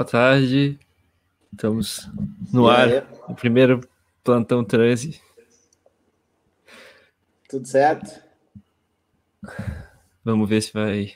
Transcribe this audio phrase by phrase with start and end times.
[0.00, 0.78] Boa tarde.
[1.52, 2.08] Estamos
[2.50, 2.88] no e ar.
[2.88, 3.02] Aí?
[3.28, 3.86] O primeiro
[4.24, 5.20] plantão transe.
[7.46, 8.18] Tudo certo?
[10.24, 11.12] Vamos ver se vai.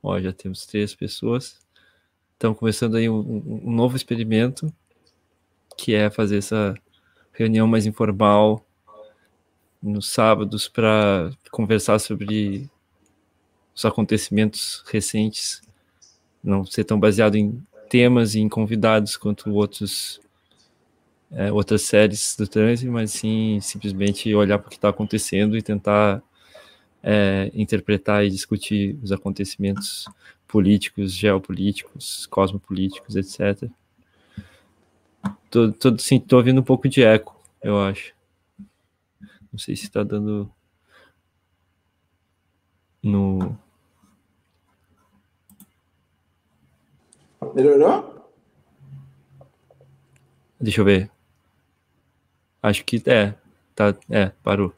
[0.00, 1.60] Ó, já temos três pessoas.
[2.34, 4.72] Estamos começando aí um, um novo experimento,
[5.76, 6.76] que é fazer essa
[7.32, 8.64] reunião mais informal
[9.82, 12.70] nos sábados para conversar sobre
[13.74, 15.60] os acontecimentos recentes,
[16.44, 17.60] não ser tão baseado em
[17.90, 20.20] temas e em convidados quanto outros
[21.32, 25.62] é, outras séries do trânsito, mas sim simplesmente olhar para o que está acontecendo e
[25.62, 26.22] tentar
[27.02, 30.06] é, interpretar e discutir os acontecimentos
[30.46, 33.70] políticos, geopolíticos, cosmopolíticos, etc.
[35.50, 38.12] Tô, tô, sim, tô ouvindo um pouco de eco, eu acho.
[39.52, 40.50] Não sei se está dando
[43.02, 43.56] no
[47.54, 48.28] Melhorou?
[50.60, 51.10] Deixa eu ver.
[52.62, 53.34] Acho que é.
[53.74, 54.74] Tá, é, parou.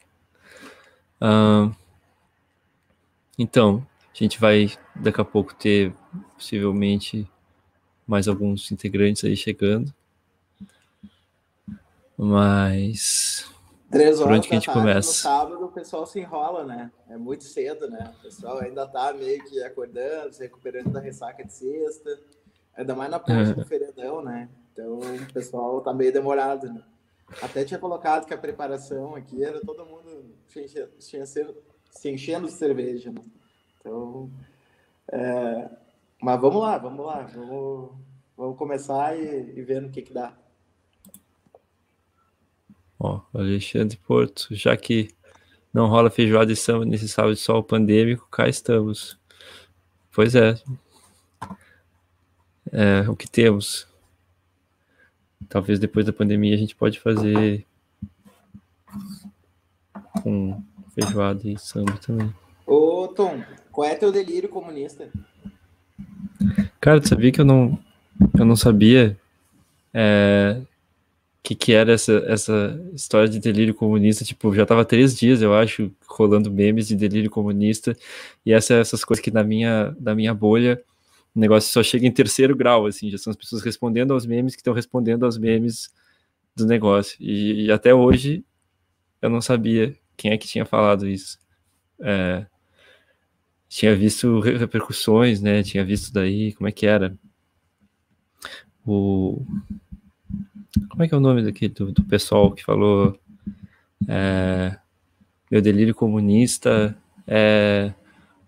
[3.37, 5.93] Então, a gente vai daqui a pouco ter
[6.35, 7.29] possivelmente
[8.07, 9.93] mais alguns integrantes aí chegando.
[12.17, 13.49] Mas.
[13.91, 15.07] Três horas por onde que a gente começa?
[15.07, 16.91] No sábado o pessoal se enrola, né?
[17.09, 18.13] É muito cedo, né?
[18.19, 22.19] O pessoal ainda tá meio que acordando, se recuperando da ressaca de sexta.
[22.75, 23.53] Ainda mais na ponte é.
[23.53, 24.49] do feriadão, né?
[24.71, 26.81] Então o pessoal tá meio demorado, né?
[27.41, 31.55] Até tinha colocado que a preparação aqui era todo mundo se enchendo,
[31.89, 33.21] se enchendo de cerveja, né?
[33.79, 34.29] Então,
[35.11, 35.69] é...
[36.21, 37.91] mas vamos lá, vamos lá, vamos,
[38.35, 40.35] vamos começar e, e ver no que que dá.
[42.99, 45.09] Ó, Alexandre Porto, já que
[45.73, 49.19] não rola feijoada e samba nesse sábado de sol pandêmico, cá estamos.
[50.11, 50.55] Pois é,
[52.73, 53.87] é, o que temos.
[55.47, 57.65] Talvez depois da pandemia a gente pode fazer
[60.21, 60.61] com
[60.95, 62.33] feijoada e samba também.
[62.65, 65.09] Ô, Tom, qual é teu delírio comunista?
[66.81, 67.77] Cara, tu sabia que eu não,
[68.37, 69.17] eu não sabia
[69.93, 70.61] é,
[71.41, 74.25] que, que era essa, essa história de delírio comunista.
[74.25, 77.95] Tipo, já tava três dias, eu acho, rolando memes de delírio comunista.
[78.45, 80.81] E essa, essas coisas que na minha, na minha bolha
[81.35, 84.55] o negócio só chega em terceiro grau, assim, já são as pessoas respondendo aos memes
[84.55, 85.91] que estão respondendo aos memes
[86.55, 87.17] do negócio.
[87.19, 88.45] E, e, até hoje
[89.21, 91.39] eu não sabia quem é que tinha falado isso.
[91.99, 92.45] É,
[93.67, 95.63] tinha visto repercussões, né?
[95.63, 97.17] Tinha visto daí, como é que era?
[98.85, 99.43] O.
[100.89, 103.17] Como é que é o nome daquele do, do pessoal que falou
[104.07, 104.77] é,
[105.49, 106.95] meu delírio comunista
[107.27, 107.93] é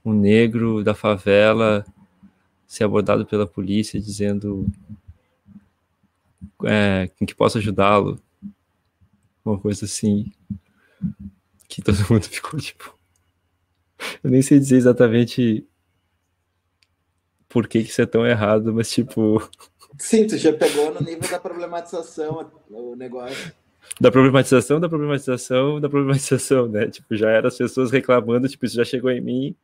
[0.03, 1.85] um negro da favela
[2.75, 4.67] ser abordado pela polícia dizendo
[6.65, 8.19] é, que possa ajudá-lo,
[9.43, 10.31] uma coisa assim,
[11.67, 12.97] que todo mundo ficou tipo.
[14.23, 15.65] Eu nem sei dizer exatamente
[17.47, 19.41] por que, que isso é tão errado, mas tipo.
[19.97, 23.53] Sim, tu já pegou no nível da problematização o negócio.
[24.01, 26.87] Da problematização, da problematização, da problematização, né?
[26.87, 29.55] Tipo, já eram as pessoas reclamando, tipo, isso já chegou em mim,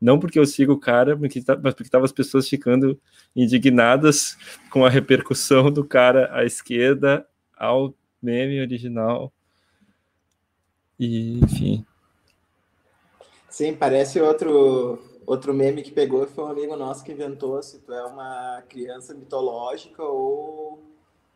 [0.00, 3.00] não porque eu sigo o cara, mas porque tá, estavam as pessoas ficando
[3.34, 4.36] indignadas
[4.70, 7.26] com a repercussão do cara à esquerda
[7.56, 9.32] ao meme original.
[10.98, 11.84] E, enfim.
[13.48, 17.92] Sim, parece outro outro meme que pegou foi um amigo nosso que inventou se tu
[17.92, 20.82] é uma criança mitológica ou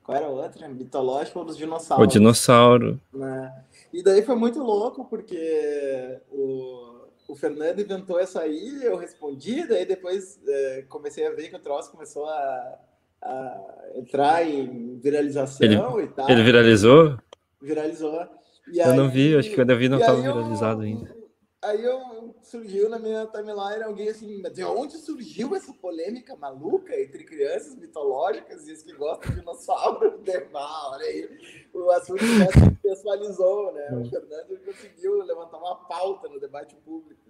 [0.02, 0.68] qual era a outra?
[0.68, 2.06] Mitológica ou dos dinossauros.
[2.06, 3.00] O dinossauro.
[3.12, 3.64] Né?
[3.92, 6.91] E daí foi muito louco porque o
[7.32, 11.58] o Fernando inventou essa aí, eu respondi, daí depois é, comecei a ver que o
[11.58, 12.78] troço começou a,
[13.22, 13.60] a
[13.94, 16.28] entrar em viralização ele, e tal.
[16.28, 17.16] Ele viralizou?
[17.58, 18.28] Viralizou.
[18.70, 21.21] E eu aí, não vi, acho que quando eu vi não estava viralizado ainda.
[21.62, 27.22] Aí eu surgiu na minha timeline alguém assim, de onde surgiu essa polêmica maluca entre
[27.22, 30.20] crianças mitológicas e os que gostam de dinossauro?
[30.54, 31.28] Ah, olha aí,
[31.72, 33.88] o assunto se pessoalizou, né?
[33.92, 34.08] O.
[34.08, 37.20] Fernando conseguiu levantar uma pauta no debate público.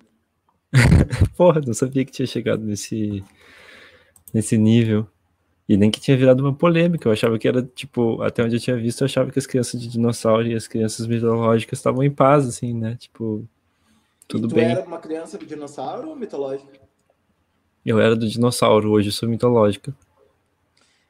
[1.36, 3.22] Porra, não sabia que tinha chegado nesse,
[4.32, 5.06] nesse nível.
[5.68, 7.08] E nem que tinha virado uma polêmica.
[7.08, 9.80] Eu achava que era, tipo, até onde eu tinha visto, eu achava que as crianças
[9.80, 12.96] de dinossauro e as crianças mitológicas estavam em paz, assim, né?
[12.96, 13.48] Tipo,
[14.26, 14.70] tudo e tu bem.
[14.70, 16.80] era uma criança do dinossauro ou mitológica?
[17.84, 19.94] Eu era do dinossauro, hoje eu sou mitológica.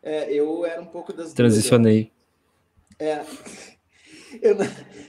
[0.03, 2.11] É, eu era um pouco das Transicionei.
[2.99, 3.25] Duas, é.
[4.41, 4.65] Eu não,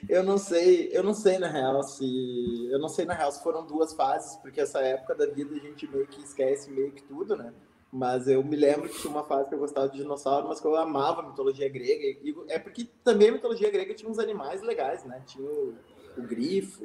[0.10, 2.68] eu não sei, eu não sei na real se.
[2.70, 5.60] Eu não sei na real se foram duas fases, porque essa época da vida a
[5.60, 7.54] gente meio que esquece meio que tudo, né?
[7.90, 10.68] Mas eu me lembro que tinha uma fase que eu gostava de dinossauro, mas que
[10.68, 12.04] eu amava a mitologia grega.
[12.22, 15.22] E é porque também a mitologia grega tinha uns animais legais, né?
[15.26, 15.76] Tinha o,
[16.18, 16.82] o grifo,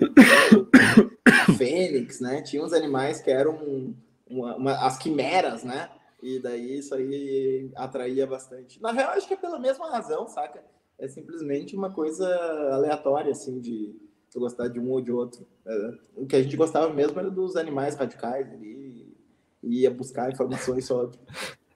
[1.27, 2.43] a fênix, né?
[2.43, 3.95] Tinha uns animais que eram
[4.29, 5.91] uma, uma, as quimeras, né?
[6.23, 8.81] E daí isso aí atraía bastante.
[8.83, 10.63] Na real, acho que é pela mesma razão, saca?
[10.99, 12.27] É simplesmente uma coisa
[12.73, 13.95] aleatória, assim, de
[14.35, 15.47] eu gostar de um ou de outro.
[15.65, 19.17] É, o que a gente gostava mesmo era dos animais radicais ali,
[19.63, 21.19] e ia buscar informações sobre.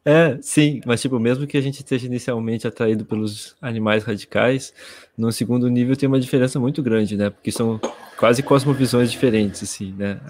[0.04, 4.75] É, sim, mas tipo, mesmo que a gente esteja inicialmente atraído pelos animais radicais,
[5.16, 7.31] no segundo nível tem uma diferença muito grande, né?
[7.31, 7.81] Porque são
[8.19, 10.20] quase cosmovisões diferentes, assim, né?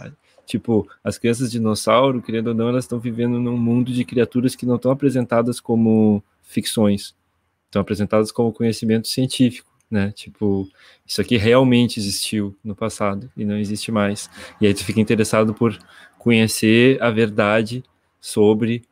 [0.44, 4.66] Tipo, as crianças dinossauro, querendo ou não, elas estão vivendo num mundo de criaturas que
[4.66, 7.14] não estão apresentadas como ficções,
[7.64, 10.12] estão apresentadas como conhecimento científico, né?
[10.12, 10.68] Tipo,
[11.06, 14.28] isso aqui realmente existiu no passado e não existe mais.
[14.60, 15.78] E aí tu fica interessado por
[16.18, 17.82] conhecer a verdade
[18.20, 18.82] sobre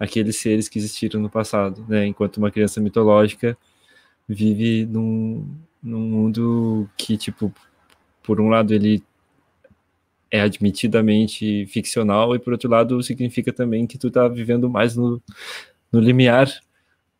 [0.00, 2.06] aqueles seres que existiram no passado, né?
[2.06, 3.56] Enquanto uma criança mitológica
[4.26, 5.46] vive num,
[5.82, 7.52] num mundo que, tipo,
[8.22, 9.04] por um lado ele
[10.30, 15.20] é admitidamente ficcional, e por outro lado significa também que tu está vivendo mais no,
[15.92, 16.48] no limiar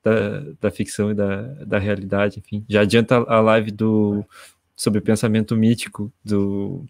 [0.03, 2.65] da, da ficção e da, da realidade, enfim.
[2.69, 4.25] Já adianta a live do
[4.75, 6.87] sobre pensamento mítico do,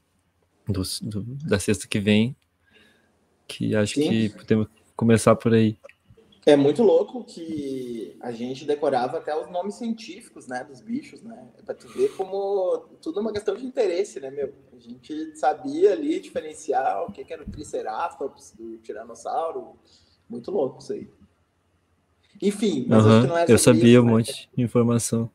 [0.69, 2.37] do, do da sexta que vem,
[3.49, 4.09] que acho Sim.
[4.09, 4.69] que podemos
[5.01, 5.79] começar por aí.
[6.45, 11.49] É muito louco que a gente decorava até os nomes científicos, né, dos bichos, né?
[11.59, 14.53] É pra tu ver como tudo é uma questão de interesse, né, meu?
[14.75, 19.79] A gente sabia ali diferenciar o que, que era o Triceratops do Tiranossauro.
[20.29, 21.09] Muito louco isso aí.
[22.43, 24.13] Enfim, mas uhum, não era Eu sabia isso, um né?
[24.13, 25.31] monte de informação.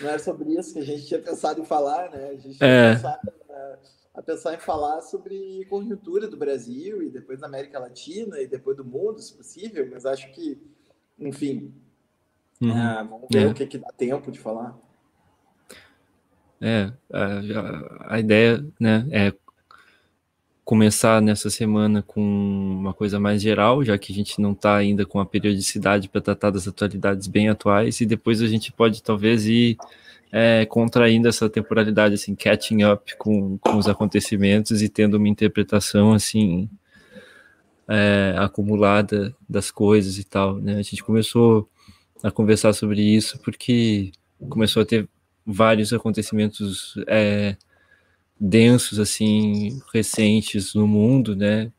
[0.00, 2.30] Não era sobre isso que a gente tinha pensado em falar, né?
[2.30, 2.94] A gente tinha é.
[2.94, 3.38] pensado
[4.18, 8.76] a pensar em falar sobre conjuntura do Brasil e depois da América Latina e depois
[8.76, 10.60] do mundo, se possível, mas acho que,
[11.16, 11.72] enfim,
[12.60, 12.76] uhum.
[12.76, 13.46] é, vamos ver é.
[13.46, 14.76] o que, que dá tempo de falar.
[16.60, 19.32] É, a, a, ideia, né, é
[20.64, 25.06] começar nessa semana com uma coisa mais geral, já que a gente não está ainda
[25.06, 29.46] com a periodicidade para tratar das atualidades bem atuais, e depois a gente pode talvez
[29.46, 29.78] ir
[30.32, 36.12] é, contraindo essa temporalidade, assim, catching up com, com os acontecimentos e tendo uma interpretação,
[36.12, 36.68] assim,
[37.88, 40.76] é, acumulada das coisas e tal, né?
[40.76, 41.68] A gente começou
[42.22, 44.12] a conversar sobre isso porque
[44.48, 45.08] começou a ter
[45.46, 47.56] vários acontecimentos é,
[48.38, 51.72] densos, assim, recentes no mundo, né?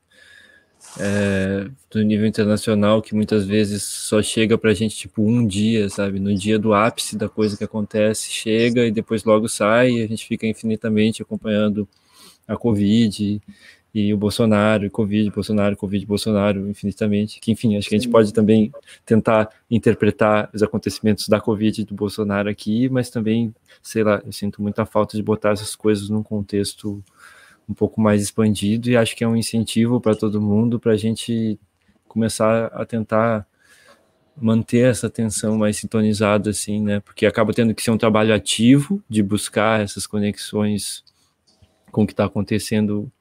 [0.97, 5.89] É, do nível internacional que muitas vezes só chega para a gente tipo um dia,
[5.89, 6.19] sabe?
[6.19, 10.07] No dia do ápice da coisa que acontece, chega e depois logo sai e a
[10.07, 11.87] gente fica infinitamente acompanhando
[12.47, 13.41] a Covid
[13.93, 17.39] e o Bolsonaro, e Covid, Bolsonaro, Covid, Bolsonaro, infinitamente.
[17.39, 18.71] Que, enfim, acho que a gente pode também
[19.05, 24.31] tentar interpretar os acontecimentos da Covid e do Bolsonaro aqui, mas também, sei lá, eu
[24.31, 27.03] sinto muita falta de botar essas coisas num contexto
[27.69, 30.97] um pouco mais expandido e acho que é um incentivo para todo mundo para a
[30.97, 31.59] gente
[32.07, 33.45] começar a tentar
[34.35, 36.99] manter essa atenção mais sintonizada assim, né?
[37.01, 41.03] Porque acaba tendo que ser um trabalho ativo de buscar essas conexões
[41.91, 43.11] com o que está acontecendo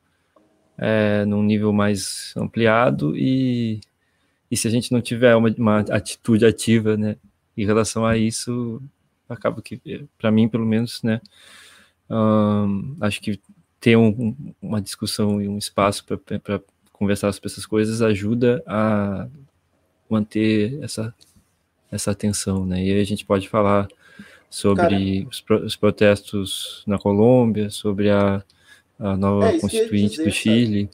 [0.78, 3.81] é, num nível mais ampliado e,
[4.50, 7.17] e se a gente não tiver uma, uma atitude ativa, né,
[7.57, 8.81] em relação a isso,
[9.28, 11.21] acaba que, para mim, pelo menos, né,
[13.00, 13.40] acho que
[13.80, 16.61] ter um, uma discussão e um espaço para
[16.92, 19.28] conversar sobre essas coisas ajuda a
[20.11, 21.14] manter essa,
[21.90, 22.82] essa atenção, né?
[22.85, 23.88] E aí a gente pode falar
[24.50, 28.42] sobre os, os, protestos na Colômbia, sobre a,
[28.99, 30.90] a nova é, constituinte dizer, do Chile.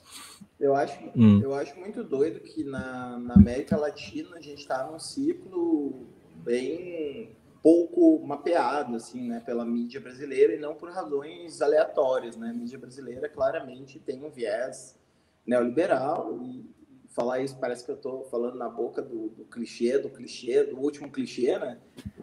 [0.58, 1.40] Eu acho, hum.
[1.42, 6.06] eu acho muito doido que na, na América Latina a gente está num ciclo
[6.44, 7.30] bem
[7.64, 12.50] pouco mapeado assim, né, pela mídia brasileira e não por razões aleatórias, né?
[12.50, 15.00] A mídia brasileira claramente tem um viés
[15.46, 16.62] neoliberal e
[17.08, 20.78] falar isso parece que eu estou falando na boca do, do, clichê, do clichê, do
[20.78, 21.78] último clichê, né?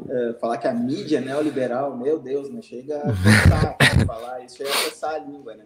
[0.07, 2.61] É, falar que a mídia é neoliberal, meu Deus, né?
[2.61, 5.65] Chega a falar isso, chega a passar a língua, né?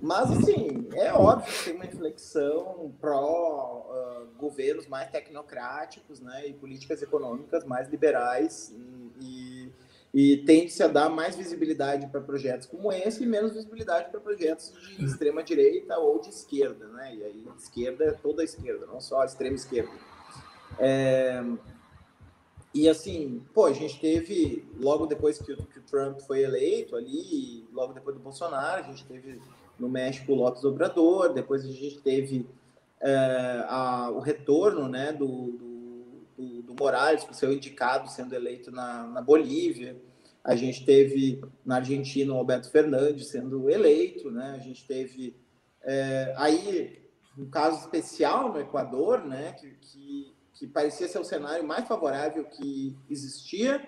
[0.00, 6.52] Mas, assim, é óbvio que tem uma inflexão pró uh, governos mais tecnocráticos né, e
[6.54, 8.74] políticas econômicas mais liberais
[10.14, 14.72] e, tende-se a dar mais visibilidade para projetos como esse e menos visibilidade para projetos
[14.98, 16.86] de extrema-direita ou de esquerda.
[16.88, 17.16] Né?
[17.16, 19.92] E aí, esquerda é toda a esquerda, não só a extrema-esquerda.
[20.78, 21.42] É...
[22.74, 26.96] E assim, pô, a gente teve, logo depois que o, que o Trump foi eleito
[26.96, 29.38] ali, logo depois do Bolsonaro, a gente teve
[29.78, 32.46] no México o Lopes Obrador, depois a gente teve
[32.98, 35.71] é, a, o retorno né, do, do,
[36.72, 39.96] do Morales, o seu indicado sendo eleito na, na Bolívia.
[40.42, 44.54] A gente teve na Argentina o Alberto Fernandes sendo eleito, né?
[44.56, 45.36] A gente teve
[45.82, 47.00] é, aí
[47.38, 49.52] um caso especial no Equador, né?
[49.52, 53.80] Que, que, que, parecia ser o cenário mais favorável que existia,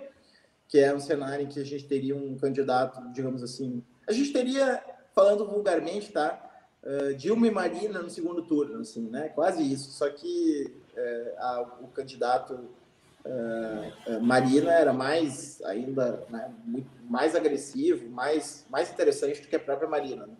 [0.68, 4.32] que é um cenário em que a gente teria um candidato, digamos assim, a gente
[4.32, 4.82] teria,
[5.14, 6.40] falando vulgarmente, tá?
[6.82, 9.30] Uh, Dilma e Marina no segundo turno, assim, né?
[9.30, 9.90] Quase isso.
[9.92, 10.83] Só que
[11.38, 12.54] a, o candidato
[13.24, 19.60] uh, Marina era mais ainda, né, muito mais agressivo, mais mais interessante do que a
[19.60, 20.26] própria Marina.
[20.26, 20.36] Né?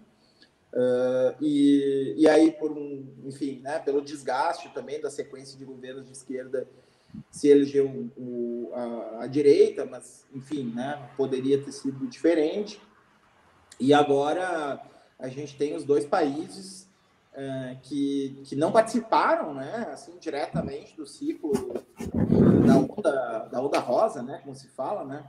[1.40, 6.10] e, e aí por um, enfim, né, pelo desgaste também da sequência de governos de
[6.10, 6.66] esquerda
[7.30, 12.80] se elegeu o, a, a, direita, mas enfim, né, poderia ter sido diferente.
[13.78, 14.80] E agora
[15.18, 16.88] a gente tem os dois países
[17.34, 21.52] é, que, que não participaram, né, assim, diretamente do ciclo
[22.66, 25.26] da onda, da onda rosa, né, como se fala, né,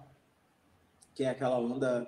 [1.14, 2.08] que é aquela onda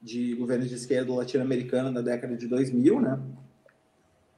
[0.00, 3.20] de governos de esquerda latino-americana da década de 2000, né,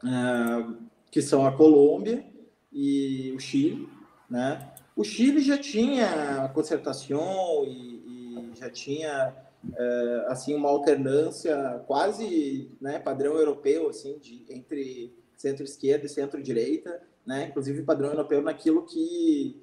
[0.05, 2.27] é, que são a Colômbia
[2.73, 3.89] e o Chile,
[4.29, 4.73] né.
[4.97, 9.35] O Chile já tinha concertação e, e já tinha
[9.75, 17.49] é, assim uma alternância quase né, padrão europeu assim de entre centro-esquerda e centro-direita, né?
[17.49, 19.63] Inclusive padrão europeu naquilo que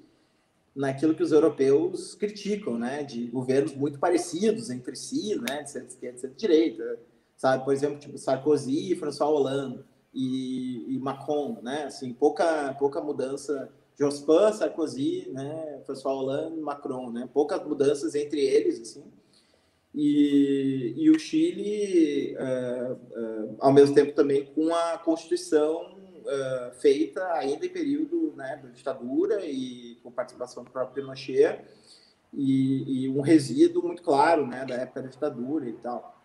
[0.74, 3.02] naquilo que os europeus criticam, né?
[3.02, 5.62] De governos muito parecidos entre si, né?
[5.62, 6.98] De centro-esquerda e centro-direita,
[7.36, 7.64] sabe?
[7.64, 11.84] Por exemplo, tipo Sarkozy e François Hollande e, e Macron, né?
[11.84, 15.82] Assim, pouca pouca mudança Jospin, Sarkozy, né?
[15.86, 17.28] François Hollande, Macron, né?
[17.32, 19.04] Poucas mudanças entre eles, assim.
[19.94, 27.24] E, e o Chile, uh, uh, ao mesmo tempo também com a Constituição uh, feita
[27.34, 31.60] ainda em período né, da ditadura e com participação do próprio Pinochet,
[32.32, 36.20] e, e, um resíduo muito claro né, da época da ditadura e tal.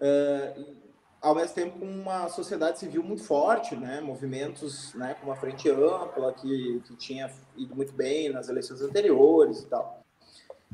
[0.00, 0.82] E,
[1.20, 5.68] ao mesmo tempo com uma sociedade civil muito forte, né, movimentos né, como a Frente
[5.68, 10.04] Ampla, que, que tinha ido muito bem nas eleições anteriores e tal.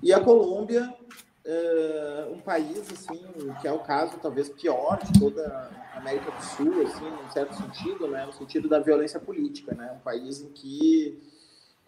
[0.02, 0.94] E a Colômbia
[1.48, 3.18] uh, um país assim
[3.60, 7.54] que é o caso talvez pior de toda a América do Sul, assim, num certo
[7.54, 11.18] sentido, né, no sentido da violência política, né, um país em que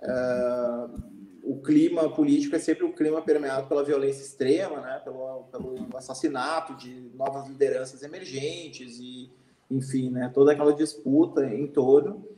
[0.00, 1.00] uh,
[1.42, 6.74] o clima político é sempre um clima permeado pela violência extrema, né, pelo, pelo assassinato
[6.74, 9.30] de novas lideranças emergentes e,
[9.70, 12.28] enfim, né, toda aquela disputa em torno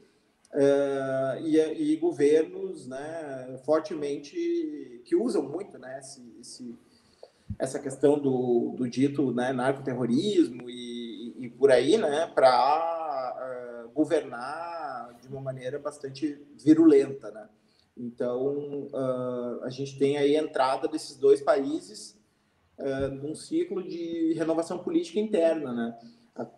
[0.55, 6.77] Uh, e, e, governos né, fortemente que usam muito né, esse, esse,
[7.59, 13.89] essa questão do, do dito né, narcoterrorismo e, e, por aí, né, para uh, eh,
[13.95, 17.49] governar de uma maneira bastante virulenta, né?
[17.97, 22.19] Então, uh, a gente tem aí a entrada desses dois países
[22.79, 25.99] uh, num ciclo de renovação política interna, né?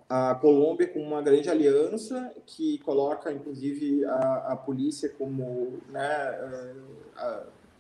[0.09, 6.75] A, a, Colômbia com uma grande aliança que coloca, inclusive, a, a polícia como né,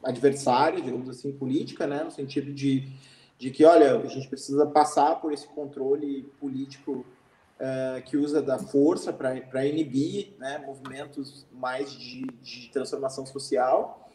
[0.04, 2.04] adversária, digamos assim, política, né?
[2.04, 2.92] No sentido de
[3.38, 7.04] de que, olha, a gente precisa passar por esse controle político
[7.60, 14.10] uh, que usa da força para inibir né, movimentos mais de, de transformação social.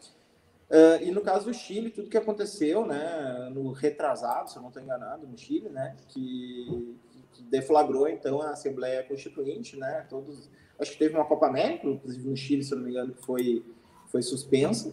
[0.70, 4.68] Uh, e no caso do Chile, tudo que aconteceu, né, no retrasado, se eu não
[4.68, 6.96] estou enganado, no Chile, né, que,
[7.32, 12.28] que, deflagrou então a Assembleia Constituinte, né, todos, acho que teve uma Copa América, inclusive
[12.28, 13.64] no Chile, se eu não me engano, que foi
[14.06, 14.92] foi suspensa.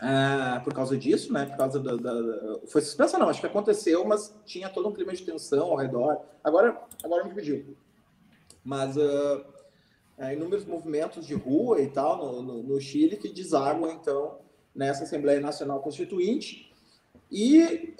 [0.00, 1.46] Ah, por causa disso, né?
[1.46, 5.12] Por causa da, da, Foi suspensa, não, acho que aconteceu, mas tinha todo um clima
[5.12, 6.20] de tensão ao redor.
[6.42, 7.76] Agora, agora me pediu.
[8.64, 9.44] Mas uh,
[10.32, 14.38] inúmeros movimentos de rua e tal no, no, no, Chile que desaguam, então,
[14.74, 16.72] nessa Assembleia Nacional Constituinte.
[17.30, 17.96] E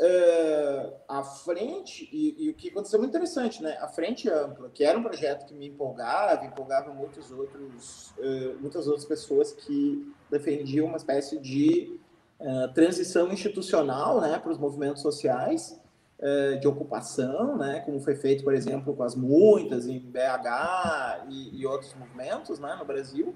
[1.09, 3.77] a frente, e, e, o que aconteceu muito interessante, né?
[3.81, 8.15] A frente ampla, que era um projeto que me empolgava, empolgava muitos outros,
[8.61, 11.99] muitas outras pessoas que defendiam uma espécie de
[12.41, 15.81] uh, transição institucional né, para os movimentos sociais
[16.19, 21.61] uh, de ocupação, né, como foi feito, por exemplo, com as muitas em BH e,
[21.61, 23.35] e outros movimentos né, no Brasil.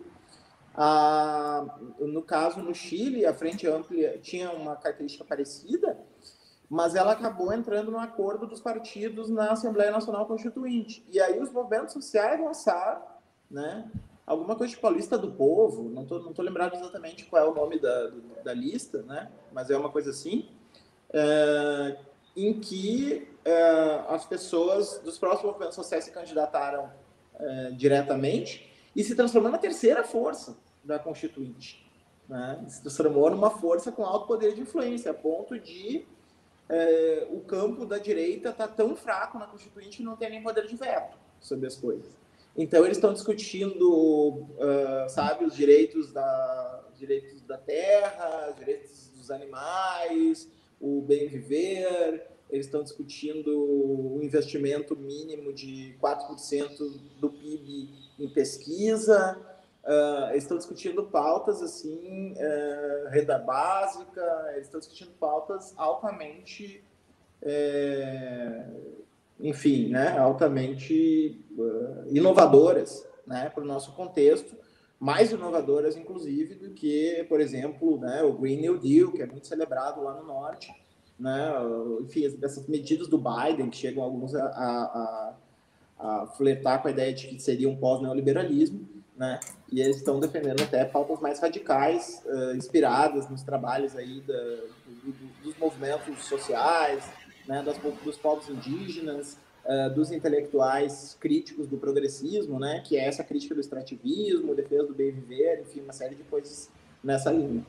[0.80, 5.98] Ah, no caso, no Chile, a Frente Ampla tinha uma característica parecida,
[6.70, 11.04] mas ela acabou entrando no acordo dos partidos na Assembleia Nacional Constituinte.
[11.10, 13.02] E aí os movimentos sociais lançaram
[13.50, 13.90] né,
[14.28, 17.48] alguma coisa tipo a lista do povo, não tô, não tô lembrado exatamente qual é
[17.48, 18.12] o nome da,
[18.44, 19.30] da lista, né?
[19.52, 20.48] Mas é uma coisa assim,
[21.10, 21.96] é,
[22.36, 26.92] em que é, as pessoas dos próximos movimentos sociais se candidataram
[27.40, 31.84] é, diretamente e se transformou na terceira força da Constituinte.
[32.28, 32.64] Né?
[32.68, 36.06] Se transformou numa força com alto poder de influência, a ponto de
[36.68, 40.42] é, o campo da direita estar tá tão fraco na Constituinte que não tem nem
[40.42, 42.27] poder de veto sobre as coisas.
[42.56, 49.30] Então eles estão discutindo, uh, sabe, os direitos da direitos da terra, os direitos dos
[49.30, 50.50] animais,
[50.80, 52.26] o bem viver.
[52.50, 59.38] Eles estão discutindo o investimento mínimo de 4% do PIB em pesquisa.
[59.84, 66.84] Uh, eles estão discutindo pautas assim, uh, renda básica, eles estão discutindo pautas altamente,
[67.40, 68.66] é,
[69.40, 74.56] enfim, né, altamente uh, inovadoras né, para o nosso contexto,
[74.98, 79.46] mais inovadoras, inclusive, do que, por exemplo, né, o Green New Deal, que é muito
[79.46, 80.72] celebrado lá no Norte,
[81.18, 81.52] né,
[82.00, 85.34] enfim, essas medidas do Biden, que chegam alguns a, a,
[85.98, 89.40] a, a flertar com a ideia de que seria um pós-neoliberalismo, né?
[89.70, 95.12] E eles estão defendendo até pautas mais radicais, uh, inspiradas nos trabalhos aí da, do,
[95.12, 97.04] do, dos movimentos sociais,
[97.48, 97.62] né?
[97.62, 102.80] Das, dos povos indígenas, uh, dos intelectuais críticos do progressismo, né?
[102.86, 106.70] Que é essa crítica do extrativismo, defesa do bem viver, enfim, uma série de coisas
[107.02, 107.64] nessa linha.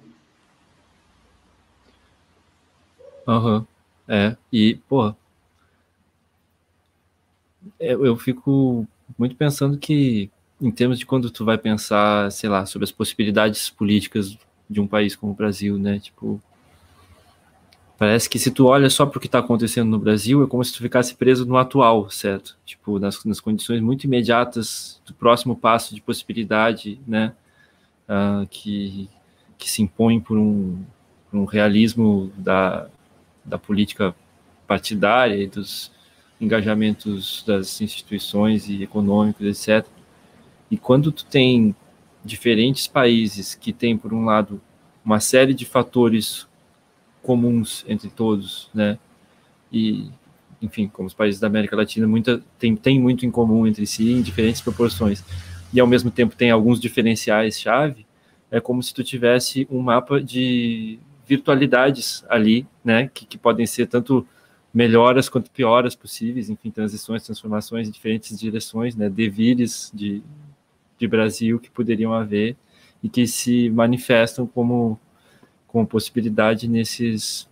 [3.28, 3.66] Aham, uhum.
[4.08, 5.16] é, e, porra,
[7.80, 12.66] eu, eu fico muito pensando que em termos de quando tu vai pensar, sei lá,
[12.66, 14.38] sobre as possibilidades políticas
[14.70, 16.00] de um país como o Brasil, né?
[16.00, 16.42] Tipo,
[18.00, 20.63] parece que se tu olha só para o que está acontecendo no Brasil, é como
[20.63, 22.58] se tu ficasse preso no atual, certo?
[22.65, 27.34] Tipo, nas, nas condições muito imediatas do próximo passo de possibilidade, né?
[28.08, 29.10] Uh, que,
[29.58, 30.82] que se impõe por um,
[31.32, 32.88] um realismo da,
[33.43, 34.15] da política
[34.65, 35.91] partidária e dos
[36.39, 39.86] engajamentos das instituições e econômicos, etc.
[40.71, 41.76] E quando tu tem
[42.24, 44.62] diferentes países que têm, por um lado,
[45.04, 46.47] uma série de fatores
[47.21, 48.97] comuns entre todos, né?
[49.71, 50.10] E,
[50.62, 54.12] enfim, como os países da América Latina, muita, tem, tem muito em comum entre si
[54.12, 55.23] em diferentes proporções.
[55.73, 58.05] E, ao mesmo tempo, tem alguns diferenciais-chave.
[58.51, 63.10] É como se tu tivesse um mapa de virtualidades ali, né?
[63.13, 64.25] Que, que podem ser tanto
[64.73, 69.10] melhoras quanto pioras possíveis, enfim, transições, transformações em diferentes direções, né?
[69.10, 70.23] Devires de,
[70.97, 72.55] de Brasil que poderiam haver
[73.03, 74.99] e que se manifestam como,
[75.71, 77.47] como possibilidade nesses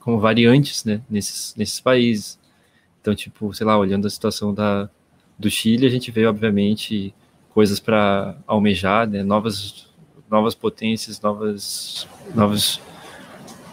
[0.00, 2.38] como variantes né, nesses, nesses países.
[3.00, 4.88] Então, tipo, sei lá, olhando a situação da,
[5.38, 7.14] do Chile, a gente vê, obviamente,
[7.50, 9.88] coisas para almejar, né, novas,
[10.30, 12.80] novas potências, novas, novos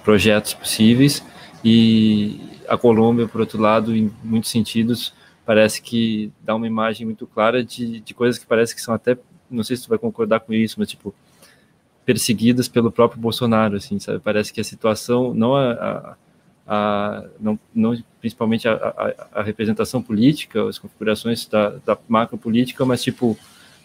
[0.04, 1.24] projetos possíveis,
[1.64, 5.14] e a Colômbia, por outro lado, em muitos sentidos,
[5.46, 9.18] parece que dá uma imagem muito clara de, de coisas que parece que são até,
[9.50, 11.14] não sei se tu vai concordar com isso, mas tipo,
[12.10, 14.18] perseguidas pelo próprio Bolsonaro, assim, sabe?
[14.18, 16.16] Parece que a situação, não a, a,
[16.68, 22.84] a não, não principalmente a, a, a, representação política, as configurações da, da macro política,
[22.84, 23.38] mas tipo,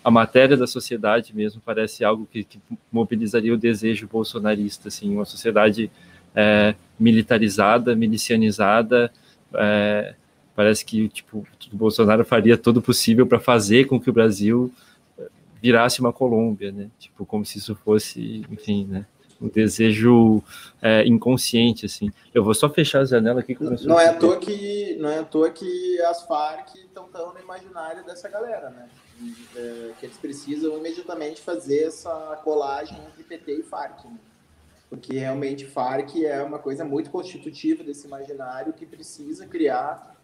[0.02, 2.58] a matéria da sociedade mesmo parece algo que, que
[2.90, 5.90] mobilizaria o desejo bolsonarista, assim, uma sociedade
[6.34, 9.12] é, militarizada, milicianizada,
[9.52, 10.14] é,
[10.56, 14.72] Parece que tipo, o Bolsonaro faria todo possível para fazer com que o Brasil
[15.64, 16.90] virasse uma Colômbia, né?
[16.98, 19.06] Tipo, como se isso fosse, enfim, né?
[19.40, 20.42] Um desejo
[20.82, 22.12] é, inconsciente, assim.
[22.34, 23.56] Eu vou só fechar a janela aqui.
[23.58, 27.40] Não é, à toa que, não é à toa que as Farc estão tão no
[27.40, 28.88] imaginário dessa galera, né?
[29.56, 34.18] É, que eles precisam imediatamente fazer essa colagem entre PT e Farc, né?
[34.90, 40.14] porque realmente Farc é uma coisa muito constitutiva desse imaginário que precisa criar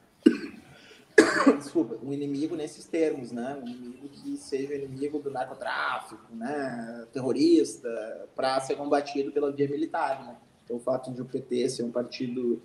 [1.58, 3.60] desculpa, um inimigo nesses termos, né?
[3.62, 7.06] Um inimigo que seja inimigo do narcotráfico, né?
[7.12, 10.36] Terrorista, para ser combatido pela via militar, né?
[10.64, 12.62] Então, o fato de o PT ser um partido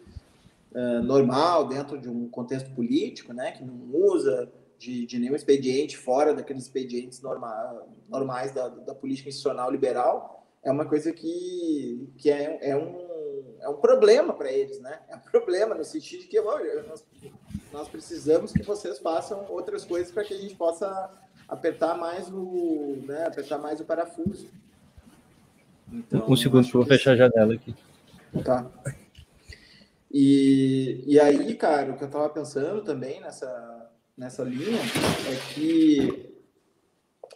[0.71, 3.51] uh, normal dentro de um contexto político, né?
[3.51, 9.30] Que não usa de, de nenhum expediente fora daqueles expedientes norma, normais da, da política
[9.30, 13.06] institucional liberal, é uma coisa que, que é, é um
[13.65, 14.99] é um problema para eles, né?
[15.10, 17.04] É um problema no sentido de que nós,
[17.75, 21.11] nós precisamos que vocês façam outras coisas para que a gente possa
[21.47, 24.47] apertar mais o, né, apertar mais o parafuso.
[25.91, 27.75] Então, um segundo, vou fechar a janela aqui.
[28.43, 28.65] Tá.
[30.09, 36.33] E, e aí, cara, o que eu estava pensando também nessa, nessa linha é que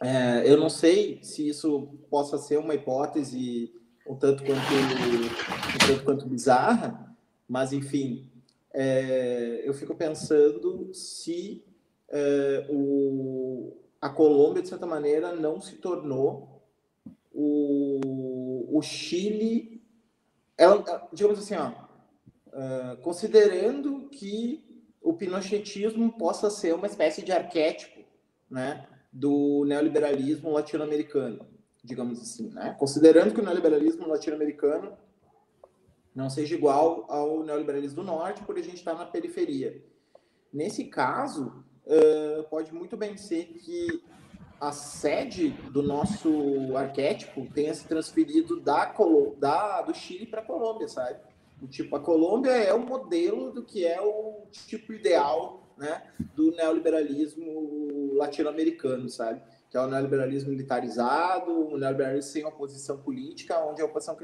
[0.02, 3.73] é, eu não sei se isso possa ser uma hipótese
[4.08, 7.15] um tanto quanto, um tanto quanto bizarra,
[7.47, 8.28] mas enfim,
[8.82, 11.65] é, eu fico pensando se
[12.08, 16.63] é, o, a Colômbia, de certa maneira, não se tornou
[17.30, 19.84] o, o Chile.
[20.58, 21.72] Ela, digamos assim, ó,
[22.48, 24.63] uh, considerando que
[25.02, 28.00] o pinochetismo possa ser uma espécie de arquétipo
[28.50, 31.46] né, do neoliberalismo latino-americano,
[31.84, 32.48] digamos assim.
[32.52, 32.78] Né?
[32.80, 34.98] Considerando que o neoliberalismo latino-americano
[36.15, 39.84] não seja igual ao neoliberalismo do norte, porque a gente está na periferia.
[40.52, 44.04] Nesse caso, uh, pode muito bem ser que
[44.60, 48.93] a sede do nosso arquétipo tenha se transferido da,
[49.38, 51.19] da do Chile para a Colômbia, sabe?
[51.69, 56.04] Tipo, a Colômbia é o modelo do que é o tipo ideal né,
[56.36, 59.41] do neoliberalismo latino-americano, sabe?
[59.69, 64.15] Que é o neoliberalismo militarizado, o neoliberalismo sem oposição política, onde a oposição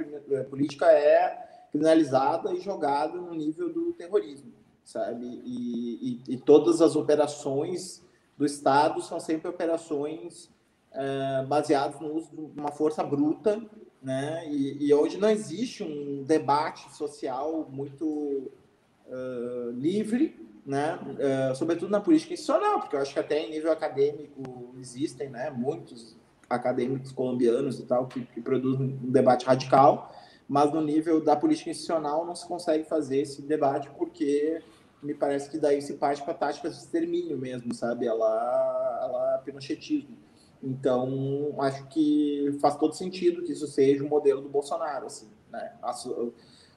[0.50, 4.52] política é criminalizada e jogada no nível do terrorismo,
[4.84, 5.26] sabe?
[5.44, 8.04] E, e, e todas as operações
[8.38, 10.50] do Estado são sempre operações
[10.92, 13.62] é, baseadas no uso de uma força bruta
[14.06, 14.48] né?
[14.48, 21.00] E, e, hoje não existe um debate social muito uh, livre, né?
[21.02, 25.50] Uh, sobretudo na política institucional, porque eu acho que até em nível acadêmico existem, né?
[25.50, 26.16] Muitos
[26.48, 30.15] acadêmicos colombianos e tal que, que produzem um debate radical,
[30.48, 34.62] mas no nível da política institucional não se consegue fazer esse debate porque
[35.02, 38.08] me parece que daí se parte para táticas de extermínio mesmo, sabe?
[38.08, 40.18] Ela, ela é pinochetismo.
[40.64, 45.30] Então, acho que faz todo sentido que isso seja o um modelo do Bolsonaro, assim,
[45.52, 45.74] né?
[45.82, 45.94] a,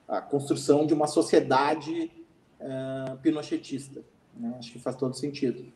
[0.08, 2.10] a construção de uma sociedade
[2.60, 4.02] uh, pinochetista.
[4.34, 4.54] Né?
[4.58, 5.72] Acho que faz todo sentido.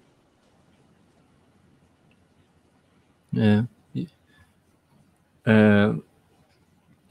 [3.34, 3.64] É.
[5.44, 5.94] É,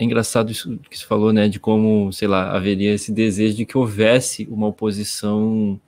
[0.01, 3.65] é engraçado isso que você falou, né, de como, sei lá, haveria esse desejo de
[3.67, 5.79] que houvesse uma oposição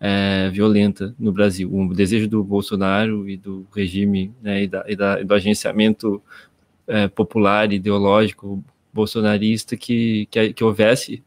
[0.00, 1.70] é, violenta no Brasil.
[1.70, 6.22] O desejo do Bolsonaro e do regime né, e, da, e, da, e do agenciamento
[6.86, 11.22] é, popular ideológico bolsonarista que, que, que houvesse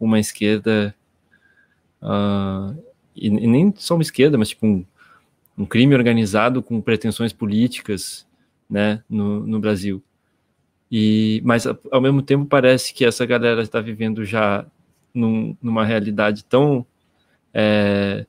[0.00, 0.94] uma esquerda
[2.00, 2.74] uh,
[3.14, 4.84] e, e, nem só uma esquerda, mas tipo um,
[5.58, 8.26] um crime organizado com pretensões políticas
[8.68, 10.02] né, no, no Brasil.
[10.90, 14.64] E, mas ao mesmo tempo parece que essa galera está vivendo já
[15.12, 16.86] num, numa realidade tão
[17.52, 18.24] é,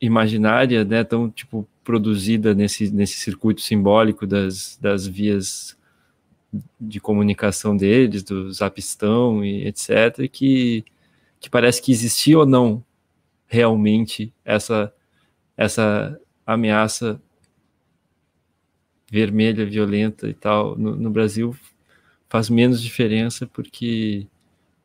[0.00, 5.76] imaginária, né, tão tipo produzida nesse, nesse circuito simbólico das, das vias
[6.80, 10.84] de comunicação deles, do zapistão e etc, que,
[11.40, 12.84] que parece que existia ou não
[13.46, 14.92] realmente essa
[15.56, 17.20] essa ameaça
[19.10, 21.56] vermelha, violenta e tal no, no Brasil
[22.28, 24.26] faz menos diferença porque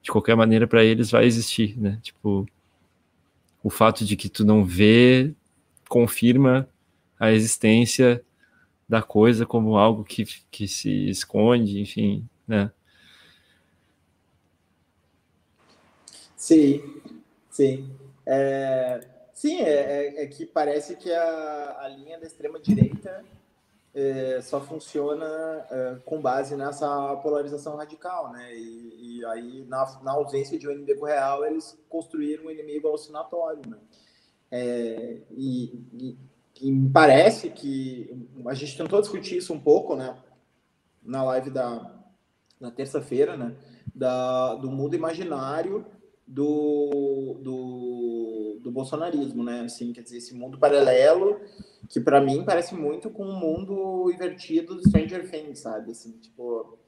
[0.01, 1.99] de qualquer maneira para eles vai existir, né?
[2.01, 2.47] Tipo,
[3.63, 5.33] o fato de que tu não vê
[5.87, 6.67] confirma
[7.19, 8.23] a existência
[8.89, 12.71] da coisa como algo que, que se esconde, enfim, né?
[16.35, 16.81] Sim,
[17.49, 17.89] sim.
[18.25, 23.23] É, sim, é, é, é que parece que a, a linha da extrema-direita
[23.93, 25.25] é, só funciona
[25.69, 28.55] é, com base nessa polarização radical, né?
[28.55, 33.61] E, e aí, na, na, ausência de um inimigo real, eles construíram um inimigo alucinatório,
[33.67, 33.77] né?
[34.49, 36.17] É, e, e,
[36.61, 38.09] e, me parece que
[38.45, 40.17] a gente tentou discutir isso um pouco, né?
[41.03, 41.97] Na live da
[42.59, 43.55] na terça-feira, né?
[43.93, 45.85] Da, do mundo imaginário
[46.25, 49.61] do, do, do bolsonarismo, né?
[49.61, 51.41] Assim, quer dizer, esse mundo paralelo
[51.91, 55.91] que para mim parece muito com o um mundo invertido do Stranger Things, sabe?
[55.91, 56.79] Assim, tipo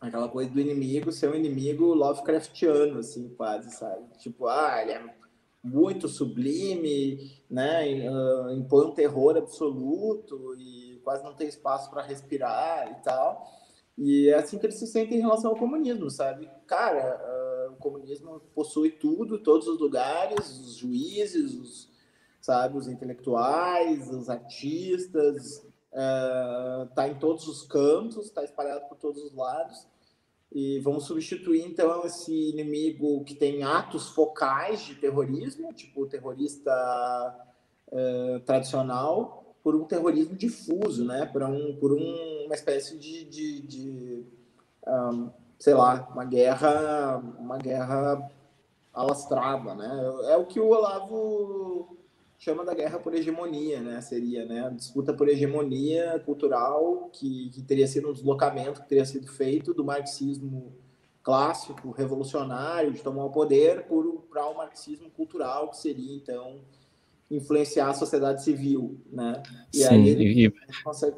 [0.00, 4.02] aquela coisa do inimigo ser um inimigo Lovecraftiano, assim, quase, sabe?
[4.18, 5.14] Tipo, ah, ele é
[5.62, 8.08] muito sublime, né?
[8.08, 13.46] Ah, impõe um terror absoluto e quase não tem espaço para respirar e tal.
[13.96, 16.48] E é assim que eles se sentem em relação ao comunismo, sabe?
[16.66, 17.20] Cara,
[17.68, 21.91] uh, o comunismo possui tudo, todos os lugares, os juízes, os,
[22.42, 22.76] sabe?
[22.76, 25.64] Os intelectuais, os artistas,
[26.88, 29.86] está é, em todos os cantos, está espalhado por todos os lados.
[30.50, 36.70] E vamos substituir, então, esse inimigo que tem atos focais de terrorismo, tipo o terrorista
[37.90, 41.24] é, tradicional, por um terrorismo difuso, né?
[41.24, 44.26] por, um, por um, uma espécie de, de, de
[44.86, 48.30] um, sei lá, uma guerra, uma guerra
[48.92, 49.74] alastrada.
[49.74, 49.90] Né?
[50.26, 52.01] É o que o Olavo
[52.42, 54.00] chama da guerra por hegemonia, né?
[54.00, 54.66] Seria, né?
[54.66, 59.72] A disputa por hegemonia cultural que, que teria sido um deslocamento que teria sido feito
[59.72, 60.72] do marxismo
[61.22, 63.86] clássico, revolucionário, de tomar o poder,
[64.28, 66.56] para o marxismo cultural, que seria, então,
[67.30, 69.40] influenciar a sociedade civil, né?
[69.72, 70.52] E Sim, e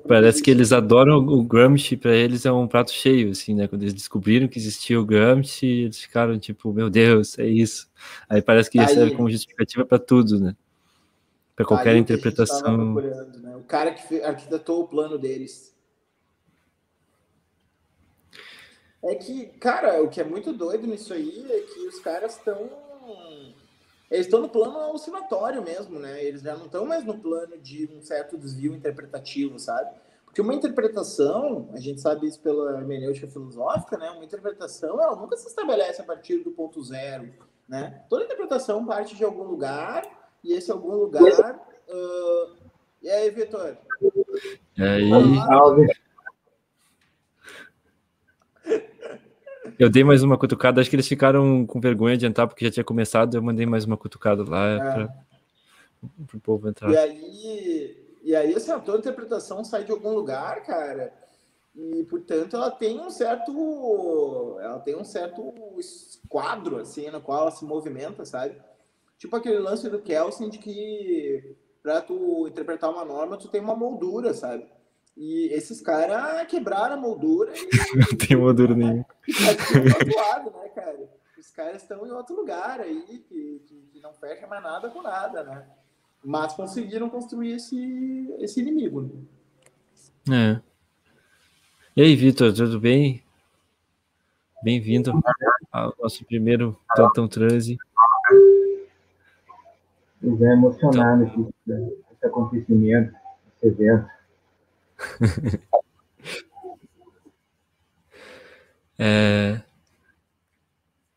[0.07, 3.67] parece que eles adoram o Gramsci, para eles é um prato cheio, assim, né?
[3.67, 7.89] Quando eles descobriram que existia o Gramsci, eles ficaram tipo, meu Deus, é isso.
[8.29, 10.55] Aí parece que isso serve como justificativa para tudo, né?
[11.57, 12.95] Para qualquer interpretação.
[12.95, 13.57] Né?
[13.57, 15.75] O cara que arquitetou o plano deles.
[19.03, 22.71] É que, cara, o que é muito doido nisso aí é que os caras estão
[24.11, 26.23] eles estão no plano oscilatório mesmo, né?
[26.23, 29.91] Eles já não estão mais no plano de um certo desvio interpretativo, sabe?
[30.25, 34.11] Porque uma interpretação, a gente sabe isso pela hermenêutica filosófica, né?
[34.11, 37.33] Uma interpretação, ela nunca se estabelece a partir do ponto zero,
[37.69, 38.05] né?
[38.09, 41.23] Toda interpretação parte de algum lugar, e esse algum lugar...
[41.89, 42.65] Uh...
[43.05, 43.77] E aí, Vitor?
[44.79, 45.11] E aí?
[45.47, 45.87] Salve!
[49.79, 52.71] Eu dei mais uma cutucada, acho que eles ficaram com vergonha de entrar porque já
[52.71, 54.79] tinha começado, eu mandei mais uma cutucada lá é.
[54.79, 56.91] para o povo entrar.
[56.91, 61.13] E aí, e aí assim, toda interpretação sai de algum lugar, cara,
[61.75, 65.53] e portanto ela tem um certo ela tem um certo
[66.27, 68.57] quadro assim no qual ela se movimenta, sabe?
[69.25, 73.75] Tipo aquele lance do Kelsen de que para tu interpretar uma norma tu tem uma
[73.75, 74.67] moldura, sabe?
[75.17, 77.51] E esses caras quebraram a moldura.
[77.57, 79.07] E, não tem moldura nenhuma.
[80.15, 81.11] lado, né, cara?
[81.39, 83.19] Os caras estão em outro lugar aí, que,
[83.67, 85.67] que, que, não fecha mais nada com nada, né?
[86.23, 89.27] Mas conseguiram construir esse, esse inimigo.
[90.29, 90.61] Né?
[90.61, 90.63] É.
[91.97, 93.25] E aí, Vitor, tudo bem?
[94.63, 95.13] Bem-vindo
[95.73, 97.79] ao nosso primeiro Plantão Transe.
[100.25, 101.53] Pois é, emocionado então...
[101.69, 101.75] esse,
[102.15, 103.15] esse acontecimento,
[103.57, 104.09] esse evento.
[108.99, 109.61] é...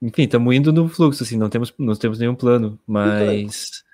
[0.02, 3.86] Enfim, estamos indo no fluxo, assim, não temos, não temos nenhum plano, mas.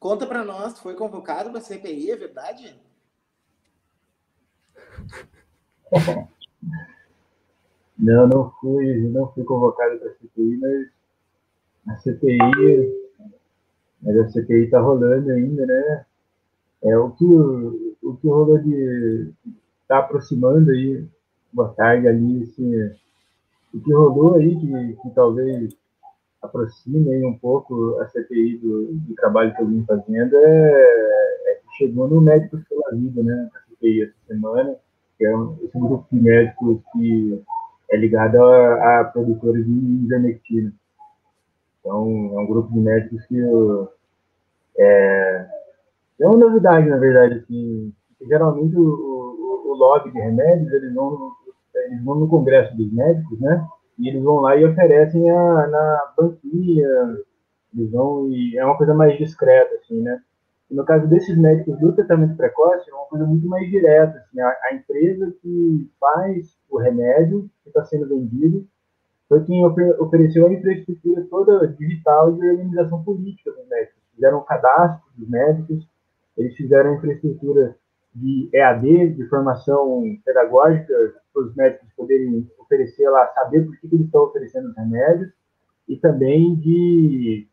[0.00, 2.74] Conta para nós, tu foi convocado para a CPI, é verdade?
[7.98, 10.88] Não, não fui, não fui convocado para a CPI, mas
[11.88, 13.07] a CPI,
[14.02, 16.04] mas a CPI está rolando ainda, né?
[16.84, 19.32] É o que o que rolou de
[19.86, 21.04] tá aproximando aí,
[21.52, 22.92] boa tarde ali, esse,
[23.74, 25.76] o que rolou aí que, que talvez
[26.42, 31.54] aproxime aí um pouco a CPI do, do trabalho que eu vim fazendo é, é
[31.54, 34.76] que chegou no Médicos pela Vida, né, a CPI essa semana,
[35.16, 37.42] que é um, esse grupo de médicos que
[37.90, 40.72] é ligado à, produtora de ivermectina.
[41.80, 43.40] Então, é um grupo de médicos que
[44.78, 45.46] é,
[46.20, 47.92] é uma novidade, na verdade, assim,
[48.26, 51.32] geralmente o, o, o, lobby de remédios, eles vão,
[51.74, 53.66] eles vão no congresso dos médicos, né?
[53.98, 56.88] E eles vão lá e oferecem a, na banquinha,
[57.74, 60.20] eles vão e é uma coisa mais discreta, assim, né?
[60.70, 64.40] E no caso desses médicos do tratamento precoce, é uma coisa muito mais direta, assim,
[64.40, 68.66] a, a empresa que faz o remédio que está sendo vendido
[69.28, 74.02] foi quem ofereceu a infraestrutura toda digital de organização política dos médicos.
[74.14, 75.86] Fizeram um cadastro dos médicos,
[76.36, 77.76] eles fizeram a infraestrutura
[78.14, 80.94] de EAD, de formação pedagógica,
[81.32, 85.30] para os médicos poderem oferecer lá, saber por que, eles estão oferecendo os remédios,
[85.86, 87.46] e também de,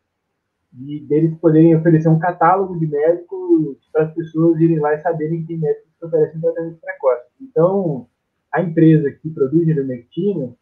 [0.72, 5.46] de deles poderem oferecer um catálogo de médicos para as pessoas irem lá e saberem
[5.46, 7.26] que médicos que oferecem tratamento precoce.
[7.42, 8.08] Então,
[8.52, 10.56] a empresa que produz ivermectina,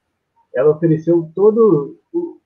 [0.55, 1.97] ela ofereceu todo,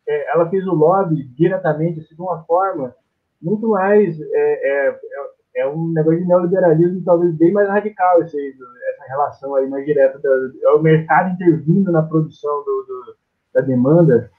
[0.08, 2.96] é, ela fez o lobby diretamente, assim, de uma forma
[3.42, 5.00] muito mais é, é,
[5.58, 10.20] é um negócio de neoliberalismo talvez bem mais radical esse, essa relação aí mais direta
[10.64, 13.16] é o mercado intervindo na produção do, do,
[13.54, 14.32] da demanda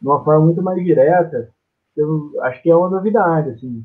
[0.00, 1.48] de uma forma muito mais direta.
[1.96, 3.84] Eu acho que é uma novidade assim.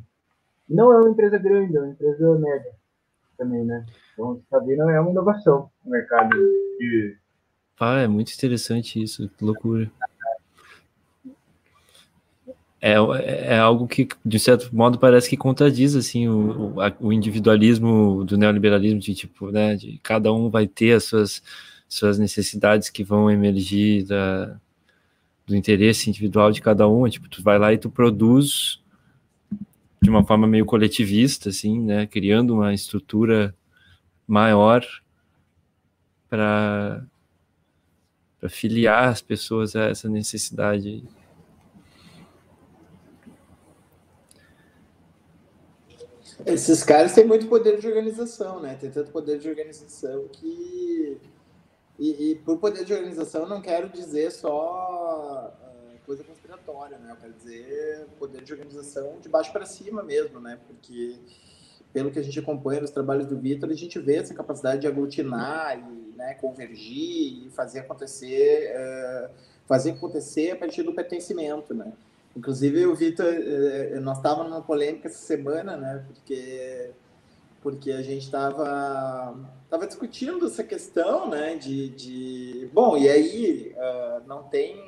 [0.68, 2.72] Não é uma empresa grande é uma empresa média
[3.38, 3.86] também né?
[4.14, 7.18] Então está vendo é uma inovação no mercado de...
[7.80, 9.92] ah é muito interessante isso que loucura.
[12.82, 12.94] É,
[13.56, 19.00] é algo que, de certo modo, parece que contradiz assim o, o, individualismo do neoliberalismo,
[19.02, 21.44] de tipo, né, de cada um vai ter as suas,
[21.90, 24.58] suas necessidades que vão emergir da,
[25.46, 28.82] do interesse individual de cada um, tipo, tu vai lá e tu produz
[30.02, 33.54] de uma forma meio coletivista, assim, né, criando uma estrutura
[34.26, 34.86] maior
[36.30, 37.04] para
[38.48, 41.04] filiar as pessoas a essa necessidade
[46.46, 48.76] Esses caras têm muito poder de organização, né?
[48.76, 51.20] Tem tanto poder de organização que.
[51.98, 57.12] E, e por poder de organização, não quero dizer só uh, coisa conspiratória, né?
[57.12, 60.58] Eu quero dizer, poder de organização de baixo para cima mesmo, né?
[60.66, 61.20] Porque
[61.92, 64.88] pelo que a gente acompanha nos trabalhos do Vitor, a gente vê essa capacidade de
[64.88, 69.30] aglutinar e né, convergir e fazer acontecer, uh,
[69.66, 71.92] fazer acontecer a partir do pertencimento, né?
[72.36, 76.06] Inclusive o Vitor, uh, nós estávamos numa polêmica essa semana, né?
[76.08, 76.92] Porque
[77.62, 79.36] porque a gente estava
[79.70, 81.56] tava discutindo essa questão, né?
[81.56, 84.88] De, de bom, e aí uh, não tem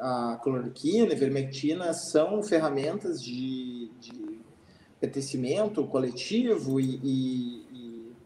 [0.00, 4.29] a cloroquina, a ivermectina são ferramentas de, de
[5.00, 8.16] pertencimento coletivo e, e, e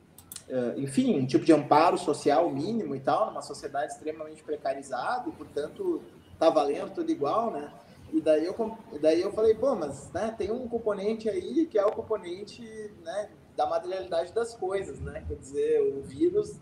[0.53, 5.33] uh, enfim, um tipo de amparo social mínimo e tal, numa sociedade extremamente precarizada, e
[5.33, 6.03] portanto
[6.39, 7.73] tá valendo tudo igual, né?
[8.13, 11.85] E daí eu, daí eu falei, pô, mas né, tem um componente aí que é
[11.85, 12.63] o componente
[13.03, 15.25] né, da materialidade das coisas, né?
[15.27, 16.59] Quer dizer, o vírus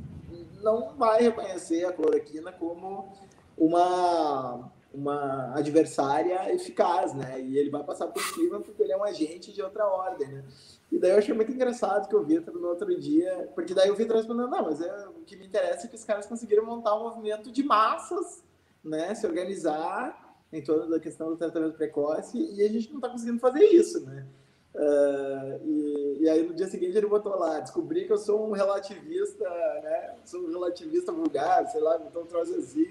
[0.62, 3.12] não vai reconhecer a cloroquina como
[3.56, 7.40] uma, uma adversária eficaz, né?
[7.40, 10.44] E ele vai passar por cima porque ele é um agente de outra ordem, né?
[10.90, 13.94] E daí eu achei muito engraçado que o Vitor no outro dia, porque daí o
[13.96, 16.94] Vitor respondeu, não, mas é, o que me interessa é que os caras conseguiram montar
[16.94, 18.44] um movimento de massas,
[18.84, 19.14] né?
[19.14, 23.38] Se organizar em torno da questão do tratamento precoce e a gente não está conseguindo
[23.38, 24.26] fazer isso, né?
[24.74, 28.52] Uh, e, e, aí no dia seguinte ele botou lá, descobri que eu sou um
[28.52, 29.44] relativista,
[29.82, 30.14] né?
[30.24, 32.86] Sou um relativista vulgar, sei lá, botou um troço assim.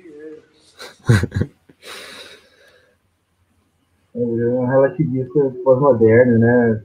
[4.22, 6.82] É um relativista pós-moderno, né?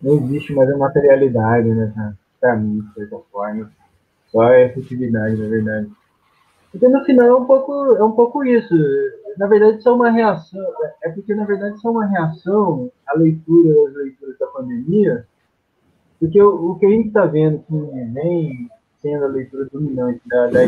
[0.00, 2.14] Não existe mais a materialidade, né?
[2.40, 3.70] Para mim, de certa forma.
[4.26, 5.90] Só a efetividade, na verdade.
[6.70, 8.74] Porque no final é um pouco, é um pouco isso.
[9.38, 10.66] Na verdade, é uma reação.
[11.02, 15.26] É porque, na verdade, é uma reação à leitura das leituras da pandemia.
[16.18, 17.74] Porque o, o que a gente está vendo que
[18.12, 20.64] vem sendo a leitura dominante da, da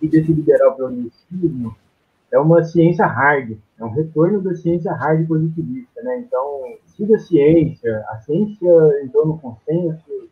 [0.00, 1.74] e desse liberal progressismo
[2.32, 6.18] é uma ciência hard, é um retorno da ciência hard positivista, né?
[6.18, 10.28] Então, siga a ciência, a ciência entrou no consenso,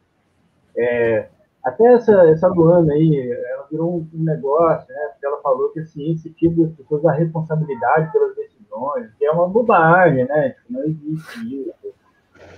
[0.77, 1.29] é,
[1.65, 5.09] até essa, essa Luana aí, ela virou um, negócio, né?
[5.13, 9.31] Porque ela falou que a ciência tira as pessoas a responsabilidade pelas decisões, que é
[9.31, 10.51] uma bobagem, né?
[10.51, 11.95] Tipo, não existe isso.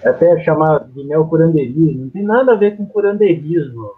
[0.03, 3.93] É até chamar de neocurandeirismo, não tem nada a ver com curandeirismo.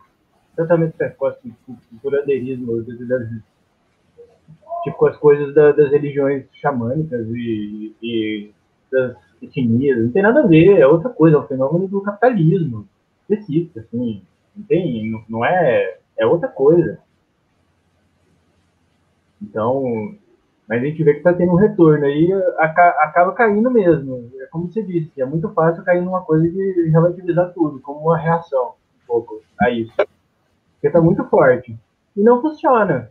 [0.55, 1.55] Tratamento precoce,
[2.03, 2.85] curandeirismo,
[4.83, 8.51] tipo as coisas da, das religiões xamânicas e, e
[8.91, 12.87] das etnias, não tem nada a ver, é outra coisa, é um fenômeno do capitalismo
[13.23, 14.23] específico, assim.
[14.57, 16.99] Não tem, não é, é outra coisa.
[19.41, 20.14] Então,
[20.69, 24.31] mas a gente vê que está tendo um retorno aí, acaba caindo mesmo.
[24.41, 28.19] É como você disse, é muito fácil cair numa coisa de relativizar tudo, como uma
[28.19, 29.95] reação um pouco a isso.
[29.97, 31.79] Porque está muito forte.
[32.14, 33.11] E não funciona.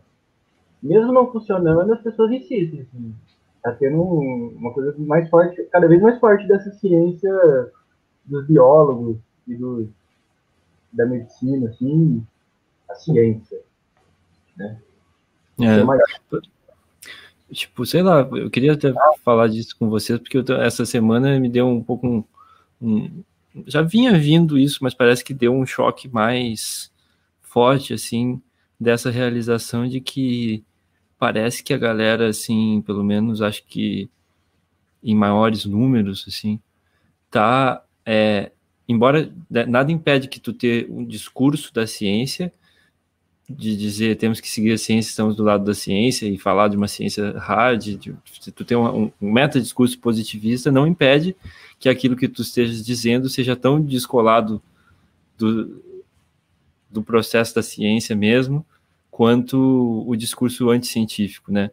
[0.82, 2.80] Mesmo não funcionando, as pessoas insistem.
[2.80, 3.14] Assim.
[3.62, 7.30] Tá tendo uma coisa mais forte, cada vez mais forte dessa ciência
[8.24, 9.88] dos biólogos e dos
[10.92, 12.26] da medicina, assim,
[12.88, 13.60] a ciência,
[14.56, 14.80] né?
[15.60, 16.00] É, mais...
[17.50, 21.48] Tipo, sei lá, eu queria até falar disso com vocês, porque eu, essa semana me
[21.48, 22.24] deu um pouco um,
[22.80, 23.22] um,
[23.66, 26.92] Já vinha vindo isso, mas parece que deu um choque mais
[27.40, 28.40] forte, assim,
[28.78, 30.64] dessa realização de que
[31.18, 34.08] parece que a galera, assim, pelo menos acho que
[35.02, 36.60] em maiores números, assim,
[37.30, 38.52] tá é,
[38.88, 42.52] embora né, nada impede que tu ter um discurso da ciência,
[43.48, 46.76] de dizer temos que seguir a ciência, estamos do lado da ciência e falar de
[46.76, 48.14] uma ciência hard, de
[48.54, 51.34] tu ter um, um meta-discurso positivista, não impede
[51.78, 54.62] que aquilo que tu estejas dizendo seja tão descolado
[55.36, 55.82] do,
[56.90, 58.66] do processo da ciência mesmo,
[59.18, 61.72] quanto o discurso anticientífico, né?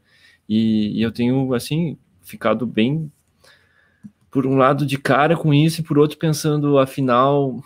[0.50, 3.12] E, e eu tenho, assim, ficado bem
[4.32, 7.64] por um lado de cara com isso e por outro pensando afinal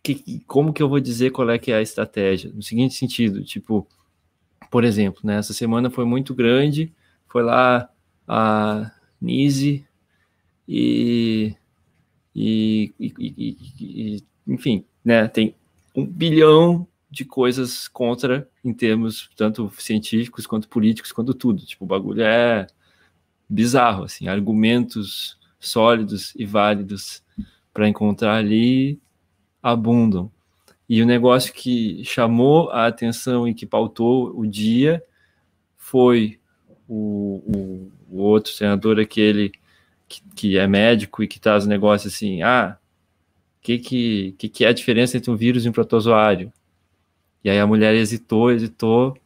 [0.00, 3.42] que, como que eu vou dizer qual é que é a estratégia no seguinte sentido
[3.44, 3.84] tipo
[4.70, 6.92] por exemplo né, essa semana foi muito grande
[7.26, 7.90] foi lá
[8.28, 9.84] a Nise
[10.66, 11.54] e,
[12.34, 15.54] e, e, enfim né tem
[15.96, 21.88] um bilhão de coisas contra em termos tanto científicos quanto políticos quanto tudo tipo o
[21.88, 22.66] bagulho é
[23.48, 27.22] bizarro assim argumentos sólidos e válidos
[27.72, 29.00] para encontrar ali
[29.62, 30.30] abundam.
[30.88, 35.02] E o negócio que chamou a atenção e que pautou o dia
[35.76, 36.40] foi
[36.88, 39.52] o, o, o outro senador, aquele
[40.08, 42.76] que, que, é médico e que traz o negócio assim, ah,
[43.58, 46.52] o que, que, que, que é a diferença entre um vírus e um protozoário?
[47.42, 49.16] E aí a mulher hesitou, hesitou,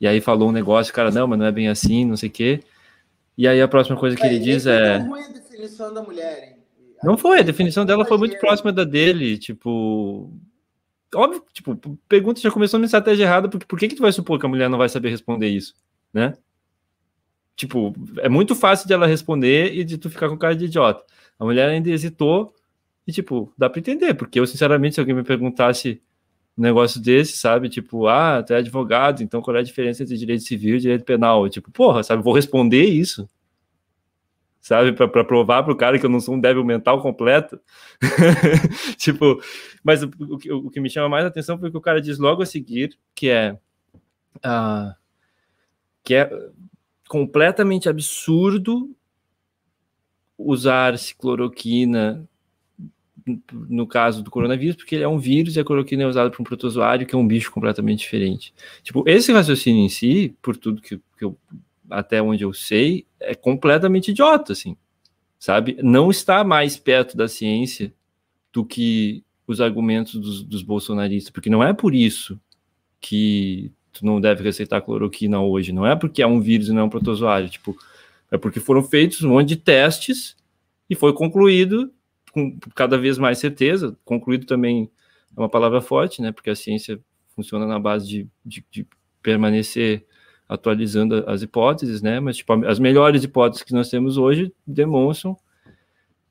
[0.00, 2.32] E aí falou um negócio, cara, não, mas não é bem assim, não sei o
[2.32, 2.60] quê.
[3.36, 4.98] E aí a próxima coisa que é, ele diz é.
[4.98, 6.60] Não foi a definição da mulher, hein?
[7.02, 10.30] Não foi, a definição dela foi muito próxima da dele, tipo.
[11.14, 11.76] Óbvio, tipo,
[12.08, 14.48] pergunta já começou uma estratégia errada, porque por que, que tu vai supor que a
[14.48, 15.74] mulher não vai saber responder isso,
[16.12, 16.34] né?
[17.56, 21.04] Tipo, é muito fácil de ela responder e de tu ficar com cara de idiota.
[21.38, 22.54] A mulher ainda hesitou
[23.06, 26.00] e, tipo, dá para entender, porque eu, sinceramente, se alguém me perguntasse
[26.56, 27.68] um negócio desse, sabe?
[27.68, 31.04] Tipo, ah, tu é advogado, então qual é a diferença entre direito civil e direito
[31.04, 31.44] penal?
[31.44, 32.22] Eu, tipo, porra, sabe?
[32.22, 33.28] Vou responder isso,
[34.60, 34.92] sabe?
[34.92, 37.60] Para provar para o cara que eu não sou um débil mental completo.
[38.96, 39.40] tipo,
[39.82, 42.18] mas o, o, o, que me chama mais atenção foi o que o cara diz
[42.18, 43.58] logo a seguir, que é.
[44.36, 44.94] Uh,
[46.04, 46.30] que é
[47.08, 48.94] completamente absurdo
[50.38, 52.28] usar cicloroquina
[53.68, 56.40] no caso do coronavírus, porque ele é um vírus e a cloroquina é usada para
[56.40, 58.54] um protozoário que é um bicho completamente diferente.
[58.82, 61.36] Tipo, esse raciocínio em si, por tudo que, que eu,
[61.90, 64.76] até onde eu sei, é completamente idiota, assim,
[65.38, 65.76] sabe?
[65.82, 67.92] Não está mais perto da ciência
[68.52, 72.40] do que os argumentos dos, dos bolsonaristas, porque não é por isso
[73.00, 76.82] que tu não deve receitar cloroquina hoje, não é porque é um vírus e não
[76.82, 77.76] é um protozoário, tipo,
[78.30, 80.36] é porque foram feitos um monte de testes
[80.88, 81.92] e foi concluído
[82.32, 84.90] com cada vez mais certeza, concluído também
[85.36, 86.32] é uma palavra forte, né?
[86.32, 87.00] Porque a ciência
[87.34, 88.86] funciona na base de, de, de
[89.22, 90.04] permanecer
[90.48, 92.18] atualizando as hipóteses, né?
[92.18, 95.36] Mas tipo, as melhores hipóteses que nós temos hoje demonstram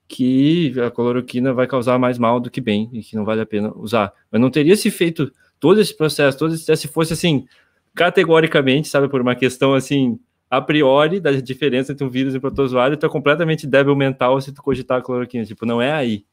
[0.08, 3.46] que a cloroquina vai causar mais mal do que bem e que não vale a
[3.46, 4.12] pena usar.
[4.32, 7.46] Mas não teria se feito todo esse processo, todo esse se fosse assim
[7.96, 10.20] categoricamente, sabe, por uma questão assim
[10.50, 14.42] a priori da diferença entre um vírus e um protozoário, tu é completamente débil mental
[14.42, 15.46] se tu cogitar a cloroquina.
[15.46, 16.26] Tipo, não é aí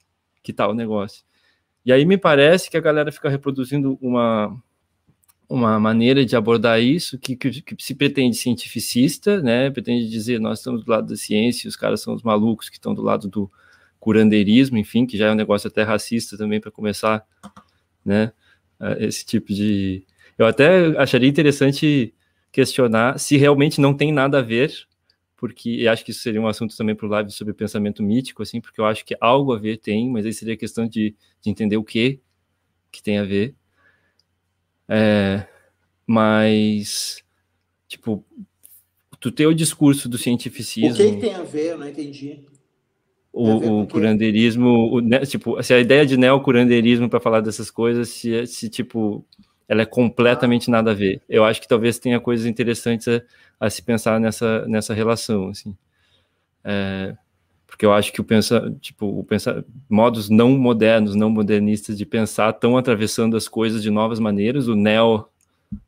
[0.43, 1.23] que tá o negócio.
[1.85, 4.57] E aí me parece que a galera fica reproduzindo uma,
[5.49, 9.71] uma maneira de abordar isso que, que, que, se pretende cientificista, né?
[9.71, 12.95] Pretende dizer nós estamos do lado da ciência, os caras são os malucos que estão
[12.95, 13.51] do lado do
[14.01, 17.25] curandeirismo, enfim, que já é um negócio até racista também para começar,
[18.05, 18.33] né?
[18.99, 20.05] Esse tipo de.
[20.39, 22.15] Eu até acharia interessante
[22.53, 24.73] questionar se realmente não tem nada a ver,
[25.37, 28.61] porque acho que isso seria um assunto também para o live sobre pensamento mítico, assim,
[28.61, 31.77] porque eu acho que algo a ver tem, mas aí seria questão de, de entender
[31.77, 32.21] o que
[32.91, 33.55] que tem a ver.
[34.89, 35.47] É,
[36.07, 37.23] mas,
[37.87, 38.25] tipo,
[39.21, 40.95] tu ter o discurso do cientificismo...
[40.95, 41.73] O que, que tem a ver?
[41.73, 42.41] Eu não entendi.
[43.33, 48.09] O, o curandeirismo, o, né, tipo, se a ideia de neocurandeirismo para falar dessas coisas,
[48.09, 49.27] se, se tipo,
[49.69, 51.21] ela é completamente nada a ver.
[51.29, 53.23] Eu acho que talvez tenha coisas interessantes a,
[53.61, 55.77] a se pensar nessa, nessa relação, assim.
[56.65, 57.17] É,
[57.67, 62.07] porque eu acho que o pensa, tipo, o pensa, modos não modernos, não modernistas de
[62.07, 64.69] pensar estão atravessando as coisas de novas maneiras.
[64.69, 65.29] O neo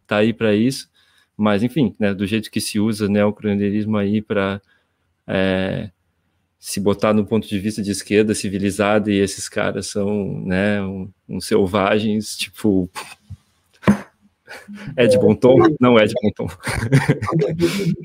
[0.07, 0.91] tá aí para isso,
[1.37, 4.61] mas enfim, né, do jeito que se usa neocronilismo aí para
[5.26, 5.91] é,
[6.59, 11.09] se botar no ponto de vista de esquerda civilizada e esses caras são, né, um,
[11.29, 12.91] um selvagens, tipo,
[14.96, 15.57] é de bom tom?
[15.80, 16.46] Não é de bom tom.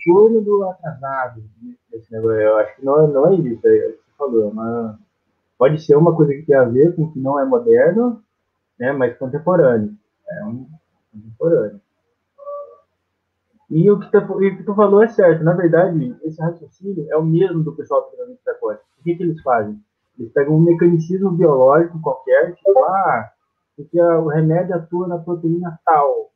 [0.10, 1.44] O do atrasado,
[2.02, 4.96] eu acho que não, não é isso, é o que você falou, é mas
[5.58, 8.22] pode ser uma coisa que tem a ver com que não é moderno,
[8.80, 9.94] né, mas contemporâneo.
[10.30, 10.68] É um
[11.12, 11.82] contemporâneo.
[13.70, 15.44] E o que, tá, o que tu falou é certo.
[15.44, 18.82] Na verdade, esse raciocínio é o mesmo do pessoal do treinamento precoce.
[19.00, 19.80] O que, que eles fazem?
[20.20, 23.32] Eles pegam um mecanismo biológico qualquer, tipo, ah,
[23.76, 26.33] porque o remédio atua na proteína tal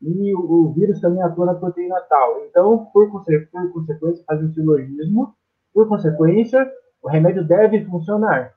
[0.00, 2.44] e o, o vírus também atua na proteína tal.
[2.46, 5.34] Então, por, por consequência, faz um silogismo,
[5.72, 6.70] por consequência,
[7.02, 8.54] o remédio deve funcionar.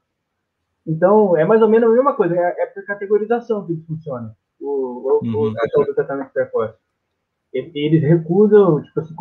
[0.86, 4.68] Então, é mais ou menos a mesma coisa, é, é por categorização que funciona, o,
[4.68, 5.54] o, uhum.
[5.54, 6.78] o, o tratamento precoce.
[7.54, 9.16] Eles recusam, tipo assim,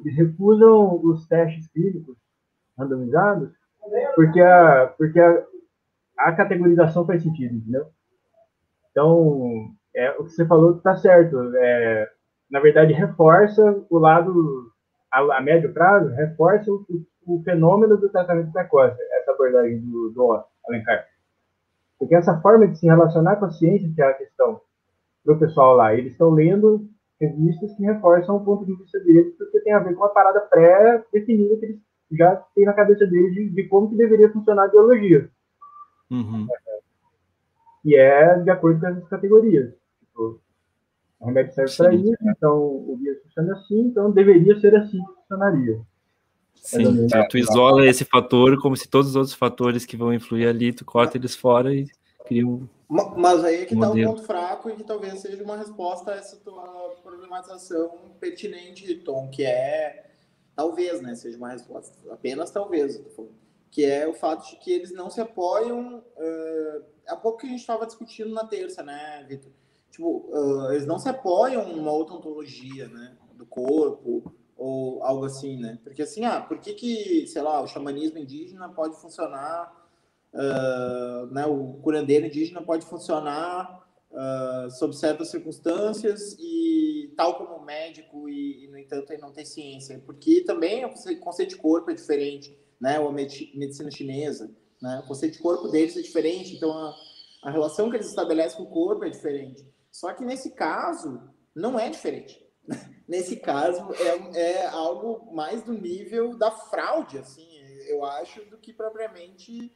[0.00, 2.16] eles recusam os testes clínicos
[2.78, 3.50] randomizados
[4.14, 5.44] porque a, porque a,
[6.18, 7.86] a categorização faz sentido, entendeu?
[8.90, 11.38] Então, é, o que você falou está certo.
[11.56, 12.08] É,
[12.50, 14.70] na verdade, reforça o lado,
[15.10, 16.84] a, a médio prazo, reforça o,
[17.26, 21.04] o, fenômeno do tratamento precoce, essa abordagem do, do Alencar.
[21.98, 24.60] Porque essa forma de se relacionar com a ciência que é a questão
[25.24, 25.94] para o pessoal lá.
[25.94, 26.88] Eles estão lendo
[27.20, 30.40] revistas que reforçam o ponto de vista deles, porque tem a ver com uma parada
[30.40, 31.80] pré-definida que eles
[32.10, 35.30] já têm na cabeça deles de, de como que deveria funcionar a biologia.
[36.10, 36.46] Uhum.
[37.84, 39.72] E é de acordo com essas categorias.
[40.12, 40.40] Tipo,
[41.20, 45.14] o remédio serve para isso, então o vírus funciona assim, então deveria ser assim que
[45.14, 45.80] funcionaria.
[46.54, 50.46] Sim, tu, tu isola esse fator como se todos os outros fatores que vão influir
[50.46, 51.86] ali, tu corta eles fora e
[52.26, 55.56] cria um, Mas aí é que está um ponto fraco e que talvez seja uma
[55.56, 57.90] resposta a essa tua problematização
[58.20, 60.10] pertinente, Tom, que é
[60.54, 63.02] talvez, né, seja uma resposta, apenas talvez,
[63.70, 65.98] que é o fato de que eles não se apoiam.
[66.16, 69.50] Uh, há pouco que a gente estava discutindo na terça, né, Vitor?
[69.92, 75.24] Tipo, uh, eles não se apoiam em uma outra ontologia, né, do corpo ou algo
[75.24, 75.78] assim, né?
[75.84, 79.82] Porque assim, ah, por que que, sei lá, o xamanismo indígena pode funcionar
[80.32, 88.28] uh, né, o curandeiro indígena pode funcionar uh, sob certas circunstâncias e tal como médico
[88.28, 91.94] e, e, no entanto, ele não tem ciência, porque também o conceito de corpo é
[91.94, 96.94] diferente, né, a medicina chinesa, né, o conceito de corpo deles é diferente, então a,
[97.44, 99.64] a relação que eles estabelecem com o corpo é diferente.
[99.92, 101.20] Só que nesse caso,
[101.54, 102.42] não é diferente.
[103.06, 108.72] Nesse caso, é, é algo mais do nível da fraude, assim, eu acho, do que
[108.72, 109.70] propriamente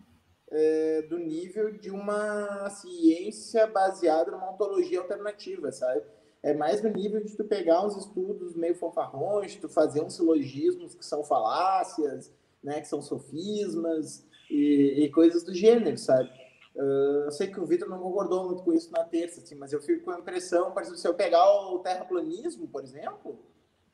[0.51, 6.03] é, do nível de uma ciência baseada numa ontologia alternativa, sabe?
[6.43, 10.95] É mais no nível de tu pegar uns estudos meio fanfarrões, tu fazer uns silogismos
[10.95, 16.31] que são falácias, né, que são sofismas e, e coisas do gênero, sabe?
[16.77, 19.73] Uh, eu sei que o Vitor não concordou muito com isso na terça, assim, mas
[19.73, 23.39] eu fico com a impressão, por exemplo, se eu pegar o terraplanismo, por exemplo,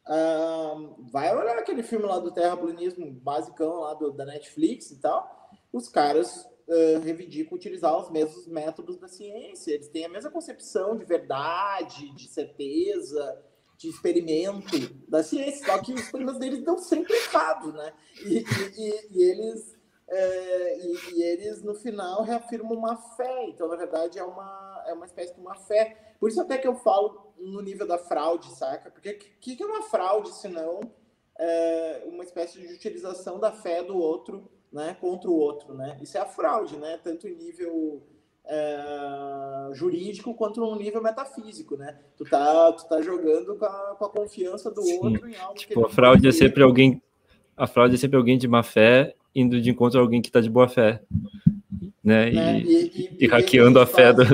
[0.09, 5.51] uh, vai olhar aquele filme lá do terraplanismo basicão lá do, da Netflix e tal,
[5.72, 9.74] os caras uh, reivindicam utilizar os mesmos métodos da ciência.
[9.74, 13.41] Eles têm a mesma concepção de verdade, de certeza,
[13.78, 14.76] de experimento
[15.09, 17.93] da ciência, só que os experimentos deles dão sempre errado, né?
[18.24, 18.45] E,
[18.76, 19.72] e, e eles
[20.14, 23.46] é, e, e, eles no final reafirmam uma fé.
[23.48, 26.14] Então, na verdade, é uma, é uma espécie de uma fé.
[26.20, 28.90] Por isso até que eu falo no nível da fraude, saca?
[28.90, 30.80] Porque o que, que é uma fraude se não
[31.38, 35.98] é, uma espécie de utilização da fé do outro né, contra o outro, né?
[36.02, 36.98] Isso é a fraude, né?
[37.02, 38.06] Tanto em nível
[38.44, 41.98] é, jurídico quanto no nível metafísico, né?
[42.18, 44.98] Tu tá, tu tá jogando com a, com a confiança do Sim.
[44.98, 47.02] outro em algo tipo, que a fraude é sempre alguém
[47.56, 50.41] a fraude é sempre alguém de má fé indo de encontro a alguém que está
[50.41, 51.03] de boa fé,
[52.03, 52.30] né?
[52.30, 52.61] né?
[52.61, 54.24] E, e, e, e hackeando a fé do...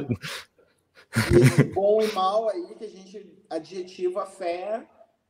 [1.75, 4.87] bom e mal aí que a gente adjetiva a fé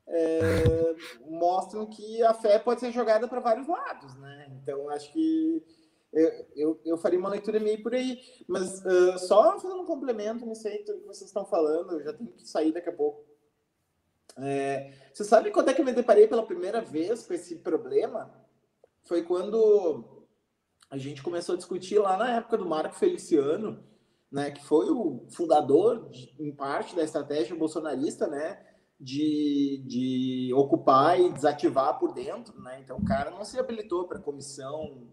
[0.07, 0.97] é,
[1.29, 4.51] mostram que a fé pode ser jogada para vários lados, né?
[4.63, 5.63] Então, acho que
[6.13, 8.19] eu, eu, eu, faria uma leitura meio por aí.
[8.47, 12.13] Mas uh, só fazendo um complemento, não sei tudo que vocês estão falando, eu já
[12.13, 13.25] tenho que sair daqui a pouco.
[14.39, 18.33] É, você sabe quando é que eu me deparei pela primeira vez com esse problema?
[19.09, 20.27] Foi quando
[20.91, 23.83] a gente começou a discutir lá na época do Marco Feliciano,
[24.31, 28.65] né, que foi o fundador, de, em parte, da estratégia bolsonarista, né?
[29.01, 32.81] de, de ocupar e desativar por dentro, né?
[32.81, 35.07] Então o cara não se habilitou para a comissão,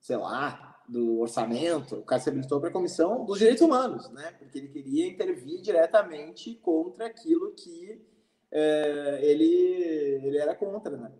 [0.00, 4.32] sei lá, do orçamento, o cara se habilitou para a comissão dos direitos humanos, né?
[4.38, 8.04] Porque ele queria intervir diretamente contra aquilo que
[8.50, 11.12] é, ele, ele era contra, né?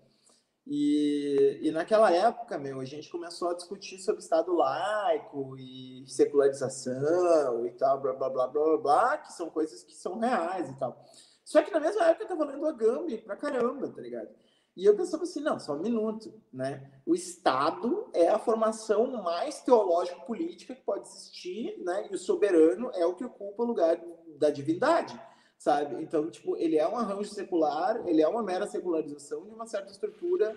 [0.66, 7.66] E, e naquela época, meu, a gente começou a discutir sobre Estado laico e secularização
[7.66, 10.78] e tal, blá, blá, blá, blá, blá, blá que são coisas que são reais e
[10.78, 11.02] tal.
[11.44, 14.28] Só que na mesma época eu tava lendo a Gambi pra caramba, tá ligado?
[14.76, 16.90] E eu pensava assim, não, só um minuto, né?
[17.04, 22.08] O Estado é a formação mais teológico-política que pode existir, né?
[22.10, 24.00] E o soberano é o que ocupa o lugar
[24.38, 25.20] da divindade,
[25.60, 26.02] sabe?
[26.02, 29.92] Então, tipo, ele é um arranjo secular, ele é uma mera secularização de uma certa
[29.92, 30.56] estrutura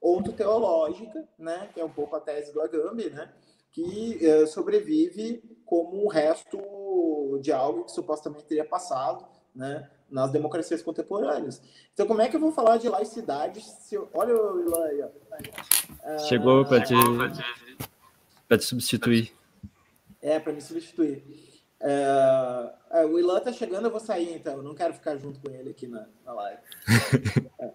[0.00, 1.68] onto-teológica, né?
[1.74, 3.32] Que é um pouco a tese do Agamben, né?
[3.72, 6.60] Que uh, sobrevive como o resto
[7.42, 9.90] de algo que supostamente teria passado, né?
[10.08, 11.60] nas democracias contemporâneas.
[11.92, 14.08] Então, como é que eu vou falar de laicidade se eu...
[14.14, 16.18] Olha o Ilan aí, ó.
[16.28, 19.32] Chegou para te, te substituir.
[20.22, 21.53] É, para me substituir.
[21.84, 24.54] É, é, o Ilan tá chegando, eu vou sair, então.
[24.54, 26.62] Eu não quero ficar junto com ele aqui na, na live.
[27.60, 27.70] é,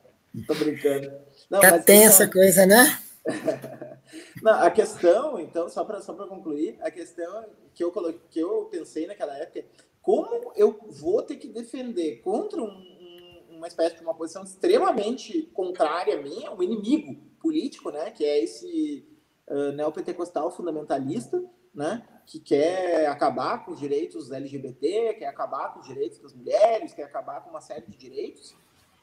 [0.48, 1.12] tô brincando.
[1.50, 3.00] Não, Já tem essa coisa, né?
[4.42, 7.46] não, a questão, então, só para só concluir, a questão
[7.76, 9.64] que eu, coloquei, que eu pensei naquela época
[10.02, 15.44] como eu vou ter que defender contra um, um, uma espécie de uma posição extremamente
[15.54, 19.08] contrária a mim, um inimigo político, né, que é esse
[19.48, 21.44] uh, neopentecostal fundamentalista,
[21.74, 26.94] né, que quer acabar com os direitos LGBT, quer acabar com os direitos das mulheres,
[26.94, 28.56] quer acabar com uma série de direitos.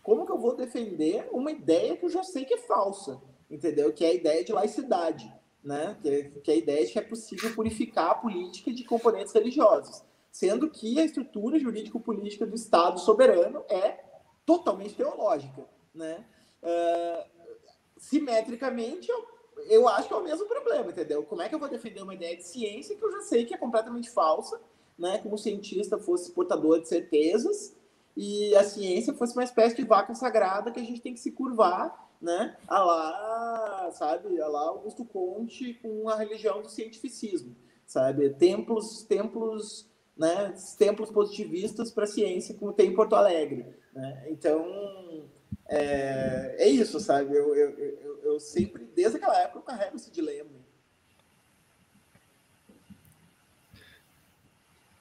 [0.03, 3.93] Como que eu vou defender uma ideia que eu já sei que é falsa, entendeu?
[3.93, 5.33] Que é a ideia de laicidade,
[5.65, 5.97] né?
[6.01, 10.05] Que que é a ideia de que é possível purificar a política de componentes religiosos
[10.37, 14.05] sendo que a estrutura jurídico-política do Estado soberano é
[14.45, 16.27] totalmente teológica, né?
[16.63, 17.57] Uh,
[17.97, 19.27] simetricamente, eu,
[19.69, 21.23] eu acho que é o mesmo problema, entendeu?
[21.23, 23.55] Como é que eu vou defender uma ideia de ciência que eu já sei que
[23.55, 24.61] é completamente falsa
[24.99, 27.77] né, como cientista fosse portador de certezas
[28.17, 31.33] e a ciência fosse uma espécie de vaca sagrada que a gente tem que se
[31.33, 37.55] curvar, né, a lá, sabe, a lá Augusto Conte com a religião do cientificismo,
[37.87, 39.87] sabe, templos, templos,
[40.17, 45.29] né, templos positivistas para a ciência como tem em Porto Alegre, né, então
[45.69, 50.11] é, é isso, sabe, eu, eu, eu, eu sempre, desde aquela época, eu carrego esse
[50.11, 50.51] dilema,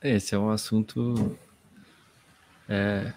[0.07, 1.35] Esse é um assunto
[2.69, 3.11] é,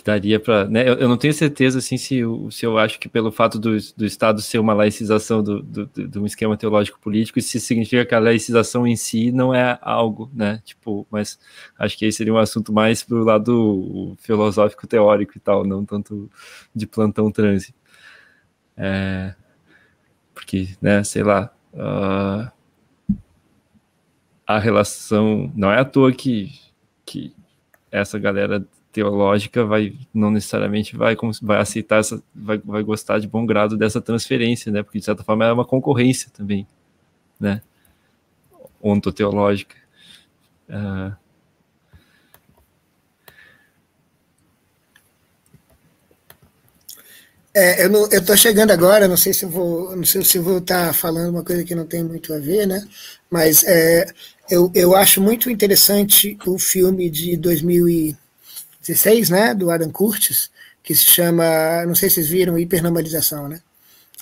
[0.00, 0.64] que daria para.
[0.66, 3.76] Né, eu, eu, não tenho certeza assim, se, se eu acho que pelo fato do,
[3.96, 8.14] do Estado ser uma laicização do, do, de um esquema teológico político, isso significa que
[8.14, 10.62] a laicização em si não é algo, né?
[10.64, 11.38] Tipo, mas
[11.78, 15.84] acho que aí seria um assunto mais para o lado filosófico teórico e tal, não
[15.84, 16.30] tanto
[16.74, 17.74] de plantão transe.
[18.76, 19.34] É,
[20.34, 21.52] porque, né, sei lá.
[21.74, 22.50] Uh,
[24.46, 25.52] a relação.
[25.54, 26.52] Não é à toa que,
[27.06, 27.32] que
[27.90, 33.46] essa galera teológica vai não necessariamente vai, vai aceitar essa, vai, vai gostar de bom
[33.46, 34.82] grado dessa transferência, né?
[34.82, 36.66] Porque de certa forma é uma concorrência também,
[37.38, 37.62] né?
[38.82, 39.76] Ontoteológica.
[40.68, 41.14] Uh,
[47.52, 50.58] É, eu, não, eu tô chegando agora, não sei se vou, não sei se vou
[50.58, 52.86] estar tá falando uma coisa que não tem muito a ver, né?
[53.28, 54.06] Mas é,
[54.48, 57.36] eu, eu acho muito interessante o filme de
[58.92, 60.50] 2016, né, do Adam Curtis,
[60.82, 63.60] que se chama, não sei se vocês viram, hipernormalização, né?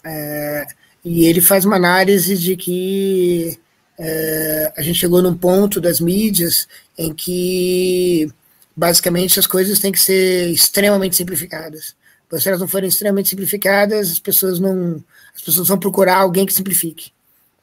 [0.04, 0.66] É,
[1.04, 3.58] e ele faz uma análise de que
[3.98, 8.30] é, a gente chegou num ponto das mídias em que
[8.76, 11.96] basicamente as coisas têm que ser extremamente simplificadas
[12.36, 15.02] se elas não forem extremamente simplificadas, as pessoas não,
[15.34, 17.10] as pessoas vão procurar alguém que simplifique.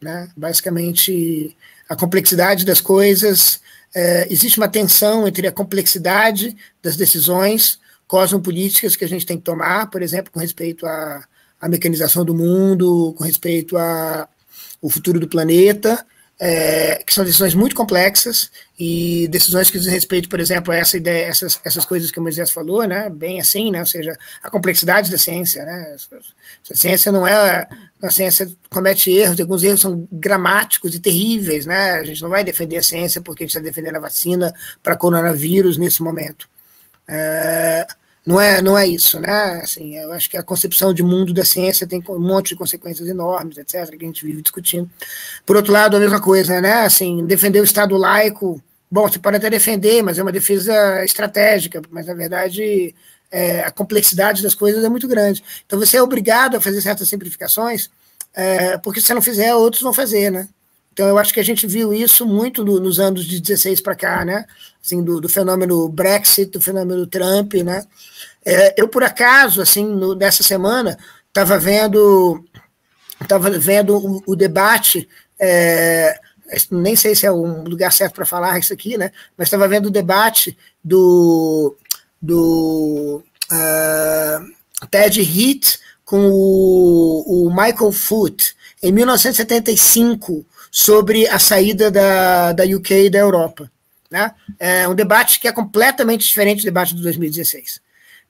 [0.02, 0.30] Né?
[0.36, 1.56] Basicamente,
[1.88, 3.62] a complexidade das coisas,
[3.96, 9.44] é, existe uma tensão entre a complexidade das decisões cosmopolíticas que a gente tem que
[9.44, 11.24] tomar, por exemplo, com respeito à,
[11.62, 16.06] à mecanização do mundo, com respeito ao futuro do planeta,
[16.38, 20.98] é, que são decisões muito complexas e decisões que dizem respeito, por exemplo, a essa
[20.98, 24.50] ideia, essas, essas coisas que o Moisés falou, né, bem assim, né, ou seja, a
[24.50, 25.96] complexidade da ciência, né,
[26.70, 27.66] a ciência não é,
[28.06, 32.44] a ciência comete erros, alguns erros são gramáticos e terríveis, né, a gente não vai
[32.44, 36.48] defender a ciência porque a gente está defendendo a vacina para coronavírus nesse momento.
[37.08, 37.88] É,
[38.26, 39.62] não é, não é isso, né?
[39.64, 43.08] Assim, eu acho que a concepção de mundo da ciência tem um monte de consequências
[43.08, 44.90] enormes, etc., que a gente vive discutindo.
[45.46, 46.86] Por outro lado, a mesma coisa, né?
[46.86, 51.82] Assim, defender o Estado laico, bom, você pode até defender, mas é uma defesa estratégica,
[51.92, 52.96] mas na verdade
[53.32, 55.44] é, a complexidade das coisas é muito grande.
[55.66, 57.90] Então você é obrigado a fazer certas simplificações,
[58.34, 60.48] é, porque se você não fizer, outros vão fazer, né?
[60.96, 63.98] Então, eu acho que a gente viu isso muito no, nos anos de 16 para
[63.98, 64.46] cá, né?
[64.82, 67.86] Assim, do, do, fenômeno Brexit, do fenômeno Trump, né?
[68.46, 70.98] É, eu, por acaso, assim, no, nessa semana,
[71.28, 72.42] estava vendo,
[73.28, 75.06] tava vendo o, o debate,
[75.38, 76.18] é,
[76.72, 79.12] nem sei se é um lugar certo para falar isso aqui, né?
[79.38, 81.76] Mas estava vendo o debate do,
[82.26, 92.54] do uh, Ted Heath com o, o Michael Foot, em 1975, sobre a saída da,
[92.54, 93.72] da UK da Europa.
[94.12, 94.32] Né?
[94.60, 97.82] É um debate que é completamente diferente do debate de 2016.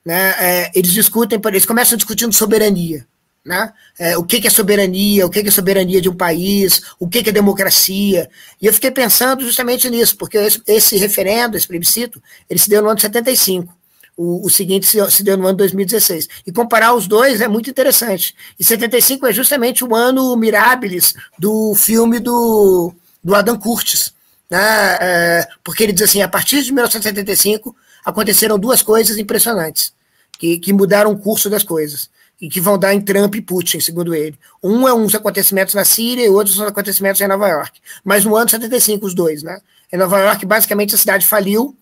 [0.04, 0.34] Né?
[0.38, 3.06] É, eles discutem, eles começam discutindo soberania.
[3.44, 3.72] Né?
[3.98, 7.08] É, o que, que, é soberania, o que, que, é soberania de um país, o
[7.08, 8.28] que, que, é democracia.
[8.60, 12.80] E eu fiquei pensando justamente nisso, porque esse, esse referendo, esse plebiscito, ele se deu
[12.80, 13.72] no ano de 75
[14.16, 16.28] o, o seguinte se, se, deu no ano de 2016.
[16.46, 18.34] E comparar os dois é muito interessante.
[18.58, 22.92] E 75 é justamente o ano mirabilis do filme do,
[23.22, 24.14] do Adam Curtis.
[24.50, 24.58] Né?
[25.00, 29.92] É, porque ele diz assim: a partir de 1975 aconteceram duas coisas impressionantes
[30.38, 32.08] que, que mudaram o curso das coisas
[32.40, 34.38] e que vão dar em Trump e Putin, segundo ele.
[34.62, 37.80] Um é uns acontecimentos na Síria e outros são acontecimentos em Nova York.
[38.04, 39.58] Mas no ano de 75, os dois, né?
[39.92, 41.74] Em Nova York, basicamente, a cidade faliu,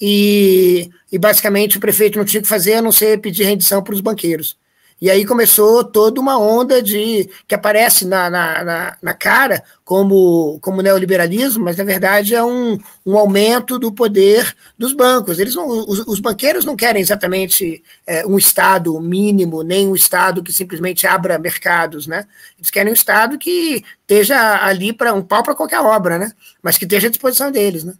[0.00, 3.82] e, e basicamente o prefeito não tinha o que fazer a não ser pedir rendição
[3.82, 4.56] para os banqueiros.
[5.00, 10.58] E aí começou toda uma onda de que aparece na, na, na, na, cara como,
[10.60, 15.38] como neoliberalismo, mas na verdade é um, um aumento do poder dos bancos.
[15.38, 20.42] Eles não, os, os banqueiros não querem exatamente é, um Estado mínimo, nem um Estado
[20.42, 22.26] que simplesmente abra mercados, né?
[22.58, 26.30] Eles querem um Estado que esteja ali para um pau para qualquer obra, né?
[26.62, 27.94] Mas que esteja à disposição deles, né?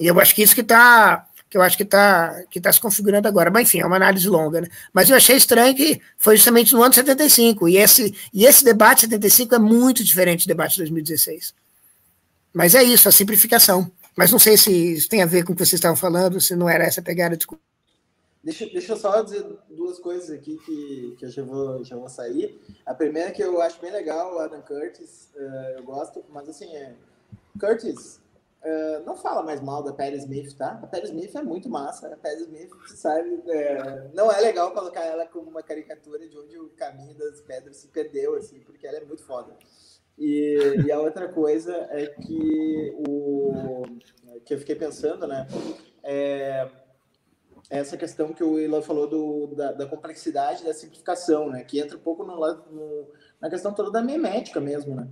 [0.00, 2.80] E eu acho que isso que está que eu acho que está que tá se
[2.80, 3.50] configurando agora.
[3.50, 4.60] Mas, enfim, é uma análise longa.
[4.60, 4.68] Né?
[4.92, 7.68] Mas eu achei estranho que foi justamente no ano 75.
[7.68, 11.52] E esse, e esse debate 75 é muito diferente do debate de 2016.
[12.54, 13.90] Mas é isso, a simplificação.
[14.16, 16.54] Mas não sei se isso tem a ver com o que vocês estavam falando, se
[16.54, 17.36] não era essa pegada.
[17.36, 17.46] De...
[18.44, 22.08] Deixa, deixa eu só dizer duas coisas aqui que, que eu já vou, já vou
[22.08, 22.60] sair.
[22.86, 26.48] A primeira é que eu acho bem legal, o Adam Curtis, uh, eu gosto, mas
[26.48, 26.94] assim, é,
[27.58, 28.19] Curtis,
[28.64, 30.78] uh, não fala mais mal da Perry Smith, tá?
[30.82, 35.04] A Perry Smith é muito massa, a Perry Smith, sabe, é, não é legal colocar
[35.04, 38.98] ela como uma caricatura de onde o caminho das pedras se perdeu, assim, porque ela
[38.98, 39.56] é muito foda.
[40.18, 43.82] E, e a outra coisa é que o
[44.44, 45.46] que eu fiquei pensando, né,
[46.02, 46.68] é,
[47.70, 51.62] essa questão que o Ilan falou do, da, da, complexidade da simplificação, né?
[51.62, 53.06] Que entra um pouco no, no,
[53.40, 55.08] na questão toda da memética mesmo, né?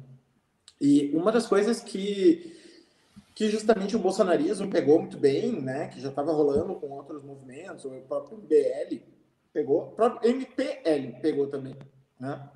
[0.81, 2.58] E uma das coisas que,
[3.39, 5.87] que justamente o bolsonarismo pegou muito bem, né?
[5.87, 9.01] Que já estava rolando com outros movimentos, o próprio MBL
[9.53, 11.77] pegou, o próprio MPL pegou também,
[12.19, 12.51] né?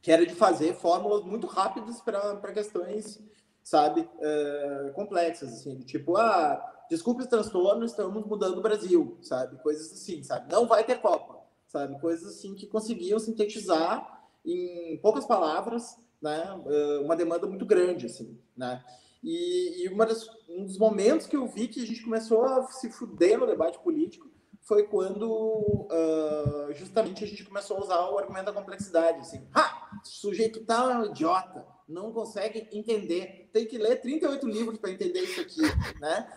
[0.00, 3.20] Que era de fazer fórmulas muito rápidas para questões,
[3.60, 9.60] sabe, uh, complexas, assim, tipo, ah, desculpe o transtorno, estamos mudando o Brasil, sabe?
[9.64, 10.48] Coisas assim, sabe?
[10.52, 11.98] Não vai ter Copa, sabe?
[12.00, 16.56] Coisas assim que conseguiam sintetizar em poucas palavras, né?
[16.68, 18.80] Eh, uma demanda muito grande, assim, né?
[19.22, 22.90] E, e das, um dos momentos que eu vi que a gente começou a se
[22.90, 24.28] fuder no debate político
[24.68, 29.88] foi quando uh, justamente a gente começou a usar o argumento da complexidade, assim, ha!
[30.04, 35.20] Sujeito tal é um idiota, não consegue entender, tem que ler 38 livros para entender
[35.20, 35.62] isso aqui,
[35.98, 36.28] né?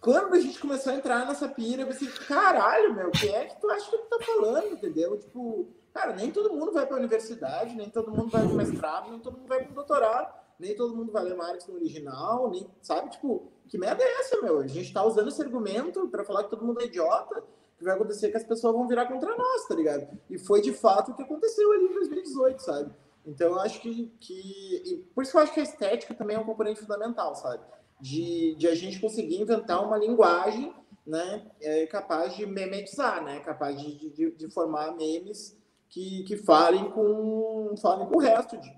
[0.00, 3.60] Quando a gente começou a entrar nessa pira, eu pensei, caralho, meu, quem é que
[3.60, 5.16] tu acha que tu tá falando, entendeu?
[5.16, 9.10] Tipo, cara, nem todo mundo vai para a universidade, nem todo mundo vai para mestrado,
[9.10, 12.68] nem todo mundo vai para doutorado, nem todo mundo vai ler Marx no original, nem,
[12.82, 13.10] sabe?
[13.10, 14.58] Tipo, que merda é essa, meu?
[14.58, 17.42] A gente tá usando esse argumento para falar que todo mundo é idiota,
[17.78, 20.08] que vai acontecer que as pessoas vão virar contra nós, tá ligado?
[20.28, 22.92] E foi de fato o que aconteceu ali em 2018, sabe?
[23.24, 26.40] Então eu acho que, que por isso que eu acho que a estética também é
[26.40, 27.62] um componente fundamental, sabe?
[28.00, 30.74] De, de a gente conseguir inventar uma linguagem,
[31.06, 35.56] né, é, capaz de memetizar, né, capaz de, de, de formar memes
[35.88, 38.70] que, que falem com falem com o resto de,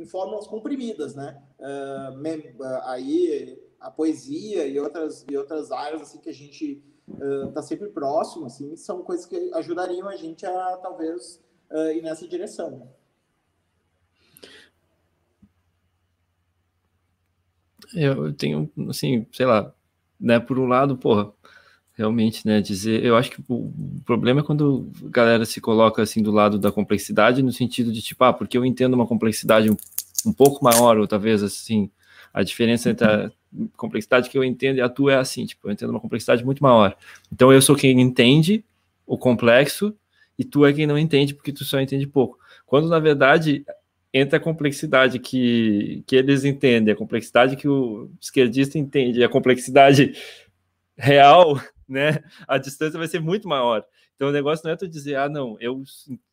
[0.00, 1.40] em, fórmulas comprimidas, né?
[1.58, 7.60] Uh, uh, aí a poesia e outras e outras áreas assim que a gente está
[7.60, 11.42] uh, sempre próximo, assim, são coisas que ajudariam a gente a talvez
[11.94, 12.88] ir nessa direção.
[17.94, 19.74] Eu tenho, assim, sei lá,
[20.18, 21.32] né, por um lado, porra,
[22.00, 23.70] realmente, né, dizer, eu acho que o
[24.06, 28.00] problema é quando a galera se coloca, assim, do lado da complexidade, no sentido de,
[28.00, 29.76] tipo, ah, porque eu entendo uma complexidade um,
[30.24, 31.90] um pouco maior, ou talvez, assim,
[32.32, 33.30] a diferença entre a
[33.76, 36.62] complexidade que eu entendo e a tua é assim, tipo, eu entendo uma complexidade muito
[36.62, 36.96] maior.
[37.30, 38.64] Então, eu sou quem entende
[39.06, 39.94] o complexo,
[40.38, 42.38] e tu é quem não entende, porque tu só entende pouco.
[42.64, 43.62] Quando, na verdade,
[44.10, 50.14] entre a complexidade que, que eles entendem, a complexidade que o esquerdista entende, a complexidade
[50.96, 51.60] real,
[51.90, 53.84] né, a distância vai ser muito maior.
[54.16, 55.82] Então o negócio não é tu dizer, ah, não, eu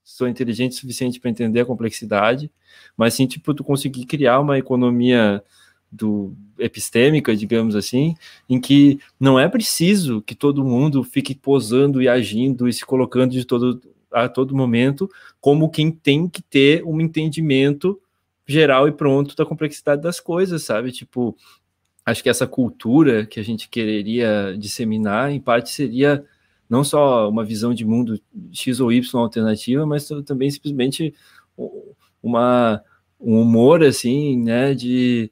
[0.04, 2.52] sou inteligente o suficiente para entender a complexidade,
[2.96, 5.44] mas sim, tipo, tu conseguir criar uma economia
[5.92, 8.16] do epistêmica, digamos assim,
[8.50, 13.32] em que não é preciso que todo mundo fique posando e agindo e se colocando
[13.32, 13.82] de todo
[14.12, 18.00] a todo momento como quem tem que ter um entendimento
[18.46, 20.92] geral e pronto da complexidade das coisas, sabe?
[20.92, 21.36] Tipo,
[22.08, 26.24] acho que essa cultura que a gente quereria disseminar, em parte, seria
[26.70, 28.18] não só uma visão de mundo
[28.50, 31.14] X ou Y alternativa, mas também simplesmente
[32.24, 32.82] uma,
[33.20, 35.30] um humor, assim, né, de,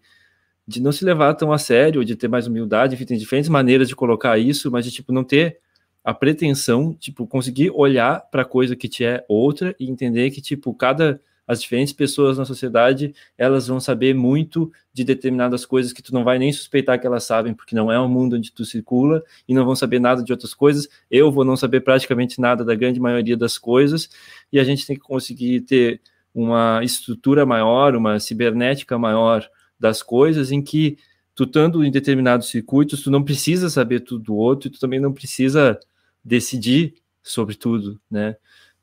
[0.67, 3.88] de não se levar tão a sério, de ter mais humildade, enfim, tem diferentes maneiras
[3.88, 5.59] de colocar isso, mas de, tipo, não ter
[6.03, 10.41] a pretensão, tipo, conseguir olhar para a coisa que te é outra e entender que,
[10.41, 16.02] tipo, cada as diferentes pessoas na sociedade, elas vão saber muito de determinadas coisas que
[16.02, 18.66] tu não vai nem suspeitar que elas sabem, porque não é um mundo onde tu
[18.66, 20.88] circula, e não vão saber nada de outras coisas.
[21.10, 24.10] Eu vou não saber praticamente nada da grande maioria das coisas,
[24.52, 26.02] e a gente tem que conseguir ter
[26.34, 29.48] uma estrutura maior, uma cibernética maior
[29.80, 30.98] das coisas, em que
[31.36, 35.00] tu estando em determinados circuitos, tu não precisa saber tudo do outro, e tu também
[35.00, 35.80] não precisa
[36.24, 38.36] decidir sobre tudo, né?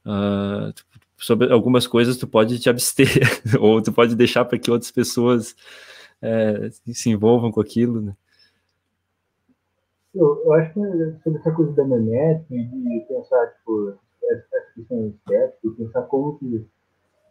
[0.05, 0.73] Uh,
[1.23, 3.09] sobre algumas coisas tu pode te abster
[3.61, 5.55] ou tu pode deixar para que outras pessoas
[6.21, 8.17] é, se envolvam com aquilo, né?
[10.15, 10.81] Eu, eu, acho que
[11.23, 13.95] sobre essa coisa da manética e de pensar, tipo,
[14.25, 16.67] essa questão estética, pensar como que.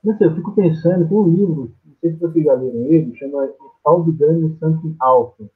[0.04, 3.16] Não sei, eu fico pensando, tem um livro, não sei se vocês já leram ele,
[3.16, 3.54] chama
[3.86, 5.48] Alvidano Something Alpha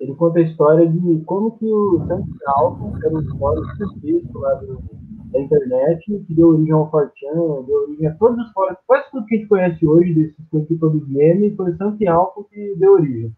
[0.00, 3.60] ele conta a história de como que o Santos Alfa era um fórum
[4.34, 4.82] lá do,
[5.30, 9.26] da internet, que deu origem ao Fortran, deu origem a todos os fóruns, quase tudo
[9.26, 13.32] que a gente conhece hoje, desses dos memes, foi o Alfa que deu origem.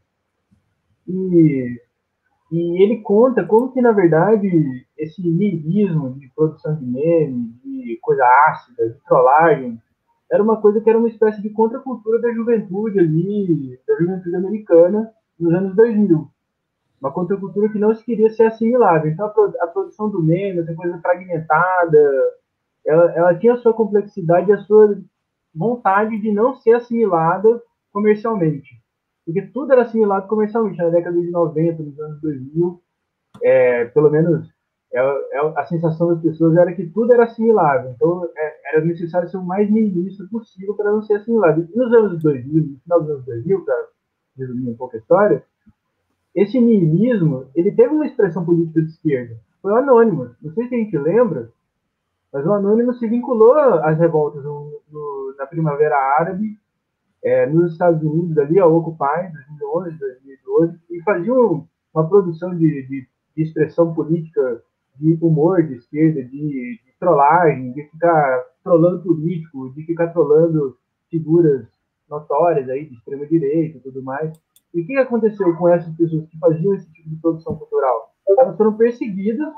[1.06, 1.80] E,
[2.50, 8.24] e ele conta como que, na verdade, esse niilismo de produção de memes, de coisa
[8.48, 9.80] ácida, de trollagem,
[10.30, 15.12] era uma coisa que era uma espécie de contracultura da juventude ali, da juventude americana,
[15.38, 16.26] nos anos 2000.
[17.02, 19.10] Uma contracultura que não se queria ser assimilável.
[19.10, 19.26] Então,
[19.60, 22.32] a, produção do meme, essa coisa fragmentada,
[22.86, 24.96] ela, ela tinha a sua complexidade e a sua
[25.52, 27.60] vontade de não ser assimilada
[27.92, 28.80] comercialmente.
[29.26, 32.80] Porque tudo era assimilado comercialmente na década de 90, nos anos 2000.
[33.42, 34.48] É, pelo menos
[34.94, 37.90] é, é, a sensação das pessoas era que tudo era assimilável.
[37.90, 41.68] Então é, era necessário ser o mais minimalista possível para não ser assimilado.
[41.72, 43.88] E nos anos 2000, no final dos anos 2000, para
[44.36, 45.44] resumir um pouco a história,
[46.34, 49.36] esse niilismo ele teve uma expressão política de esquerda.
[49.60, 50.30] Foi o Anônimo.
[50.40, 51.50] Não sei se a gente lembra,
[52.32, 56.58] mas o Anônimo se vinculou às revoltas no, no, na Primavera Árabe,
[57.22, 63.06] é, nos Estados Unidos, ali, ao Occupy, 2011, 2012, e fazia uma produção de, de,
[63.36, 64.62] de, expressão política,
[64.96, 70.76] de humor de esquerda, de, de trollagem, de ficar trollando político, de ficar trollando
[71.10, 71.66] figuras
[72.08, 74.32] notórias aí de extrema direita e tudo mais.
[74.74, 78.14] E o que aconteceu com essas pessoas que faziam esse tipo de produção cultural?
[78.26, 79.52] Elas foram perseguidas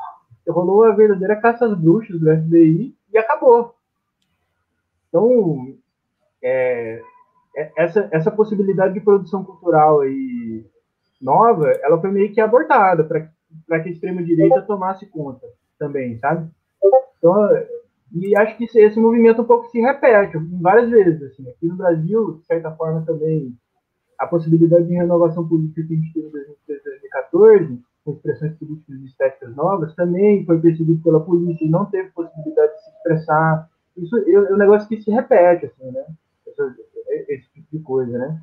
[0.50, 3.74] rolou a verdadeira caça às bruxas do FBI e acabou.
[5.08, 5.74] Então,
[6.42, 7.00] é,
[7.56, 10.66] é, essa, essa possibilidade de produção cultural aí
[11.20, 15.46] nova, ela foi meio que abortada para que a extrema-direita tomasse conta
[15.78, 16.50] também, sabe?
[17.16, 17.48] Então,
[18.12, 21.22] e acho que esse movimento um pouco se repete várias vezes.
[21.22, 21.48] Assim.
[21.48, 23.56] Aqui no Brasil, de certa forma, também,
[24.18, 29.06] a possibilidade de renovação política que a gente teve em 2014 com expressões políticas e
[29.06, 33.70] estéticas novas, também foi perseguido pela polícia e não teve possibilidade de se expressar.
[33.96, 36.04] Isso é, é um negócio que se repete, assim, né?
[36.46, 38.42] Esse, esse tipo de coisa, né?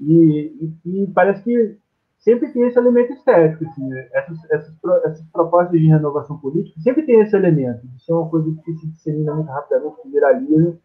[0.00, 1.78] E, e, e, parece que
[2.18, 4.08] sempre tem esse elemento estético, assim, né?
[4.12, 8.52] essas, essas, essas, propostas de renovação política sempre tem esse elemento, de ser uma coisa
[8.64, 10.76] que se dissemina muito rapidamente, que viraliza,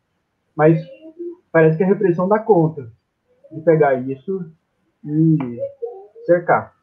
[0.56, 0.80] mas
[1.52, 2.90] parece que a repressão dá conta
[3.54, 4.52] de pegar isso
[5.06, 5.38] e
[6.26, 6.76] cercar.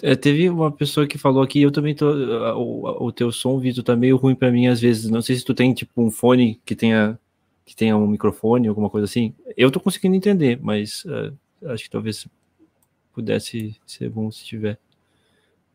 [0.00, 2.08] É, teve uma pessoa que falou aqui, eu também tô.
[2.56, 5.10] O, o teu som, Vitor, tá meio ruim para mim às vezes.
[5.10, 7.18] Não sei se tu tem tipo um fone que tenha
[7.64, 9.34] que tenha um microfone, alguma coisa assim.
[9.56, 11.36] Eu tô conseguindo entender, mas uh,
[11.66, 12.26] acho que talvez
[13.12, 14.78] pudesse ser bom se tiver.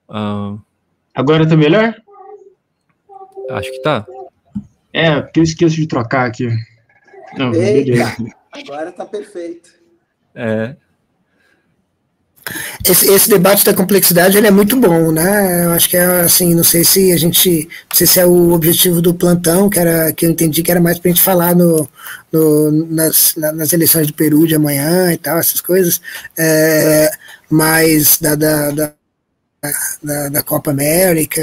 [0.09, 0.59] Uh,
[1.13, 1.95] Agora tá melhor?
[3.51, 4.07] Acho que tá.
[4.91, 6.49] É, porque eu esqueço de trocar aqui.
[7.37, 8.15] Não, Eita,
[8.53, 9.71] agora tá perfeito.
[10.35, 10.75] É,
[12.83, 15.65] esse, esse, debate da complexidade ele é muito bom, né?
[15.65, 18.51] Eu acho que é assim, não sei se a gente, não sei se é o
[18.51, 21.55] objetivo do plantão, que era que eu entendi que era mais para a gente falar
[21.55, 21.87] no,
[22.31, 26.01] no nas, nas eleições do Peru de amanhã e tal, essas coisas,
[26.37, 27.09] é,
[27.49, 28.93] mas da, da, da,
[30.03, 31.41] da, da Copa América.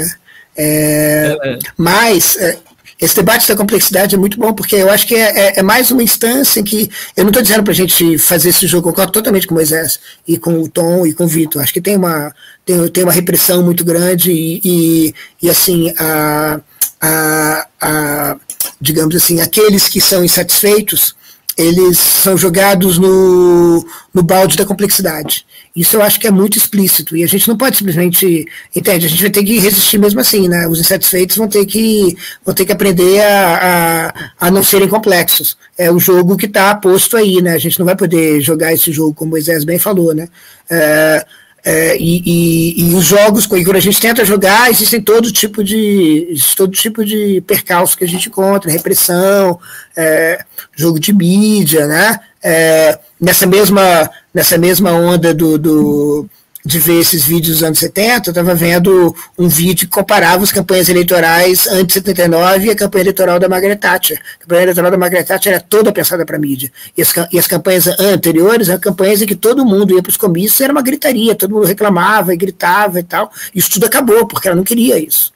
[0.55, 1.59] É, é, é.
[1.77, 2.59] mas é,
[3.01, 5.89] esse debate da complexidade é muito bom, porque eu acho que é, é, é mais
[5.89, 6.87] uma instância em que.
[7.17, 9.57] Eu não estou dizendo para a gente fazer esse jogo, eu concordo totalmente com o
[9.57, 11.63] Moisés e com o Tom e com o Vitor.
[11.63, 12.31] Acho que tem uma,
[12.63, 16.61] tem, tem uma repressão muito grande e, e, e assim, a,
[17.01, 18.37] a, a,
[18.79, 21.15] digamos assim, aqueles que são insatisfeitos,
[21.57, 25.45] eles são jogados no, no balde da complexidade.
[25.75, 28.45] Isso eu acho que é muito explícito e a gente não pode simplesmente,
[28.75, 29.05] entende?
[29.05, 30.67] A gente vai ter que resistir mesmo assim, né?
[30.67, 35.57] Os insatisfeitos vão ter que, vão ter que aprender a, a, a não serem complexos.
[35.77, 37.53] É o jogo que está posto aí, né?
[37.53, 40.27] A gente não vai poder jogar esse jogo, como o Moisés bem falou, né?
[40.69, 41.25] É,
[41.63, 46.35] é, e, e, e, os jogos, quando a gente tenta jogar, existem todo tipo de
[46.55, 49.59] todo tipo de percalço que a gente encontra, repressão,
[49.95, 50.43] é,
[50.75, 52.19] jogo de mídia, né?
[52.43, 56.29] É, nessa mesma nessa mesma onda do, do
[56.65, 60.51] de ver esses vídeos dos anos 70, eu estava vendo um vídeo que comparava as
[60.51, 64.21] campanhas eleitorais antes de 79 e a campanha eleitoral da Margaret Thatcher.
[64.35, 66.71] A campanha eleitoral da Margaret Thatcher era toda pensada para a mídia.
[66.95, 70.17] E as, e as campanhas anteriores eram campanhas em que todo mundo ia para os
[70.17, 73.31] comícios, era uma gritaria, todo mundo reclamava e gritava e tal.
[73.53, 75.31] Isso tudo acabou, porque ela não queria isso.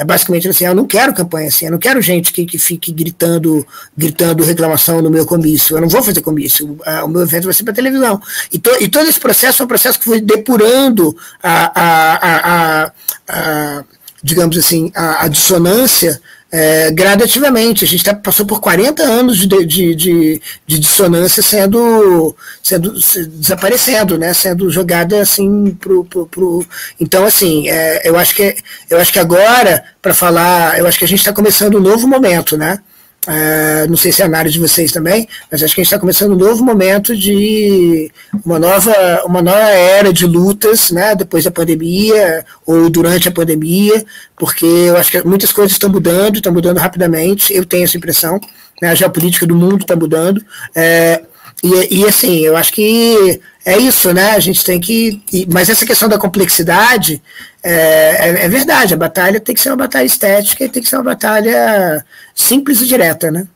[0.00, 2.90] É basicamente assim, eu não quero campanha assim, eu não quero gente que, que fique
[2.90, 7.52] gritando, gritando reclamação no meu comício, eu não vou fazer comício, o meu evento vai
[7.52, 8.18] ser para televisão.
[8.50, 12.92] E, to, e todo esse processo foi um processo que foi depurando a, a, a,
[13.28, 13.84] a,
[14.22, 16.18] digamos assim, a dissonância
[16.52, 17.84] é, gradativamente.
[17.84, 24.18] A gente tá, passou por 40 anos de, de, de, de dissonância sendo, sendo desaparecendo,
[24.18, 24.34] né?
[24.34, 26.66] Sendo jogada assim pro, pro, pro...
[26.98, 28.56] então assim, é, eu acho que
[28.88, 32.08] eu acho que agora para falar, eu acho que a gente está começando um novo
[32.08, 32.80] momento, né?
[33.28, 35.92] Uh, não sei se é a análise de vocês também, mas acho que a gente
[35.92, 38.10] está começando um novo momento de
[38.46, 38.94] uma nova,
[39.26, 44.02] uma nova era de lutas, né, depois da pandemia ou durante a pandemia,
[44.38, 48.40] porque eu acho que muitas coisas estão mudando, estão mudando rapidamente, eu tenho essa impressão,
[48.80, 50.42] né, a geopolítica do mundo está mudando,
[50.74, 51.22] é,
[51.62, 53.38] e, e assim, eu acho que
[53.70, 54.32] é isso, né?
[54.32, 55.22] A gente tem que.
[55.52, 57.22] Mas essa questão da complexidade
[57.62, 58.94] é, é, é, verdade.
[58.94, 62.04] A batalha tem que ser uma batalha estética e tem que ser uma batalha
[62.34, 63.46] simples e direta, né?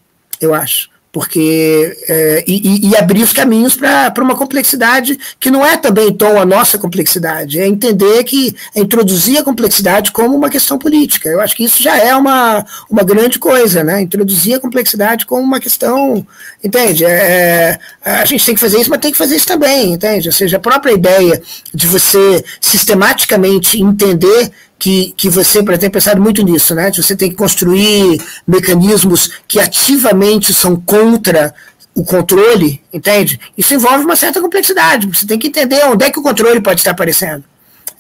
[0.41, 5.77] Eu acho porque é, e, e, abrir os caminhos para uma complexidade que não é
[5.77, 10.77] também tom a nossa complexidade, é entender que é introduzir a complexidade como uma questão
[10.77, 11.29] política.
[11.29, 14.03] Eu acho que isso já é uma, uma grande coisa, né?
[14.03, 16.27] Introduzir a complexidade como uma questão,
[16.65, 17.05] entende?
[17.05, 20.29] É, é, a gente tem que fazer isso, mas tem que fazer isso também, entende?
[20.29, 21.41] Ou seja, a própria ideia
[21.73, 26.91] de você sistematicamente entender que, que você, exemplo, pensado muito nisso, né?
[26.93, 31.55] Você tem que construir mecanismos que ativamente são contra
[31.95, 33.41] o controle, entende?
[33.57, 35.07] Isso envolve uma certa complexidade.
[35.07, 37.45] Você tem que entender onde é que o controle pode estar aparecendo.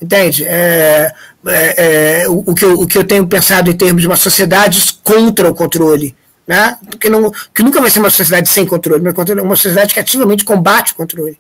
[0.03, 0.45] Entende?
[0.45, 1.13] É,
[1.47, 4.17] é, é, o, o, que eu, o que eu tenho pensado em termos de uma
[4.17, 6.15] sociedade contra o controle.
[6.47, 6.77] Né?
[7.01, 10.45] Que, não, que nunca vai ser uma sociedade sem controle, mas uma sociedade que ativamente
[10.45, 11.39] combate o controle.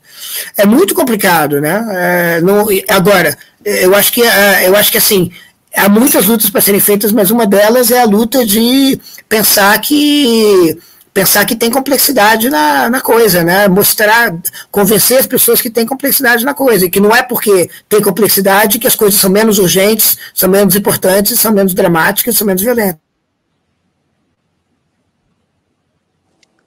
[0.56, 1.84] É muito complicado, né?
[1.90, 5.32] É, não, agora, eu acho que, é, eu acho que assim,
[5.74, 10.78] há muitas lutas para serem feitas, mas uma delas é a luta de pensar que
[11.14, 13.68] pensar que tem complexidade na, na coisa, né?
[13.68, 14.36] Mostrar,
[14.68, 18.80] convencer as pessoas que tem complexidade na coisa, e que não é porque tem complexidade
[18.80, 23.00] que as coisas são menos urgentes, são menos importantes, são menos dramáticas, são menos violentas.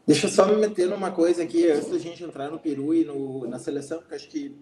[0.08, 3.04] Deixa eu só me meter numa coisa aqui, antes da gente entrar no Peru e
[3.04, 4.56] no, na seleção, porque acho que,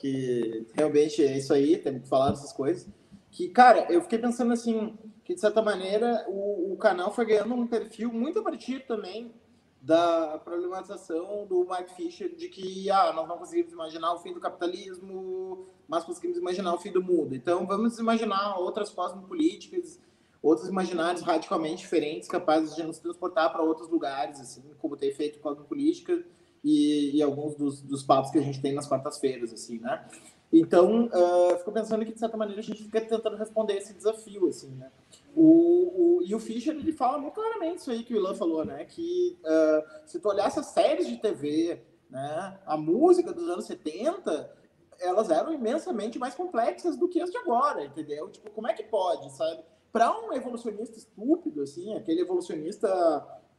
[0.00, 2.88] que realmente é isso aí, temos que falar dessas coisas.
[3.30, 7.54] Que, cara, eu fiquei pensando assim, que de certa maneira o, o canal foi ganhando
[7.54, 9.32] um perfil muito a partir também
[9.80, 14.40] da problematização do Mike Fisher de que ah, nós não conseguimos imaginar o fim do
[14.40, 17.34] capitalismo, mas conseguimos imaginar o fim do mundo.
[17.34, 19.98] Então vamos imaginar outras formas políticas
[20.42, 25.38] outros imaginários radicalmente diferentes, capazes de nos transportar para outros lugares, assim, como tem feito
[25.38, 26.24] com a política
[26.64, 30.06] e, e, alguns dos, dos papos que a gente tem nas quartas-feiras, assim, né?
[30.52, 34.48] Então, uh, fico pensando que, de certa maneira, a gente fica tentando responder esse desafio,
[34.48, 34.90] assim, né?
[35.34, 38.64] O, o, e o Fischer, ele fala muito claramente isso aí que o Ilan falou,
[38.64, 38.84] né?
[38.84, 41.80] Que uh, se tu olhasse as séries de TV,
[42.10, 42.58] né?
[42.66, 44.52] A música dos anos 70,
[44.98, 48.28] elas eram imensamente mais complexas do que as de agora, entendeu?
[48.28, 49.62] Tipo, como é que pode, sabe?
[49.92, 52.88] para um evolucionista estúpido, assim, aquele evolucionista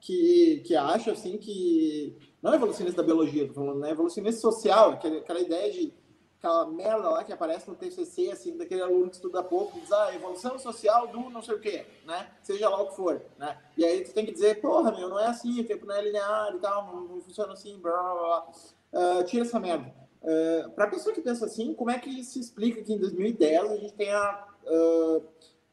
[0.02, 2.18] que, que acha, assim, que...
[2.42, 3.92] Não evolucionista da biologia, tô falando, né?
[3.92, 5.94] Evolucionista social, aquela, aquela ideia de...
[6.40, 10.16] Aquela merda lá que aparece no TCC, assim, daquele aluno que estuda pouco, diz, ah,
[10.16, 12.32] evolução social do não sei o quê, né?
[12.42, 13.62] Seja lá o que for, né?
[13.78, 16.02] E aí tu tem que dizer, porra, meu, não é assim, o tempo não é
[16.02, 19.20] linear e tal, não, não funciona assim, blá, blá, blá.
[19.20, 19.94] Uh, tira essa merda.
[20.24, 23.72] Uh, para a pessoa que pensa assim, como é que se explica que em 2010
[23.72, 25.24] a gente tenha uh,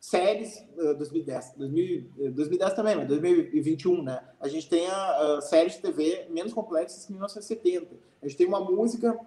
[0.00, 4.22] séries, uh, 2010, 2000, 2010 também, mas 2021, né?
[4.40, 7.96] A gente tem a, séries de TV menos complexas que 1970.
[8.22, 9.18] A gente tem uma música,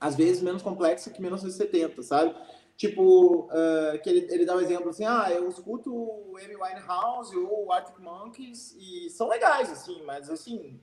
[0.00, 2.34] às vezes, menos complexa que 1970, sabe?
[2.76, 7.36] Tipo, uh, que ele, ele dá um exemplo assim, ah, eu escuto o Amy Winehouse
[7.36, 10.80] ou o Arctic Monkeys e são legais, assim, mas assim,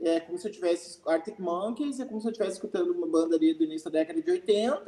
[0.00, 3.36] é como se eu tivesse Arctic Monkeys, é como se eu estivesse escutando uma banda
[3.36, 4.84] ali do início da década de 80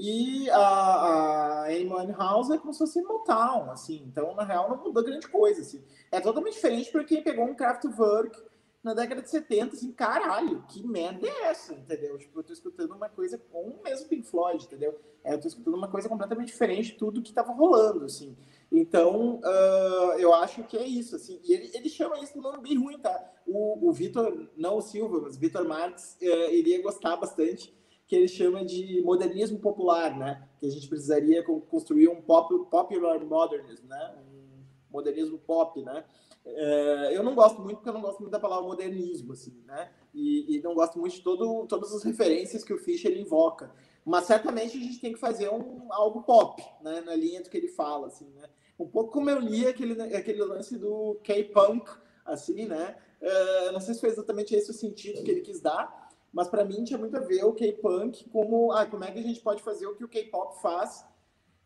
[0.00, 4.04] e a, a Amy House é como se fosse Motown, assim.
[4.06, 5.82] Então, na real, não mudou grande coisa, assim.
[6.12, 8.40] É totalmente diferente para quem pegou um Kraftwerk
[8.80, 12.16] na década de 70, assim, caralho, que merda é essa, entendeu?
[12.16, 14.96] Tipo, eu tô escutando uma coisa com o mesmo Pink Floyd, entendeu?
[15.24, 18.36] É, eu tô escutando uma coisa completamente diferente de tudo que tava rolando, assim.
[18.70, 21.40] Então, uh, eu acho que é isso, assim.
[21.42, 23.20] E ele, ele chama isso de um nome bem ruim, tá?
[23.44, 27.76] O, o Vitor, não o Silva, mas Vitor Marques, uh, iria gostar bastante
[28.08, 30.48] que ele chama de modernismo popular, né?
[30.58, 34.14] Que a gente precisaria construir um pop, popular modernism, né?
[34.16, 36.02] Um modernismo pop, né?
[36.46, 39.90] É, eu não gosto muito porque eu não gosto muito da palavra modernismo, assim, né?
[40.14, 43.70] E, e não gosto muito de todo, todas as referências que o Fischer invoca.
[44.06, 47.02] Mas certamente a gente tem que fazer um, algo pop, né?
[47.02, 48.48] Na linha do que ele fala, assim, né?
[48.78, 51.90] Um pouco como eu li aquele, aquele lance do K-punk,
[52.24, 52.96] assim, né?
[53.20, 56.07] É, não sei se foi exatamente esse o sentido que ele quis dar,
[56.38, 59.22] mas para mim tinha muito a ver o K-punk como ah, como é que a
[59.22, 61.04] gente pode fazer o que o K-pop faz,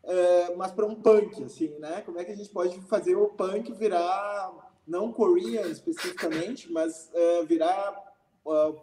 [0.03, 2.01] uh, mas para um punk, assim, né?
[2.01, 4.51] Como é que a gente pode fazer o punk virar
[4.87, 7.95] não Korean especificamente, mas uh, virar
[8.43, 8.75] uh,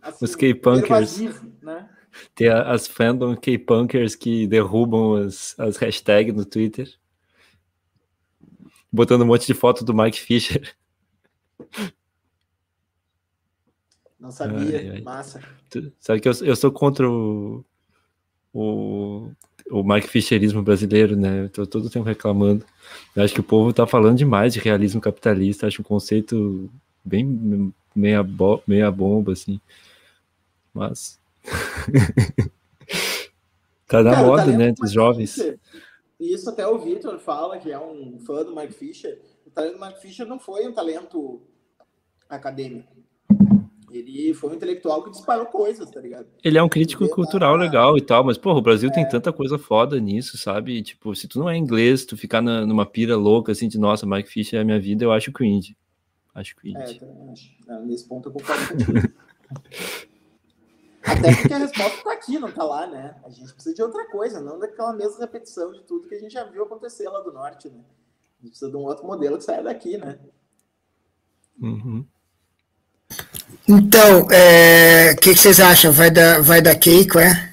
[0.00, 1.20] assim, os K-punkers,
[1.60, 1.90] né?
[2.34, 6.90] Tem as fandom K-punkers que derrubam as, as hashtags no Twitter,
[8.90, 10.74] botando um monte de foto do Mike Fisher.
[14.18, 15.00] Não sabia, ai, ai.
[15.00, 15.40] massa.
[16.00, 17.64] sabe que eu, eu sou contra o,
[18.52, 19.30] o,
[19.70, 21.44] o Mike Fischerismo brasileiro, né?
[21.44, 22.64] Eu tô todo tempo reclamando.
[23.14, 26.68] Eu acho que o povo tá falando demais de realismo capitalista, acho um conceito
[27.04, 29.60] bem meia, bo meia bomba, assim.
[30.74, 31.20] Mas.
[33.86, 35.34] tá na Cara, moda, né, dos jovens.
[35.34, 35.58] Fischer,
[36.18, 39.20] isso até o Victor fala, que é um fã do Mike Fischer.
[39.46, 41.40] O talento do Mike Fischer não foi um talento
[42.28, 42.96] acadêmico.
[43.90, 46.26] Ele foi um intelectual que disparou coisas, tá ligado?
[46.44, 47.64] Ele é um crítico ele cultural tá...
[47.64, 48.92] legal e tal, mas, porra, o Brasil é...
[48.92, 50.82] tem tanta coisa foda nisso, sabe?
[50.82, 54.06] Tipo, se tu não é inglês, tu ficar na, numa pira louca, assim, de nossa,
[54.06, 55.76] Mike Fisher é a minha vida, eu acho cringe.
[56.34, 56.78] Acho cringe.
[56.78, 57.50] É, acho.
[57.68, 58.92] É, nesse ponto eu concordo contigo.
[61.02, 63.16] Até porque a resposta tá aqui, não tá lá, né?
[63.24, 66.32] A gente precisa de outra coisa, não daquela mesma repetição de tudo que a gente
[66.32, 67.82] já viu acontecer lá do norte, né?
[68.38, 70.18] A gente precisa de um outro modelo que saia daqui, né?
[71.60, 72.06] Uhum.
[73.68, 75.92] Então, o é, que, que, vocês acham?
[75.92, 77.52] Vai dar, vai dar Keiko, é?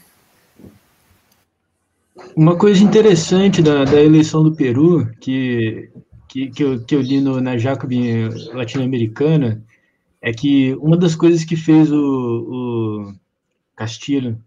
[2.35, 5.89] Uma coisa interessante da, da eleição do Peru, que,
[6.27, 9.61] que, que, eu, que eu li no, na Jacobin latino-americana,
[10.21, 13.13] é que uma das coisas que fez o, o
[13.75, 14.37] Castilho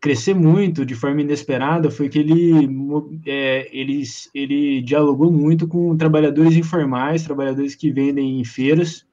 [0.00, 2.68] crescer muito de forma inesperada foi que ele,
[3.24, 4.02] é, ele,
[4.34, 9.06] ele dialogou muito com trabalhadores informais, trabalhadores que vendem em feiras,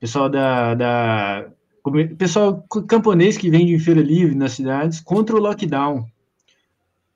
[0.00, 1.50] pessoal da, da
[2.18, 6.06] pessoal camponês que vende em feira livre nas cidades contra o lockdown.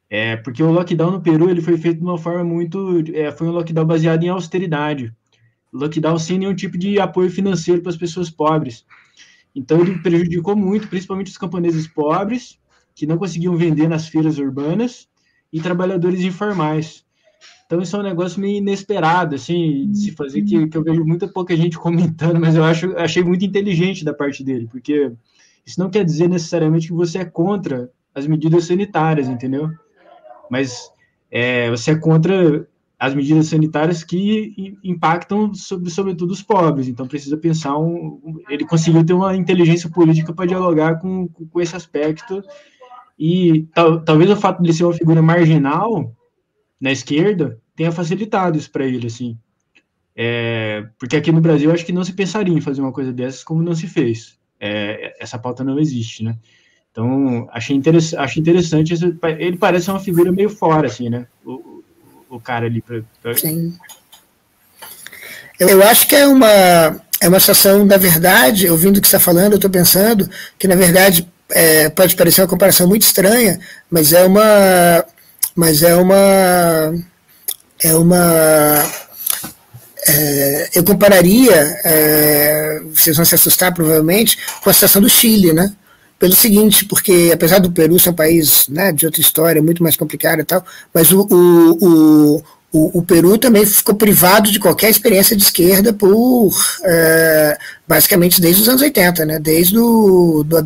[0.08, 3.02] É, porque o lockdown no Peru ele foi feito de uma forma muito.
[3.14, 5.14] É, foi um lockdown baseado em austeridade.
[5.72, 8.84] Lockdown sem nenhum tipo de apoio financeiro para as pessoas pobres.
[9.54, 12.58] Então ele prejudicou muito, principalmente os camponeses pobres,
[12.94, 15.08] que não conseguiam vender nas feiras urbanas,
[15.52, 17.04] e trabalhadores informais.
[17.72, 21.02] Então isso é um negócio meio inesperado, assim, de se fazer, que, que eu vejo
[21.06, 25.10] muita pouca gente comentando, mas eu acho, achei muito inteligente da parte dele, porque
[25.64, 29.70] isso não quer dizer necessariamente que você é contra as medidas sanitárias, entendeu?
[30.50, 30.92] Mas
[31.30, 32.68] é, você é contra
[32.98, 36.88] as medidas sanitárias que impactam sobre, sobretudo os pobres.
[36.88, 41.74] Então precisa pensar um, ele conseguiu ter uma inteligência política para dialogar com, com esse
[41.74, 42.44] aspecto
[43.18, 46.14] e tal, talvez o fato de ele ser uma figura marginal
[46.78, 49.36] na esquerda tenha facilitado isso para ele, assim.
[50.14, 53.42] É, porque aqui no Brasil acho que não se pensaria em fazer uma coisa dessas
[53.42, 54.36] como não se fez.
[54.60, 56.36] É, essa pauta não existe, né?
[56.90, 58.92] Então, achei, interess achei interessante,
[59.38, 61.26] ele parece uma figura meio fora, assim, né?
[61.44, 61.82] O,
[62.28, 62.82] o cara ali.
[62.82, 63.34] Pra, pra...
[63.34, 63.74] Sim.
[65.58, 69.24] Eu acho que é uma, é uma situação, na verdade, ouvindo o que você está
[69.24, 73.58] falando, eu estou pensando que, na verdade, é, pode parecer uma comparação muito estranha,
[73.90, 75.04] mas é uma.
[75.54, 76.94] Mas é uma
[77.82, 78.84] é uma.
[80.08, 81.54] É, eu compararia,
[81.84, 85.72] é, vocês vão se assustar provavelmente, com a situação do Chile, né?
[86.18, 89.96] Pelo seguinte, porque apesar do Peru ser um país né, de outra história, muito mais
[89.96, 90.64] complicado e tal,
[90.94, 92.44] mas o, o, o,
[92.74, 96.50] o, Peru também ficou privado de qualquer experiência de esquerda por
[96.82, 99.38] é, basicamente desde os anos 80, né?
[99.38, 100.56] desde o do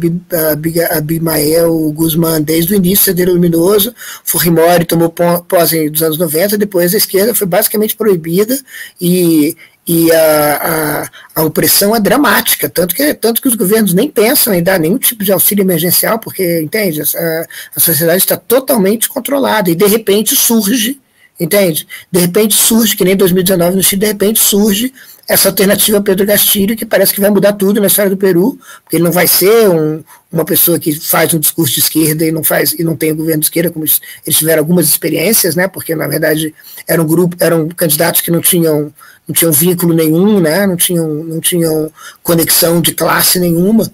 [0.93, 3.93] Abimael Guzmán, desde o início do Luminoso,
[4.23, 8.57] Fujimori tomou posse dos anos 90, depois a esquerda foi basicamente proibida
[9.01, 14.09] e, e a, a, a, opressão é dramática, tanto que, tanto que os governos nem
[14.09, 19.09] pensam em dar nenhum tipo de auxílio emergencial, porque, entende, a, a sociedade está totalmente
[19.09, 21.01] controlada e de repente surge
[21.39, 21.87] Entende?
[22.11, 24.93] De repente surge, que nem 2019 no Chile, de repente surge
[25.29, 28.59] essa alternativa a Pedro Castilho, que parece que vai mudar tudo na história do Peru,
[28.85, 30.03] porque ele não vai ser um,
[30.33, 33.41] uma pessoa que faz um discurso de esquerda e não faz e não tem governo
[33.41, 34.01] de esquerda, como eles
[34.39, 35.67] tiveram algumas experiências, né?
[35.67, 36.55] Porque na verdade
[36.87, 38.93] eram um grupo, eram candidatos que não tinham
[39.27, 40.65] não tinham vínculo nenhum, né?
[40.65, 41.93] Não tinham não tinham
[42.23, 43.91] conexão de classe nenhuma.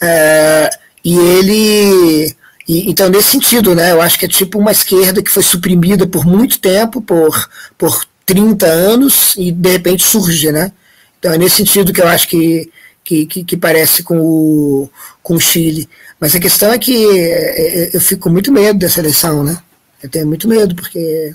[0.00, 0.70] É,
[1.04, 2.36] e ele
[2.68, 6.06] e, então, nesse sentido, né, eu acho que é tipo uma esquerda que foi suprimida
[6.06, 7.48] por muito tempo, por,
[7.78, 10.50] por 30 anos, e de repente surge.
[10.50, 10.72] Né?
[11.18, 12.70] Então, é nesse sentido que eu acho que,
[13.04, 14.90] que, que, que parece com o,
[15.22, 15.88] com o Chile.
[16.18, 19.44] Mas a questão é que é, é, eu fico com muito medo dessa eleição.
[19.44, 19.56] Né?
[20.02, 21.34] Eu tenho muito medo, porque,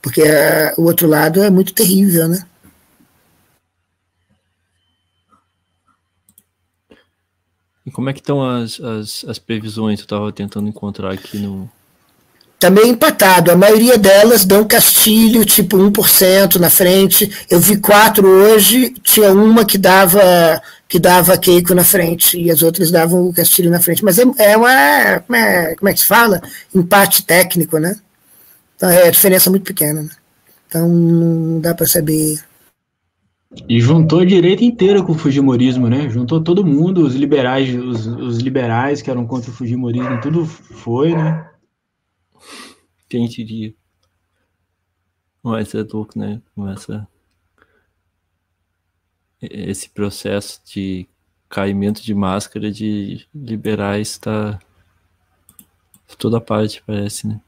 [0.00, 2.28] porque a, o outro lado é muito terrível.
[2.28, 2.44] Né?
[7.84, 10.00] E como é que estão as, as, as previsões?
[10.00, 11.70] Eu estava tentando encontrar aqui no.
[12.58, 13.50] Também tá empatado.
[13.50, 17.30] A maioria delas dão Castilho, tipo 1% na frente.
[17.48, 20.20] Eu vi quatro hoje, tinha uma que dava
[20.86, 24.04] que dava Keiko na frente e as outras davam o Castilho na frente.
[24.04, 25.20] Mas é, é uma.
[25.20, 26.42] Como é, como é que se fala?
[26.74, 27.96] Empate técnico, né?
[28.76, 30.02] Então é a diferença muito pequena.
[30.02, 30.10] Né?
[30.68, 32.40] Então não dá para saber
[33.68, 36.08] E juntou a direita inteira com o Fujimorismo, né?
[36.08, 41.14] Juntou todo mundo, os liberais, os, os liberais que eram contra o Fujimorismo, tudo foi,
[41.14, 41.50] né?
[43.08, 43.74] Quem diria?
[45.42, 46.40] Mas é louco, né?
[46.54, 47.08] Começa
[49.40, 51.08] esse processo de
[51.48, 54.60] caimento de máscara de liberais está
[56.18, 57.40] toda parte, parece, né?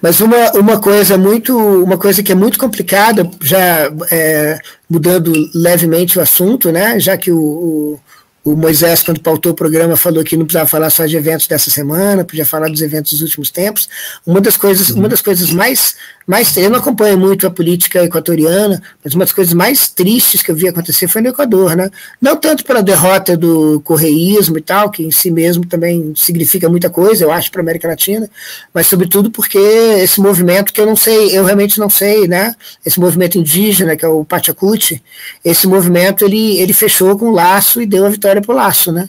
[0.00, 4.58] Mas uma, uma coisa muito uma coisa que é muito complicada, já é,
[4.88, 6.98] mudando levemente o assunto, né?
[6.98, 8.00] Já que o, o
[8.44, 11.70] o Moisés, quando pautou o programa, falou que não precisava falar só de eventos dessa
[11.70, 13.88] semana, podia falar dos eventos dos últimos tempos.
[14.26, 16.56] Uma das coisas, uma das coisas mais, mais.
[16.56, 20.56] Eu não acompanho muito a política equatoriana, mas uma das coisas mais tristes que eu
[20.56, 21.90] vi acontecer foi no Equador, né?
[22.20, 26.88] Não tanto pela derrota do correísmo e tal, que em si mesmo também significa muita
[26.88, 28.28] coisa, eu acho, para a América Latina,
[28.72, 32.54] mas sobretudo porque esse movimento que eu não sei, eu realmente não sei, né?
[32.84, 35.02] Esse movimento indígena, que é o Pachacuti,
[35.44, 38.92] esse movimento ele, ele fechou com o laço e deu a vitória para o laço,
[38.92, 39.08] né?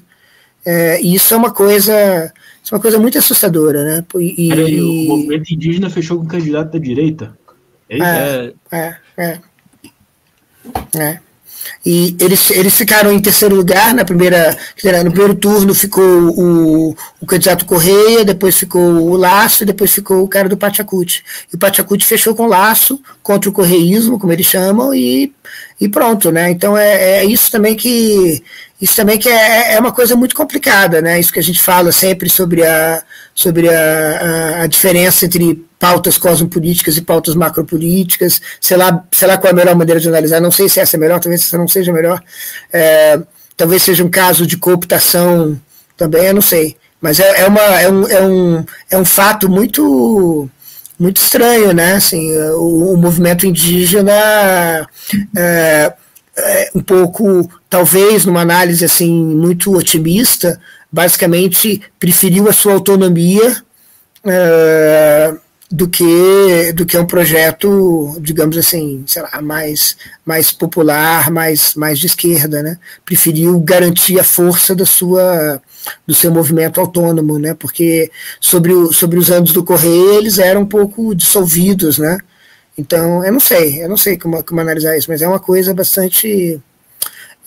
[0.65, 2.33] É, isso é uma coisa,
[2.71, 4.05] é uma coisa muito assustadora, né?
[4.19, 7.37] E, Peraí, o movimento indígena fechou com o candidato da direita?
[7.87, 9.39] É, é, é, é,
[10.97, 11.19] é.
[11.85, 14.57] E eles, eles ficaram em terceiro lugar na primeira,
[15.03, 20.23] no primeiro turno ficou o, o candidato Correia, depois ficou o Laço e depois ficou
[20.23, 21.23] o cara do Pachacuti.
[21.51, 25.33] E o Pachacuti fechou com o Laço contra o correísmo, como eles chamam, e,
[25.79, 26.49] e pronto, né?
[26.49, 28.43] Então é, é isso também que
[28.81, 31.19] isso também que é, é uma coisa muito complicada, né?
[31.19, 33.01] Isso que a gente fala sempre sobre a,
[33.35, 39.37] sobre a, a, a diferença entre pautas cosmopolíticas e pautas macropolíticas, sei lá, sei lá
[39.37, 41.57] qual é a melhor maneira de analisar, não sei se essa é melhor, talvez essa
[41.57, 42.23] não seja melhor,
[42.71, 43.19] é,
[43.57, 45.59] talvez seja um caso de cooptação
[45.97, 49.49] também, eu não sei, mas é, é, uma, é, um, é, um, é um fato
[49.49, 50.49] muito
[50.97, 54.87] muito estranho, né, assim, o, o movimento indígena
[55.35, 55.93] é,
[56.37, 60.59] é, um pouco, talvez numa análise assim muito otimista,
[60.95, 63.57] basicamente preferiu a sua autonomia
[64.23, 65.35] é,
[65.69, 71.99] do que do que um projeto, digamos assim, sei lá, mais mais popular, mais mais
[71.99, 72.77] de esquerda, né?
[73.03, 75.61] Preferiu garantir a força da sua
[76.07, 77.53] do seu movimento autônomo, né?
[77.53, 78.09] Porque
[78.39, 82.17] sobre o, sobre os anos do Correio eles eram um pouco dissolvidos, né?
[82.77, 85.73] Então, eu não sei, eu não sei como, como analisar isso, mas é uma coisa
[85.73, 86.59] bastante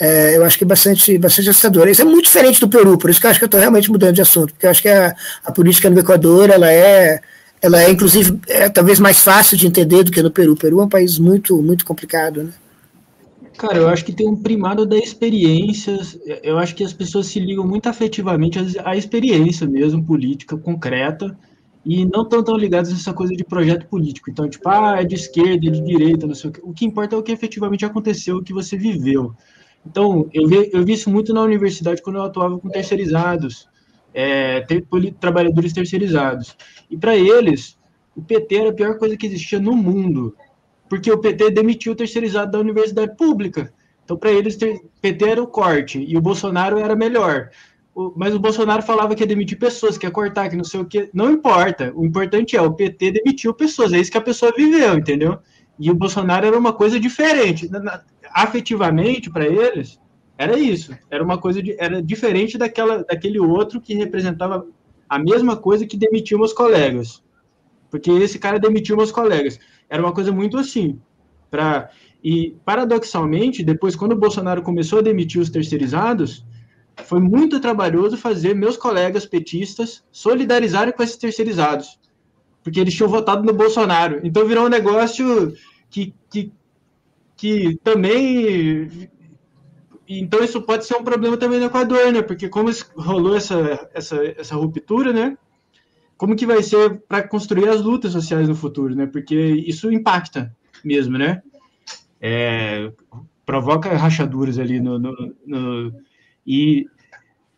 [0.00, 1.88] é, eu acho que é bastante, bastante assustador.
[1.88, 3.90] Isso é muito diferente do Peru, por isso que eu acho que eu estou realmente
[3.90, 5.14] mudando de assunto, porque eu acho que a,
[5.44, 7.20] a política no Equador, ela é,
[7.60, 10.52] ela é inclusive, é, talvez mais fácil de entender do que no Peru.
[10.52, 12.52] O Peru é um país muito, muito complicado, né?
[13.58, 15.98] Cara, eu acho que tem um primado da experiência.
[16.44, 21.36] Eu acho que as pessoas se ligam muito afetivamente à experiência mesmo, política, concreta,
[21.84, 24.30] e não estão tão ligados nessa coisa de projeto político.
[24.30, 26.60] Então, tipo, ah, é de esquerda, é de direita, não sei o que.
[26.62, 29.34] O que importa é o que efetivamente aconteceu, o que você viveu.
[29.86, 33.68] Então, eu vi, eu vi isso muito na universidade quando eu atuava com terceirizados,
[34.12, 34.86] é, ter,
[35.18, 36.56] trabalhadores terceirizados.
[36.90, 37.78] E para eles,
[38.16, 40.34] o PT era a pior coisa que existia no mundo,
[40.88, 43.72] porque o PT demitiu o terceirizado da universidade pública.
[44.04, 47.50] Então, para eles, ter, PT era o corte e o Bolsonaro era melhor.
[47.94, 50.80] O, mas o Bolsonaro falava que ia demitir pessoas, que ia cortar, que não sei
[50.80, 51.10] o que.
[51.12, 51.92] Não importa.
[51.94, 53.92] O importante é o PT demitiu pessoas.
[53.92, 55.38] É isso que a pessoa viveu, entendeu?
[55.78, 57.68] E o Bolsonaro era uma coisa diferente.
[58.32, 60.00] Afetivamente para eles
[60.36, 64.64] era isso, era uma coisa de, era diferente daquela daquele outro que representava
[65.08, 67.22] a mesma coisa que demitiu meus colegas,
[67.90, 69.58] porque esse cara demitiu meus colegas,
[69.90, 71.00] era uma coisa muito assim,
[71.50, 71.90] para
[72.22, 76.44] e paradoxalmente depois quando o Bolsonaro começou a demitir os terceirizados
[77.04, 81.98] foi muito trabalhoso fazer meus colegas petistas solidarizarem com esses terceirizados,
[82.62, 84.20] porque eles tinham votado no Bolsonaro.
[84.24, 85.54] Então virou um negócio
[85.90, 86.52] que, que
[87.38, 89.08] que também.
[90.06, 92.20] Então, isso pode ser um problema também no Equador, né?
[92.20, 95.38] Porque como rolou essa, essa, essa ruptura, né?
[96.16, 99.06] Como que vai ser para construir as lutas sociais no futuro, né?
[99.06, 100.54] Porque isso impacta
[100.84, 101.42] mesmo, né?
[102.20, 102.90] É,
[103.46, 105.94] provoca rachaduras ali no, no, no,
[106.44, 106.86] e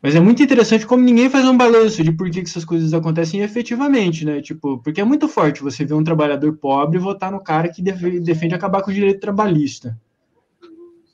[0.03, 2.95] mas é muito interessante como ninguém faz um balanço de por que, que essas coisas
[2.95, 4.41] acontecem efetivamente, né?
[4.41, 8.55] Tipo, porque é muito forte você ver um trabalhador pobre votar no cara que defende
[8.55, 9.99] acabar com o direito trabalhista,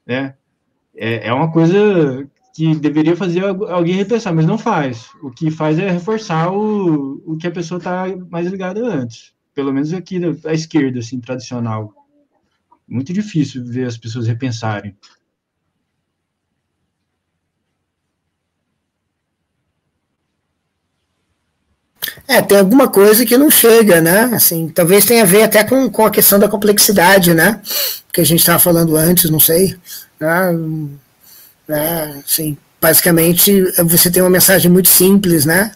[0.06, 0.34] né?
[0.94, 5.10] É, é uma coisa que deveria fazer alguém repensar, mas não faz.
[5.22, 9.34] O que faz é reforçar o, o que a pessoa está mais ligada antes.
[9.54, 11.92] Pelo menos aqui da esquerda, assim, tradicional.
[12.88, 14.96] Muito difícil ver as pessoas repensarem.
[22.28, 24.30] É, tem alguma coisa que não chega, né?
[24.34, 27.60] Assim, talvez tenha a ver até com, com a questão da complexidade, né?
[28.12, 29.76] Que a gente estava falando antes, não sei.
[30.18, 30.52] Né?
[31.68, 32.22] né?
[32.24, 35.70] Assim, basicamente, você tem uma mensagem muito simples, né?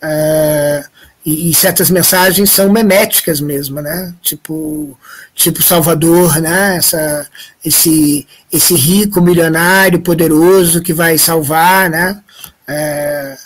[0.00, 0.84] É,
[1.24, 4.14] e, e, certas mensagens são meméticas mesmo, né?
[4.22, 4.98] Tipo,
[5.34, 6.76] tipo Salvador, né?
[6.76, 7.26] Essa,
[7.62, 12.18] esse, esse rico, milionário, poderoso que vai salvar, né?
[12.66, 13.36] É,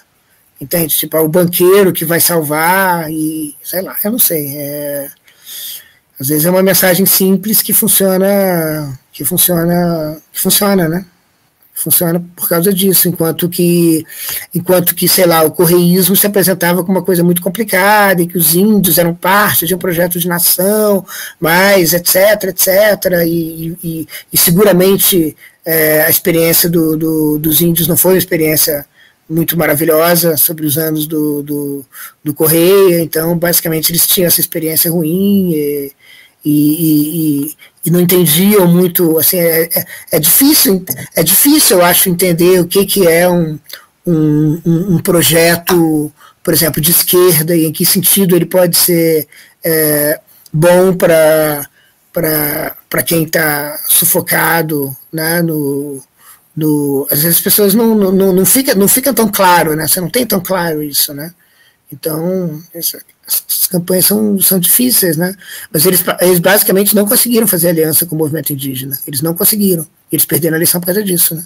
[0.60, 0.96] Entende?
[0.96, 4.56] Tipo, o banqueiro que vai salvar e sei lá, eu não sei.
[4.56, 5.10] É,
[6.18, 11.04] às vezes é uma mensagem simples que funciona, que funciona, que funciona, né?
[11.74, 14.06] Funciona por causa disso, enquanto que,
[14.54, 18.38] enquanto que, sei lá, o correísmo se apresentava como uma coisa muito complicada e que
[18.38, 21.04] os índios eram parte de um projeto de nação,
[21.40, 22.68] mas etc, etc,
[23.26, 28.86] e, e, e seguramente é, a experiência do, do, dos índios não foi uma experiência
[29.28, 31.84] muito maravilhosa sobre os anos do, do,
[32.22, 35.92] do Correia, então basicamente eles tinham essa experiência ruim e,
[36.44, 37.56] e, e,
[37.86, 40.84] e não entendiam muito, assim, é, é, é, difícil,
[41.16, 43.58] é difícil, eu acho, entender o que, que é um,
[44.06, 49.26] um, um projeto, por exemplo, de esquerda e em que sentido ele pode ser
[49.64, 50.20] é,
[50.52, 51.66] bom para
[52.14, 56.00] para quem está sufocado né, no,
[56.56, 59.88] do, às vezes as pessoas não, não, não, fica, não fica tão claro, né?
[59.88, 61.34] Você não tem tão claro isso, né?
[61.92, 65.34] Então, essa, essas campanhas são, são difíceis, né?
[65.72, 68.98] Mas eles, eles basicamente não conseguiram fazer aliança com o movimento indígena.
[69.06, 69.86] Eles não conseguiram.
[70.10, 71.44] Eles perderam a eleição por causa disso, né?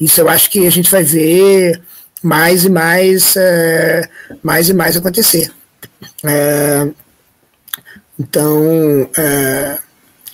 [0.00, 1.80] Isso eu acho que a gente vai ver
[2.22, 4.08] mais e mais, é,
[4.42, 5.52] mais e mais acontecer.
[6.24, 6.88] É,
[8.18, 9.78] então, é,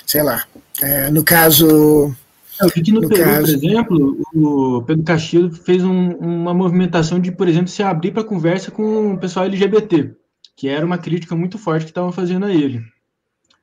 [0.07, 0.45] sei lá.
[0.83, 2.15] É, no caso
[2.61, 3.41] eu vi que no, no Peru, caso...
[3.41, 8.25] por exemplo, o Pedro Castilho fez um, uma movimentação de, por exemplo, se abrir para
[8.25, 10.15] conversa com o pessoal LGBT,
[10.57, 12.83] que era uma crítica muito forte que estavam fazendo a ele.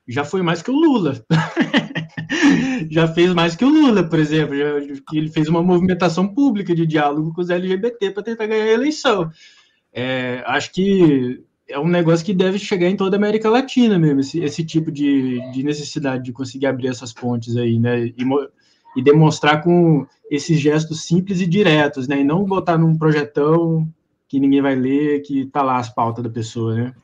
[0.07, 1.21] Já foi mais que o Lula.
[2.89, 4.55] já fez mais que o Lula, por exemplo.
[4.55, 9.29] Ele fez uma movimentação pública de diálogo com os LGBT para tentar ganhar a eleição.
[9.93, 14.21] É, acho que é um negócio que deve chegar em toda a América Latina mesmo,
[14.21, 18.05] esse, esse tipo de, de, necessidade de conseguir abrir essas pontes aí, né?
[18.05, 18.23] E,
[18.97, 22.21] e demonstrar com esses gestos simples e diretos, né?
[22.21, 23.87] E não botar num projetão
[24.27, 26.95] que ninguém vai ler, que tá lá as pautas da pessoa, né?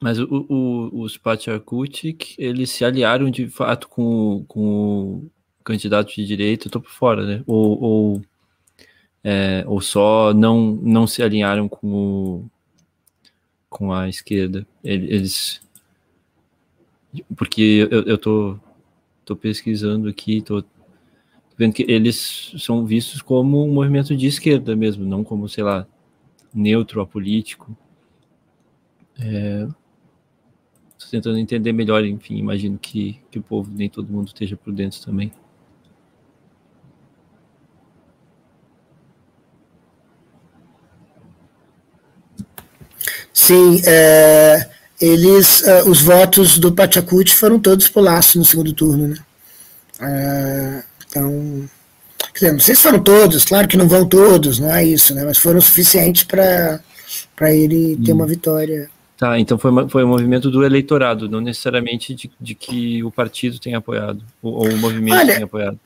[0.00, 5.28] Mas o, o, os Pachakutik, eles se aliaram de fato com, com
[5.60, 7.44] o candidato de direita, eu tô por fora, né?
[7.46, 8.22] Ou, ou,
[9.22, 12.50] é, ou só não, não se alinharam com o,
[13.76, 14.66] com a esquerda.
[14.82, 15.60] Eles.
[17.36, 18.58] Porque eu, eu tô,
[19.22, 20.64] tô pesquisando aqui, tô
[21.58, 25.86] vendo que eles são vistos como um movimento de esquerda mesmo, não como, sei lá,
[26.54, 27.76] neutro, apolítico.
[29.18, 29.68] É,
[31.10, 35.02] tentando entender melhor, enfim, imagino que, que o povo, nem todo mundo esteja por dentro
[35.02, 35.30] também.
[43.36, 44.66] Sim, é,
[44.98, 49.16] eles, é, os votos do Pachacuti foram todos pro Laço no segundo turno, né?
[50.00, 51.68] É, então,
[52.32, 55.22] dizer, não sei se foram todos, claro que não vão todos, não é isso, né?
[55.22, 56.80] Mas foram suficientes para
[57.52, 58.16] ele ter hum.
[58.16, 58.88] uma vitória.
[59.18, 63.58] Tá, então foi, foi um movimento do eleitorado, não necessariamente de, de que o partido
[63.58, 65.78] tenha apoiado, ou, ou o movimento Olha, tenha apoiado.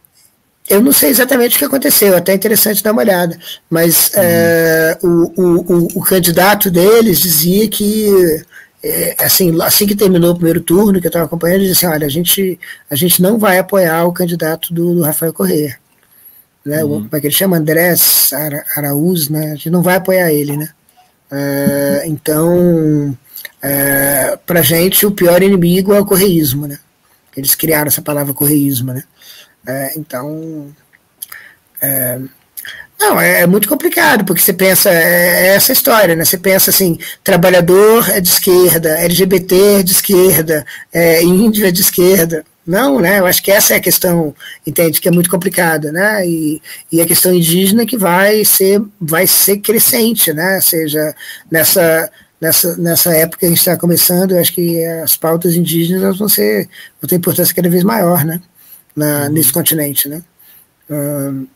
[0.71, 3.37] Eu não sei exatamente o que aconteceu, até é interessante dar uma olhada,
[3.69, 4.23] mas uhum.
[4.23, 8.09] é, o, o, o, candidato deles dizia que,
[8.81, 11.93] é, assim, assim que terminou o primeiro turno, que eu estava acompanhando, ele disse assim,
[11.93, 12.57] olha, a gente,
[12.89, 15.77] a gente não vai apoiar o candidato do, do Rafael Corrêa.
[16.65, 17.03] Né, uhum.
[17.03, 17.57] Como é que ele chama?
[17.57, 19.47] Andrés Ara, Araúz, né?
[19.47, 20.69] A gente não vai apoiar ele, né?
[21.33, 23.17] É, então,
[23.61, 26.79] é, para gente, o pior inimigo é o correísmo, né?
[27.37, 29.03] Eles criaram essa palavra correísmo, né?
[29.67, 30.75] É, então,
[31.81, 32.21] é,
[33.01, 36.23] não, é, é, muito complicado, porque você pensa, é, é, essa história, né?
[36.23, 41.81] Você pensa assim, trabalhador é de esquerda, LGBT é de esquerda, é, índio é de
[41.81, 42.45] esquerda.
[42.67, 43.19] Não, né?
[43.19, 44.35] Eu acho que essa é a questão,
[44.67, 46.27] entende, que é muito complicada, né?
[46.27, 46.61] E,
[46.93, 50.57] e a questão indígena que vai ser, vai ser crescente, né?
[50.57, 51.15] Ou seja,
[51.51, 56.19] nessa, nessa, nessa época que a gente está começando, eu acho que as pautas indígenas
[56.19, 56.69] vão, ser,
[57.01, 58.41] vão ter importância cada vez maior, né?
[58.95, 59.33] Na, uhum.
[59.33, 60.23] nesse continente, né?
[60.89, 61.47] Uh,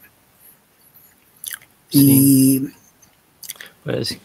[1.93, 2.71] e
[3.85, 4.21] parece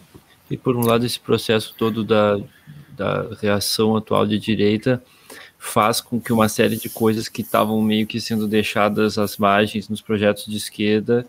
[0.48, 2.38] que por um lado esse processo todo da,
[2.96, 5.02] da reação atual de direita
[5.58, 9.88] faz com que uma série de coisas que estavam meio que sendo deixadas às margens
[9.88, 11.26] nos projetos de esquerda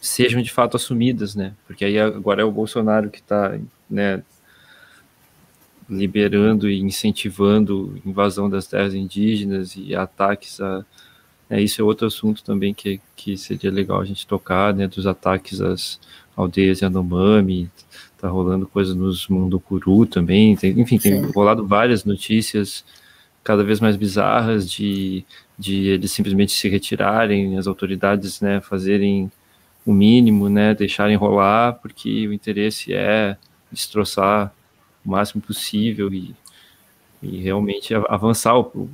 [0.00, 1.54] sejam de fato assumidas, né?
[1.66, 3.58] Porque aí agora é o Bolsonaro que está,
[3.88, 4.22] né,
[5.88, 10.84] liberando e incentivando invasão das terras indígenas e ataques a
[11.48, 15.06] é, isso é outro assunto também que, que seria legal a gente tocar, né, dos
[15.06, 16.00] ataques às
[16.36, 17.70] aldeias Yanomami,
[18.18, 21.30] tá rolando coisa nos Mundukuru também, tem, enfim, tem Sim.
[21.32, 22.84] rolado várias notícias
[23.42, 25.24] cada vez mais bizarras de,
[25.58, 29.30] de eles simplesmente se retirarem, as autoridades, né, fazerem
[29.84, 33.36] o mínimo, né, deixarem rolar, porque o interesse é
[33.70, 34.52] destroçar
[35.04, 36.34] o máximo possível e,
[37.22, 38.90] e realmente avançar, o,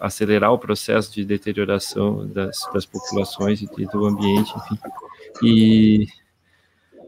[0.00, 4.78] acelerar o processo de deterioração das, das populações e do ambiente, enfim.
[5.42, 6.06] E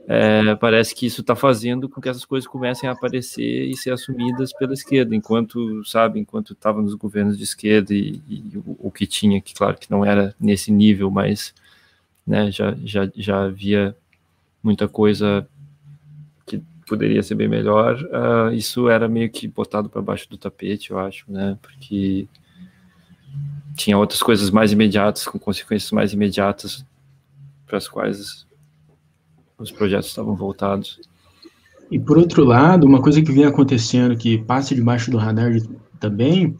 [0.06, 3.92] é, parece que isso está fazendo com que essas coisas comecem a aparecer e ser
[3.92, 8.90] assumidas pela esquerda, enquanto, sabe, enquanto estava nos governos de esquerda e, e o, o,
[8.90, 11.54] que tinha, que claro que não era nesse nível, mas
[12.26, 13.94] né, já, já, já havia
[14.62, 15.46] muita coisa
[16.88, 20.98] poderia ser bem melhor, uh, isso era meio que botado para baixo do tapete, eu
[20.98, 21.58] acho, né?
[21.60, 22.26] Porque
[23.76, 26.84] tinha outras coisas mais imediatas, com consequências mais imediatas,
[27.66, 28.46] para as quais
[29.58, 31.00] os projetos estavam voltados.
[31.90, 35.52] E por outro lado, uma coisa que vem acontecendo que passa debaixo do radar
[36.00, 36.56] também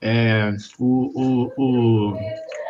[0.00, 2.12] é o, o, o,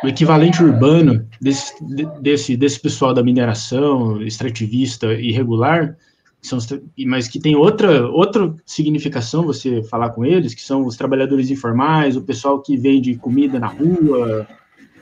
[0.03, 1.73] o equivalente urbano desse,
[2.21, 5.97] desse, desse pessoal da mineração extrativista irregular
[7.05, 12.15] mas que tem outra, outra significação você falar com eles, que são os trabalhadores informais,
[12.15, 14.47] o pessoal que vende comida na rua,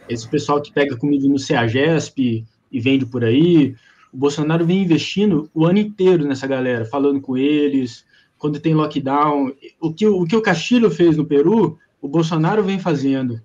[0.08, 3.76] esse pessoal que pega comida no CEAGESP e vende por aí.
[4.12, 8.06] O Bolsonaro vem investindo o ano inteiro nessa galera, falando com eles,
[8.38, 9.52] quando tem lockdown.
[9.82, 13.42] O que o, que o Castilho fez no Peru, o Bolsonaro vem fazendo.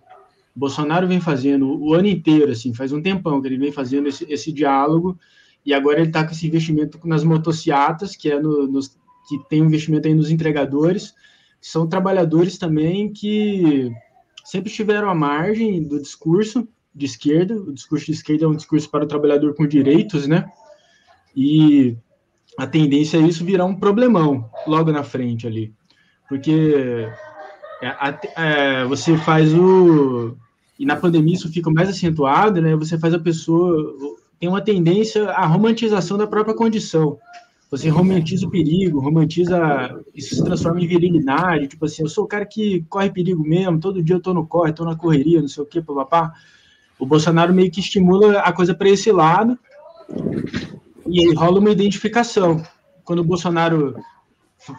[0.54, 4.08] O Bolsonaro vem fazendo o ano inteiro, assim, faz um tempão que ele vem fazendo
[4.08, 5.16] esse, esse diálogo
[5.68, 8.96] e agora ele está com esse investimento nas motocicletas, que é no, nos,
[9.28, 11.10] que tem um investimento aí nos entregadores,
[11.60, 13.92] que são trabalhadores também que
[14.42, 17.54] sempre estiveram à margem do discurso de esquerda.
[17.54, 20.50] O discurso de esquerda é um discurso para o trabalhador com direitos, né?
[21.36, 21.98] E
[22.56, 25.74] a tendência é isso virar um problemão logo na frente ali,
[26.30, 27.06] porque
[27.82, 30.34] é, é, você faz o
[30.78, 32.74] e na pandemia isso fica mais acentuado, né?
[32.74, 37.18] Você faz a pessoa tem uma tendência à romantização da própria condição.
[37.70, 40.00] Você romantiza o perigo, romantiza.
[40.14, 41.68] Isso se transforma em virilidade.
[41.68, 44.46] Tipo assim, eu sou o cara que corre perigo mesmo, todo dia eu tô no
[44.46, 46.32] corre, tô na correria, não sei o quê, papapá.
[46.98, 49.58] O Bolsonaro meio que estimula a coisa para esse lado
[51.06, 52.62] e aí rola uma identificação.
[53.04, 53.96] Quando o Bolsonaro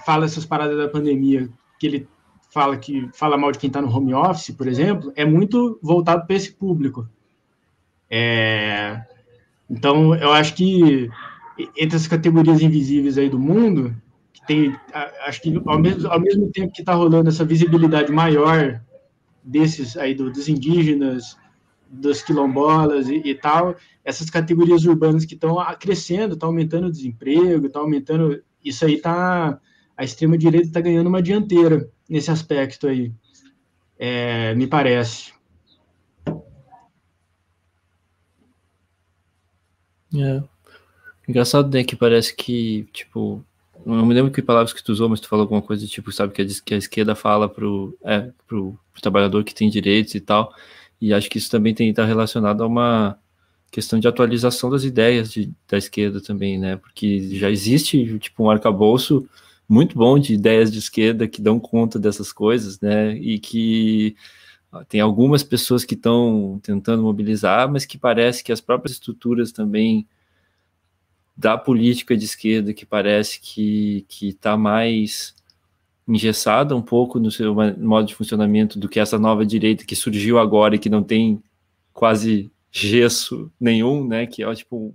[0.05, 1.49] fala essas paradas da pandemia,
[1.79, 2.07] que ele
[2.51, 6.25] fala que fala mal de quem está no home office, por exemplo, é muito voltado
[6.25, 7.07] para esse público.
[8.09, 9.01] É,
[9.69, 11.09] então, eu acho que
[11.77, 13.95] entre as categorias invisíveis aí do mundo,
[14.33, 14.75] que tem,
[15.25, 18.81] acho que ao mesmo, ao mesmo tempo que está rolando essa visibilidade maior
[19.43, 21.37] desses aí do, dos indígenas,
[21.89, 27.67] dos quilombolas e, e, tal, essas categorias urbanas que estão crescendo, está aumentando o desemprego,
[27.67, 29.59] está aumentando, isso aí está,
[29.97, 33.11] a extrema direita está ganhando uma dianteira nesse aspecto aí,
[33.97, 35.33] é, me parece.
[40.15, 40.41] É.
[41.27, 43.45] Engraçado, né, que parece que, tipo,
[43.85, 46.33] não me lembro que palavras que tu usou, mas tu falou alguma coisa, tipo, sabe,
[46.33, 50.19] que a, que a esquerda fala pro, é, pro, pro trabalhador que tem direitos e
[50.19, 50.53] tal,
[50.99, 53.17] e acho que isso também tem estar tá relacionado a uma
[53.71, 58.49] questão de atualização das ideias de, da esquerda também, né, porque já existe, tipo, um
[58.49, 59.27] arcabouço
[59.67, 64.15] muito bom de ideias de esquerda que dão conta dessas coisas, né, e que
[64.87, 70.07] tem algumas pessoas que estão tentando mobilizar, mas que parece que as próprias estruturas também
[71.35, 75.33] da política de esquerda, que parece que está mais
[76.07, 80.39] engessada um pouco no seu modo de funcionamento do que essa nova direita que surgiu
[80.39, 81.41] agora e que não tem
[81.93, 84.25] quase gesso nenhum, né?
[84.25, 84.93] Que é tipo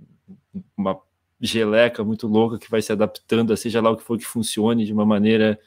[0.77, 0.99] uma
[1.39, 4.85] geleca muito louca que vai se adaptando a seja lá o que for que funcione
[4.85, 5.59] de uma maneira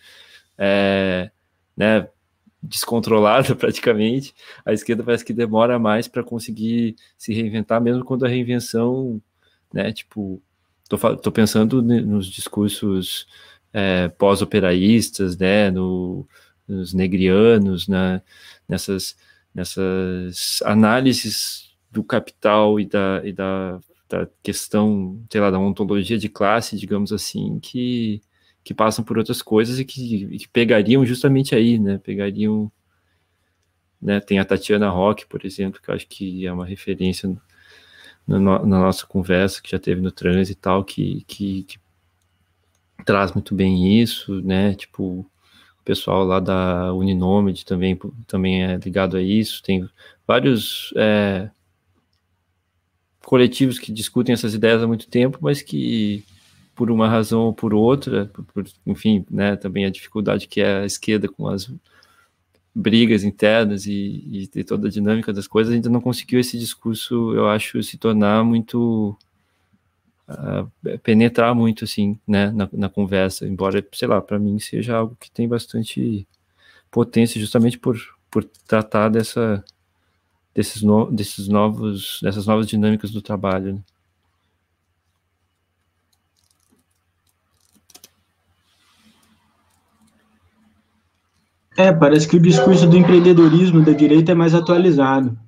[0.56, 1.30] é,
[1.76, 2.08] né,
[2.62, 8.28] descontrolada praticamente, a esquerda parece que demora mais para conseguir se reinventar, mesmo quando a
[8.28, 9.20] reinvenção,
[9.72, 10.42] né, tipo,
[10.88, 13.26] tô, tô pensando nos discursos
[13.72, 16.26] é, pós-operaístas, né, no,
[16.66, 18.22] nos negrianos, né,
[18.68, 19.16] nessas,
[19.54, 26.28] nessas análises do capital e da, e da, da questão, sei lá, da ontologia de
[26.28, 28.20] classe, digamos assim, que
[28.68, 31.96] que passam por outras coisas e que, que pegariam justamente aí, né?
[31.96, 32.70] Pegariam.
[33.98, 34.20] Né?
[34.20, 37.34] Tem a Tatiana Rock, por exemplo, que eu acho que é uma referência
[38.26, 41.78] na, na nossa conversa que já teve no trânsito e tal, que, que, que
[43.06, 44.74] traz muito bem isso, né?
[44.74, 45.20] Tipo,
[45.80, 49.62] o pessoal lá da Uninomid também, também é ligado a isso.
[49.62, 49.88] Tem
[50.26, 51.50] vários é,
[53.24, 56.22] coletivos que discutem essas ideias há muito tempo, mas que
[56.78, 60.82] por uma razão ou por outra, por, por, enfim, né, também a dificuldade que é
[60.82, 61.68] a esquerda com as
[62.72, 67.48] brigas internas e, e, toda a dinâmica das coisas, ainda não conseguiu esse discurso, eu
[67.48, 69.18] acho, se tornar muito
[70.28, 75.16] uh, penetrar muito assim, né, na, na, conversa, embora, sei lá, para mim seja algo
[75.18, 76.28] que tem bastante
[76.92, 77.98] potência, justamente por,
[78.30, 79.64] por tratar dessa
[80.54, 83.74] desses, no, desses novos dessas novas dinâmicas do trabalho.
[83.74, 83.82] Né?
[91.78, 95.38] É, parece que o discurso do empreendedorismo da direita é mais atualizado.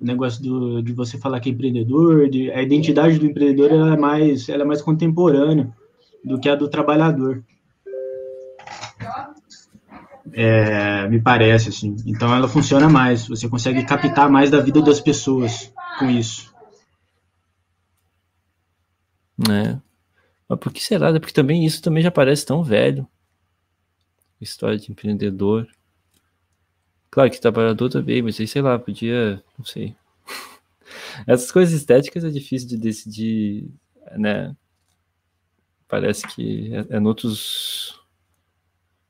[0.00, 3.94] O negócio do, de você falar que é empreendedor, de, a identidade do empreendedor ela
[3.94, 5.72] é, mais, ela é mais contemporânea
[6.24, 7.44] do que a do trabalhador.
[10.32, 11.94] É, me parece, assim.
[12.04, 16.52] Então ela funciona mais, você consegue captar mais da vida das pessoas com isso.
[19.48, 19.78] É.
[20.48, 21.12] Mas por que será?
[21.20, 23.06] Porque também isso também já parece tão velho
[24.40, 25.68] história de empreendedor.
[27.10, 29.96] Claro que trabalhador também, mas aí sei lá, podia, não sei.
[31.26, 33.70] Essas coisas estéticas é difícil de decidir,
[34.16, 34.54] né?
[35.88, 38.00] Parece que é, é noutros,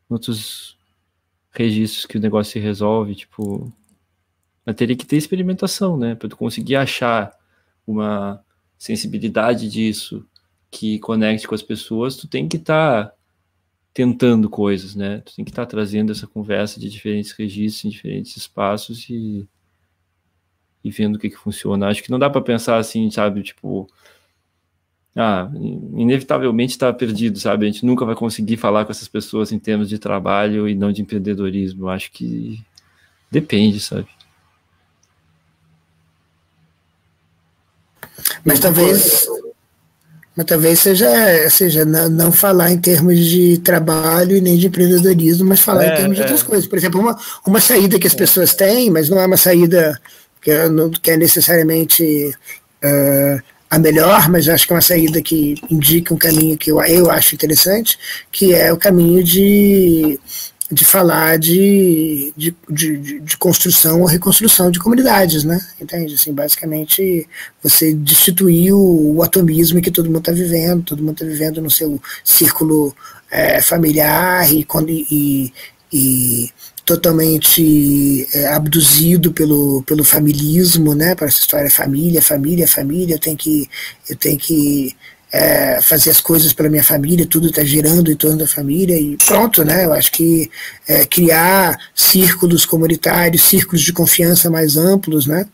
[0.08, 0.78] noutros
[1.50, 3.72] registros que o negócio se resolve, tipo,
[4.64, 6.14] mas teria que ter experimentação, né?
[6.14, 7.36] Para tu conseguir achar
[7.86, 8.44] uma
[8.78, 10.24] sensibilidade disso
[10.70, 13.14] que conecte com as pessoas, tu tem que estar tá
[13.98, 15.20] tentando coisas, né?
[15.26, 19.44] Tu tem que estar tá trazendo essa conversa de diferentes registros, em diferentes espaços e,
[20.84, 21.88] e vendo o que, que funciona.
[21.88, 23.42] Acho que não dá para pensar assim, sabe?
[23.42, 23.88] Tipo,
[25.16, 25.50] ah,
[25.96, 27.66] inevitavelmente está perdido, sabe?
[27.66, 30.92] A gente nunca vai conseguir falar com essas pessoas em termos de trabalho e não
[30.92, 31.88] de empreendedorismo.
[31.88, 32.64] Acho que
[33.28, 34.06] depende, sabe?
[38.44, 39.26] Mas talvez
[40.38, 45.48] mas talvez seja, seja não, não, falar em termos de trabalho e nem de empreendedorismo,
[45.48, 46.14] mas falar é, em termos é.
[46.14, 46.68] de outras coisas.
[46.68, 48.16] Por exemplo, uma, uma saída que as é.
[48.16, 50.00] pessoas têm, mas não é uma saída
[50.40, 50.68] que é,
[51.02, 52.32] que é necessariamente
[52.84, 56.80] uh, a melhor, mas acho que é uma saída que indica um caminho que eu,
[56.82, 57.98] eu acho interessante,
[58.30, 60.20] que é o caminho de
[60.70, 65.58] de falar de, de, de, de, construção ou reconstrução de comunidades, né?
[65.80, 66.14] Entende?
[66.14, 67.26] Assim, basicamente,
[67.62, 71.70] você destituir o, o atomismo que todo mundo está vivendo, todo mundo está vivendo no
[71.70, 72.94] seu círculo
[73.30, 74.66] é, familiar e,
[75.10, 75.52] e,
[75.90, 76.50] e
[76.84, 81.14] totalmente é, abduzido pelo, pelo familismo, né?
[81.14, 83.70] Para essa história família, família, família, eu tenho que,
[84.08, 84.94] eu tenho que
[85.32, 89.16] é, fazer as coisas para minha família, tudo está girando em torno da família e
[89.26, 89.84] pronto, né?
[89.84, 90.50] Eu acho que
[90.86, 95.46] é, criar círculos comunitários, círculos de confiança mais amplos, né?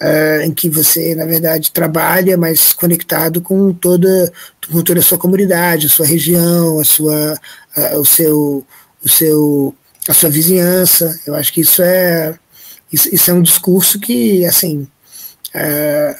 [0.00, 4.32] É, em que você, na verdade, trabalha, mas conectado com toda,
[4.68, 7.38] com toda a sua comunidade, a sua região, a sua,
[7.76, 8.66] a, o seu,
[9.04, 9.74] o seu,
[10.08, 11.20] a sua vizinhança.
[11.24, 12.36] Eu acho que isso é,
[12.92, 14.88] isso, isso é um discurso que, assim,
[15.54, 16.16] é,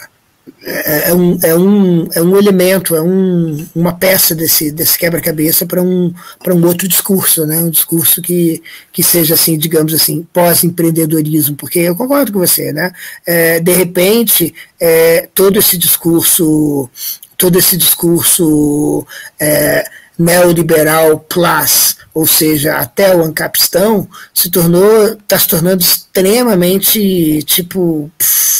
[0.64, 5.66] é, é, um, é, um, é um elemento, é um, uma peça desse, desse quebra-cabeça
[5.66, 6.12] para um,
[6.46, 7.58] um outro discurso, né?
[7.58, 8.62] um discurso que,
[8.92, 12.92] que seja, assim, digamos assim, pós-empreendedorismo, porque eu concordo com você, né?
[13.26, 16.88] É, de repente, é, todo esse discurso,
[17.36, 19.06] todo esse discurso
[19.40, 19.84] é,
[20.18, 28.51] neoliberal plus, ou seja, até o Ancapistão, se tornou, está se tornando extremamente, tipo, pff,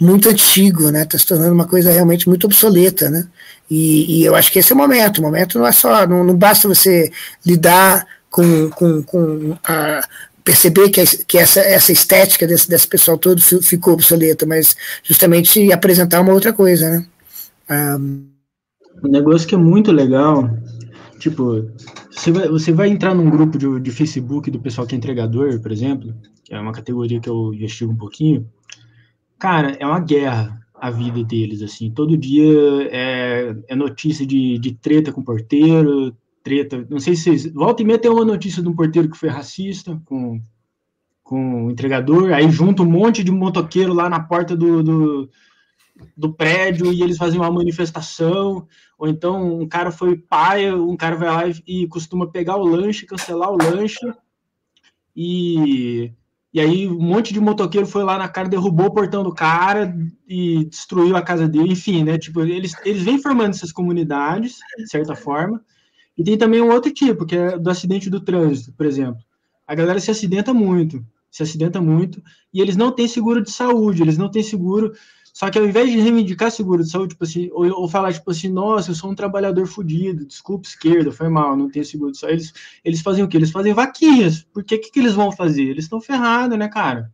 [0.00, 1.02] muito antigo, né?
[1.02, 3.26] Está se tornando uma coisa realmente muito obsoleta, né?
[3.70, 5.18] E, e, eu acho que esse é o momento.
[5.18, 7.10] O momento não é só, não, não basta você
[7.44, 10.00] lidar com, com, com a,
[10.48, 16.22] perceber que, que essa, essa estética desse, desse pessoal todo ficou obsoleta, mas justamente apresentar
[16.22, 17.06] uma outra coisa, né?
[17.70, 18.28] Um...
[19.04, 20.50] Um negócio que é muito legal,
[21.20, 21.70] tipo,
[22.10, 25.60] você vai, você vai entrar num grupo de, de Facebook do pessoal que é entregador,
[25.60, 26.12] por exemplo,
[26.42, 28.48] que é uma categoria que eu investigo um pouquinho,
[29.38, 31.90] Cara, é uma guerra a vida deles, assim.
[31.90, 36.86] Todo dia é, é notícia de, de treta com porteiro, treta.
[36.88, 37.52] Não sei se vocês.
[37.52, 40.40] Volta e meia tem uma notícia de um porteiro que foi racista com,
[41.22, 45.30] com o entregador, aí junta um monte de motoqueiro lá na porta do, do,
[46.16, 48.66] do prédio e eles fazem uma manifestação,
[48.98, 53.06] ou então um cara foi pai, um cara vai lá e costuma pegar o lanche,
[53.06, 54.00] cancelar o lanche,
[55.14, 56.12] e,
[56.52, 59.94] e aí um monte de motoqueiro foi lá na cara, derrubou o portão do cara
[60.26, 64.88] e destruiu a casa dele, enfim, né, tipo, eles, eles vêm formando essas comunidades, de
[64.88, 65.62] certa forma,
[66.16, 69.22] e tem também um outro tipo, que é do acidente do trânsito, por exemplo.
[69.66, 72.22] A galera se acidenta muito, se acidenta muito,
[72.52, 74.92] e eles não têm seguro de saúde, eles não têm seguro
[75.38, 78.28] só que ao invés de reivindicar seguro de saúde, tipo assim, ou, ou falar, tipo
[78.28, 82.18] assim, nossa, eu sou um trabalhador fudido, desculpa, esquerda, foi mal, não tenho seguro de
[82.18, 82.34] saúde.
[82.34, 82.52] Eles,
[82.84, 83.36] eles fazem o quê?
[83.36, 84.42] Eles fazem vaquinhas.
[84.42, 85.62] Por que, que, que eles vão fazer?
[85.62, 87.12] Eles estão ferrados, né, cara?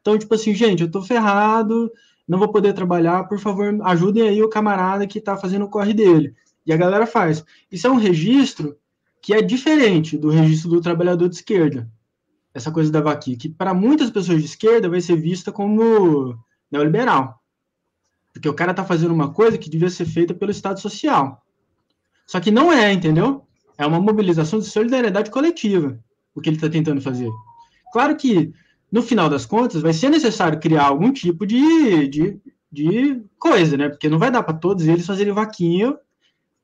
[0.00, 1.90] Então, tipo assim, gente, eu tô ferrado,
[2.28, 5.92] não vou poder trabalhar, por favor, ajudem aí o camarada que tá fazendo o corre
[5.92, 6.32] dele.
[6.64, 7.44] E a galera faz.
[7.72, 8.76] Isso é um registro
[9.20, 11.90] que é diferente do registro do trabalhador de esquerda.
[12.54, 16.38] Essa coisa da vaquinha, que para muitas pessoas de esquerda vai ser vista como
[16.70, 17.42] neoliberal.
[18.34, 21.40] Porque o cara está fazendo uma coisa que devia ser feita pelo Estado Social.
[22.26, 23.46] Só que não é, entendeu?
[23.78, 25.98] É uma mobilização de solidariedade coletiva,
[26.34, 27.30] o que ele está tentando fazer.
[27.92, 28.52] Claro que,
[28.90, 32.40] no final das contas, vai ser necessário criar algum tipo de, de,
[32.72, 33.88] de coisa, né?
[33.88, 35.96] Porque não vai dar para todos eles fazerem vaquinha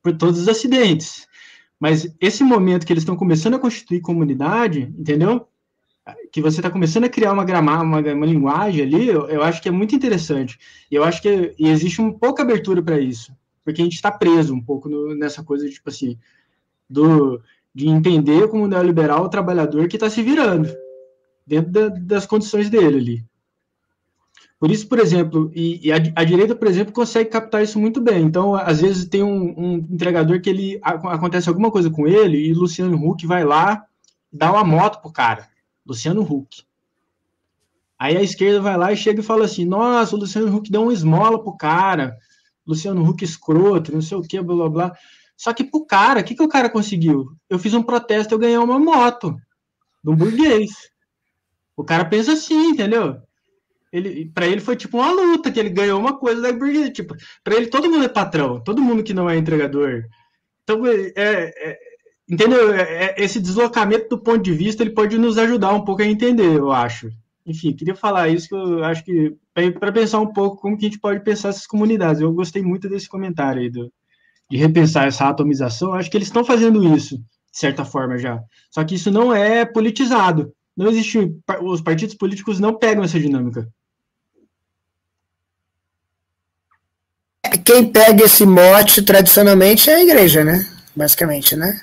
[0.02, 1.28] por todos os acidentes.
[1.78, 5.46] Mas esse momento que eles estão começando a constituir comunidade, entendeu?
[6.32, 9.60] Que você está começando a criar uma gramática, uma, uma, linguagem ali, eu, eu, acho
[9.60, 10.58] que é muito interessante.
[10.90, 13.32] E eu acho que e existe um pouca abertura para isso,
[13.64, 16.18] porque a gente está preso um pouco no, nessa coisa, tipo assim,
[16.88, 17.40] do,
[17.74, 20.74] de entender como neoliberal o trabalhador que está se virando
[21.46, 23.24] dentro da, das condições dele ali.
[24.58, 27.98] Por isso, por exemplo, e, e a, a, direita, por exemplo, consegue captar isso muito
[27.98, 28.22] bem.
[28.22, 32.36] Então, às vezes tem um, um entregador que ele a, acontece alguma coisa com ele
[32.36, 33.86] e Luciano Huck vai lá
[34.32, 35.49] dá uma moto pro cara
[35.90, 36.64] Luciano Huck.
[37.98, 40.82] Aí a esquerda vai lá e chega e fala assim: nossa, o Luciano Huck deu
[40.82, 42.16] uma esmola pro cara,
[42.66, 44.92] Luciano Huck escroto, não sei o que, blá blá blá.
[45.36, 47.32] Só que pro cara, o que, que o cara conseguiu?
[47.48, 49.36] Eu fiz um protesto, eu ganhei uma moto
[50.04, 50.70] um burguês.
[51.76, 53.20] O cara pensa assim, entendeu?
[53.92, 56.90] Ele, para ele foi tipo uma luta, que ele ganhou uma coisa da burguês.
[56.90, 60.04] Tipo, para ele todo mundo é patrão, todo mundo que não é entregador.
[60.62, 61.78] Então é, é,
[62.30, 62.72] entendeu?
[62.72, 66.06] É, é, esse deslocamento do ponto de vista ele pode nos ajudar um pouco a
[66.06, 67.10] entender, eu acho.
[67.44, 69.34] Enfim, queria falar isso que eu acho que
[69.78, 72.20] para pensar um pouco como que a gente pode pensar essas comunidades.
[72.20, 73.92] Eu gostei muito desse comentário aí do,
[74.48, 75.88] de repensar essa atomização.
[75.88, 78.40] Eu acho que eles estão fazendo isso de certa forma já.
[78.70, 80.52] Só que isso não é politizado.
[80.76, 83.68] Não existe os partidos políticos não pegam essa dinâmica.
[87.64, 90.66] Quem pega esse mote tradicionalmente é a igreja, né?
[90.94, 91.80] Basicamente, né?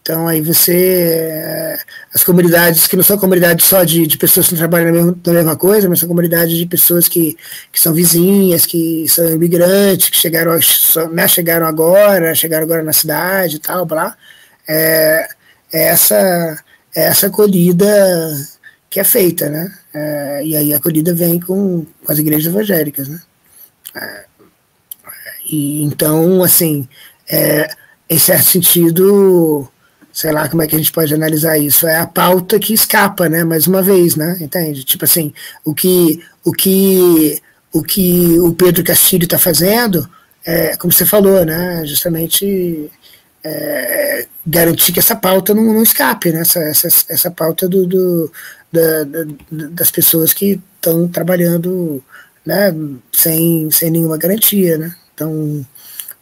[0.00, 0.74] Então aí você.
[0.74, 1.78] Eh,
[2.14, 5.32] as comunidades que não são comunidades só de, de pessoas que trabalham na mesma, na
[5.32, 7.36] mesma coisa, mas são comunidades de pessoas que,
[7.72, 10.58] que são vizinhas, que são imigrantes, que chegaram,
[11.12, 14.16] né, chegaram agora, chegaram agora na cidade e tal, blá.
[14.66, 15.28] É,
[15.72, 16.16] é essa,
[16.94, 17.86] é essa acolhida
[18.90, 19.72] que é feita, né?
[19.94, 23.20] É, e aí a acolhida vem com, com as igrejas evangélicas, né?
[23.94, 24.24] É,
[25.50, 26.88] e então, assim,
[27.28, 27.68] é,
[28.08, 29.70] em certo sentido
[30.18, 33.28] sei lá como é que a gente pode analisar isso, é a pauta que escapa,
[33.28, 34.82] né, mais uma vez, né, entende?
[34.82, 35.32] Tipo assim,
[35.64, 37.40] o que o que
[37.72, 40.08] o que o Pedro Castilho está fazendo,
[40.44, 42.90] é, como você falou, né, justamente
[43.44, 48.32] é, garantir que essa pauta não, não escape, né, essa, essa, essa pauta do, do
[48.72, 49.24] da, da,
[49.70, 52.02] das pessoas que estão trabalhando,
[52.44, 52.74] né,
[53.12, 55.64] sem, sem nenhuma garantia, né, então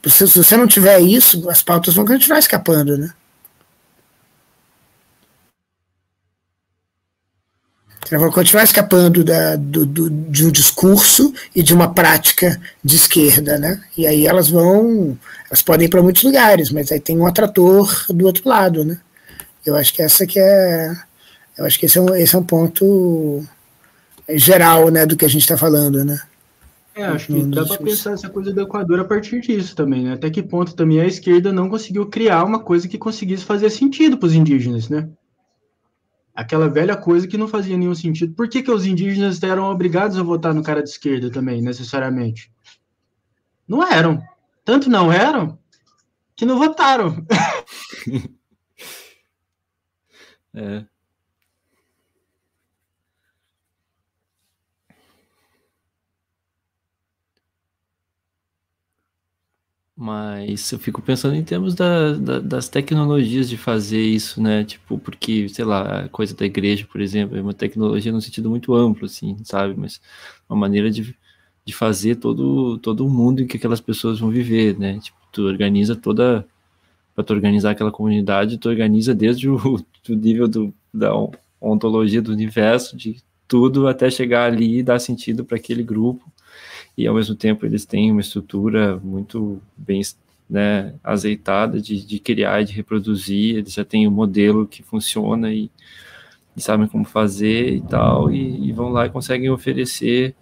[0.06, 3.10] se, você não tiver isso, as pautas vão continuar escapando, né.
[8.10, 12.96] Elas vão continuar escapando da, do, do, de um discurso e de uma prática de
[12.96, 13.82] esquerda, né?
[13.96, 15.18] E aí elas vão,
[15.48, 18.98] elas podem ir para muitos lugares, mas aí tem um atrator do outro lado, né?
[19.64, 20.94] Eu acho que essa que é,
[21.58, 23.44] eu acho que esse é um, esse é um ponto
[24.30, 26.20] geral, né, do que a gente está falando, né?
[26.94, 30.14] É, acho que dá para pensar essa coisa do Equador a partir disso também, né?
[30.14, 34.16] Até que ponto também a esquerda não conseguiu criar uma coisa que conseguisse fazer sentido
[34.16, 35.06] para os indígenas, né?
[36.36, 38.34] Aquela velha coisa que não fazia nenhum sentido.
[38.34, 42.52] Por que, que os indígenas eram obrigados a votar no cara de esquerda também, necessariamente?
[43.66, 44.22] Não eram.
[44.64, 45.58] Tanto não eram
[46.36, 47.26] que não votaram.
[50.54, 50.84] é.
[59.98, 64.62] Mas eu fico pensando em termos da, da, das tecnologias de fazer isso, né?
[64.64, 68.50] Tipo, porque, sei lá, a coisa da igreja, por exemplo, é uma tecnologia no sentido
[68.50, 69.74] muito amplo, assim, sabe?
[69.78, 70.00] Mas
[70.48, 71.16] uma maneira de
[71.66, 75.00] de fazer todo, todo o mundo em que aquelas pessoas vão viver, né?
[75.00, 76.46] Tipo, tu organiza toda
[77.14, 79.58] para tu organizar aquela comunidade, tu organiza desde o
[80.06, 81.12] do nível do, da
[81.60, 83.16] ontologia do universo, de
[83.48, 86.30] tudo até chegar ali e dar sentido para aquele grupo.
[86.96, 90.00] E ao mesmo tempo eles têm uma estrutura muito bem
[90.48, 95.52] né, azeitada de, de criar e de reproduzir, eles já têm um modelo que funciona
[95.52, 95.70] e,
[96.56, 100.34] e sabem como fazer e tal, e, e, vão lá e conseguem oferecer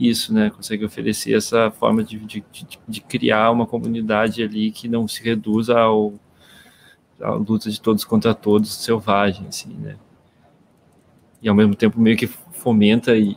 [0.00, 2.42] isso, né, conseguem oferecer essa forma de, de,
[2.88, 6.14] de criar uma comunidade ali que não se reduza ao,
[7.20, 9.96] à luta de todos contra todos selvagem, assim, né,
[11.42, 13.36] e ao mesmo tempo meio que fomenta e,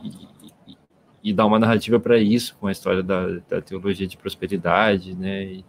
[1.30, 5.44] e, dá uma narrativa para isso, com a história da, da teologia de prosperidade, né,
[5.44, 5.64] e,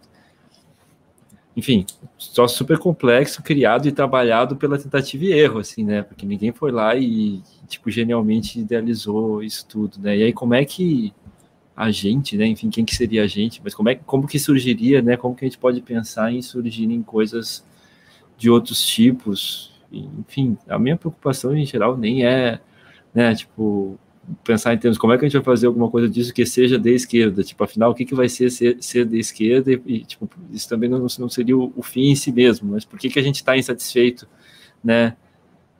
[1.58, 1.84] enfim,
[2.16, 6.02] só super complexo, criado e trabalhado pela tentativa e erro, assim, né?
[6.02, 10.16] Porque ninguém foi lá e, tipo, genialmente idealizou isso tudo, né?
[10.16, 11.12] E aí, como é que
[11.74, 12.46] a gente, né?
[12.46, 13.60] Enfim, quem que seria a gente?
[13.64, 15.16] Mas como é como que surgiria, né?
[15.16, 17.64] Como que a gente pode pensar em surgir em coisas
[18.36, 19.72] de outros tipos?
[19.90, 22.60] Enfim, a minha preocupação em geral nem é,
[23.12, 23.34] né?
[23.34, 23.98] Tipo,
[24.44, 26.78] pensar em termos como é que a gente vai fazer alguma coisa disso que seja
[26.78, 30.04] de esquerda, tipo, afinal, o que, que vai ser ser, ser de esquerda e, e,
[30.04, 33.08] tipo, isso também não, não seria o, o, fim em si mesmo, mas por que,
[33.08, 34.28] que a gente está insatisfeito,
[34.82, 35.16] né?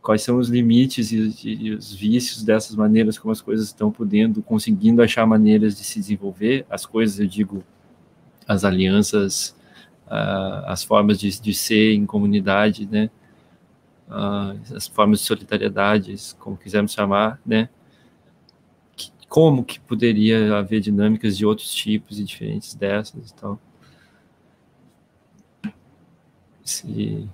[0.01, 4.43] Quais são os limites e, e, os vícios dessas maneiras como as coisas estão podendo,
[4.43, 7.62] conseguindo achar maneiras de se desenvolver, as coisas, eu digo,
[8.47, 9.55] as alianças,
[10.07, 13.11] uh, as formas de, de ser em comunidade, né?
[14.09, 17.69] Uh, as formas de solidariedade, como quisermos chamar, né?
[19.28, 23.60] Como que poderia haver dinâmicas de outros tipos e diferentes dessas e tal.
[26.64, 27.28] Se,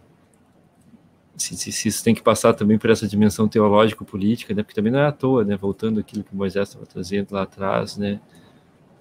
[1.37, 4.63] se, se, isso tem que passar também por essa dimensão teológico-política, né?
[4.63, 5.57] Porque também não é à toa, né?
[5.57, 8.21] Voltando aquilo que Moisés estava trazendo lá atrás, né?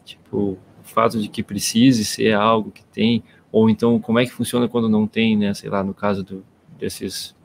[0.06, 4.32] Tipo, o fato de que precise ser algo que tem, ou então como é que
[4.32, 5.54] funciona quando não tem, né?
[5.54, 6.46] Sei lá, no caso do,
[6.78, 7.36] desses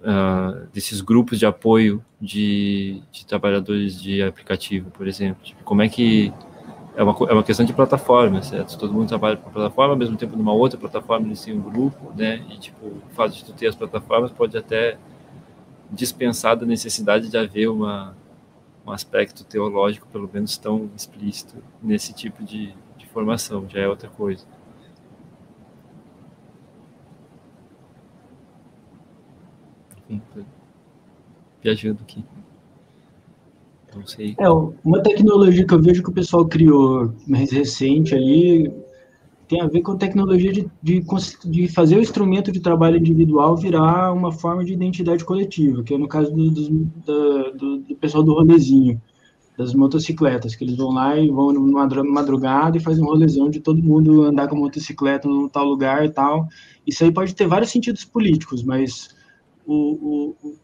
[0.00, 5.42] uh, desses grupos de apoio de, de, trabalhadores de aplicativo, por exemplo.
[5.42, 6.32] Tipo, como é que
[6.96, 8.78] é uma, é uma questão de plataforma, certo?
[8.78, 11.62] Todo mundo trabalha com a plataforma, ao mesmo tempo numa outra plataforma eles têm um
[11.62, 12.44] grupo, né?
[12.50, 14.98] E tipo, o fato de tu ter as plataformas pode até
[15.90, 18.14] dispensar da necessidade de haver uma,
[18.86, 24.08] um aspecto teológico, pelo menos tão explícito, nesse tipo de, de formação, já é outra
[24.08, 24.44] coisa.
[31.62, 32.24] Viajando aqui.
[33.94, 34.34] Não sei.
[34.38, 38.72] É, uma tecnologia que eu vejo que o pessoal criou mais recente ali
[39.48, 41.04] tem a ver com tecnologia de, de,
[41.46, 45.98] de fazer o instrumento de trabalho individual virar uma forma de identidade coletiva, que é
[45.98, 49.02] no caso do, do, do, do pessoal do rolezinho,
[49.58, 53.58] das motocicletas, que eles vão lá e vão numa madrugada e fazem um rolezão de
[53.58, 56.46] todo mundo andar com motocicleta num tal lugar e tal.
[56.86, 59.16] Isso aí pode ter vários sentidos políticos, mas
[59.74, 60.56] o, o,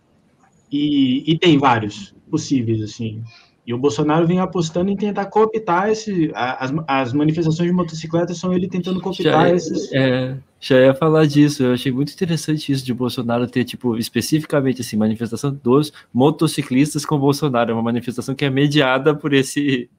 [0.71, 3.23] e, e, tem vários possíveis, assim.
[3.67, 8.53] E o Bolsonaro vem apostando em tentar cooptar esse, as, as manifestações de motocicletas são
[8.53, 9.93] ele tentando cooptar já, esses.
[9.93, 11.65] É, já ia falar disso.
[11.65, 17.19] Eu achei muito interessante isso de Bolsonaro ter, tipo, especificamente assim, manifestação dos motociclistas com
[17.19, 17.73] Bolsonaro.
[17.73, 19.91] É uma manifestação que é mediada por esse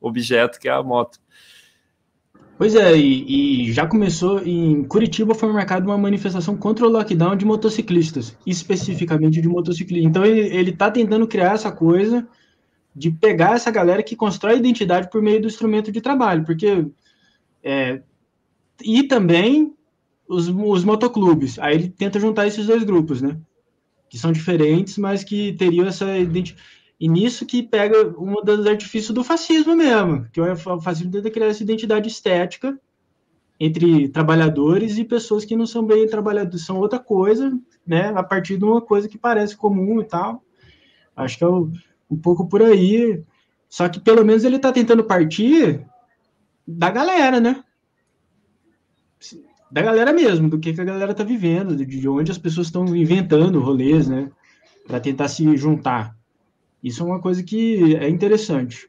[0.00, 1.18] objeto que é a moto.
[2.58, 7.36] Pois é, e, e, já começou em Curitiba foi marcada uma manifestação contra o lockdown
[7.36, 10.10] de motociclistas, especificamente de motociclistas.
[10.10, 12.26] Então ele está tentando criar essa coisa
[12.92, 16.84] de pegar essa galera que constrói identidade por meio do instrumento de trabalho, porque
[17.62, 18.02] é,
[18.82, 19.72] e também
[20.28, 21.60] os, os motoclubes.
[21.60, 23.38] Aí ele tenta juntar esses dois grupos, né?
[24.10, 26.60] Que são diferentes, mas que teriam essa identidade
[27.00, 31.46] e nisso que pega um dos artifícios do fascismo mesmo, que o fascismo tenta criar
[31.46, 32.78] essa identidade estética
[33.60, 37.56] entre trabalhadores e pessoas que não são bem trabalhadores, são outra coisa,
[37.86, 40.42] né, a partir de uma coisa que parece comum e tal.
[41.16, 41.72] Acho que é um,
[42.10, 43.22] um pouco por aí.
[43.68, 45.84] Só que pelo menos ele está tentando partir
[46.66, 47.62] da galera, né?
[49.70, 52.84] Da galera mesmo, do que, que a galera está vivendo, de onde as pessoas estão
[52.96, 54.30] inventando rolês, né?
[54.86, 56.17] Para tentar se juntar.
[56.82, 58.88] Isso é uma coisa que é interessante.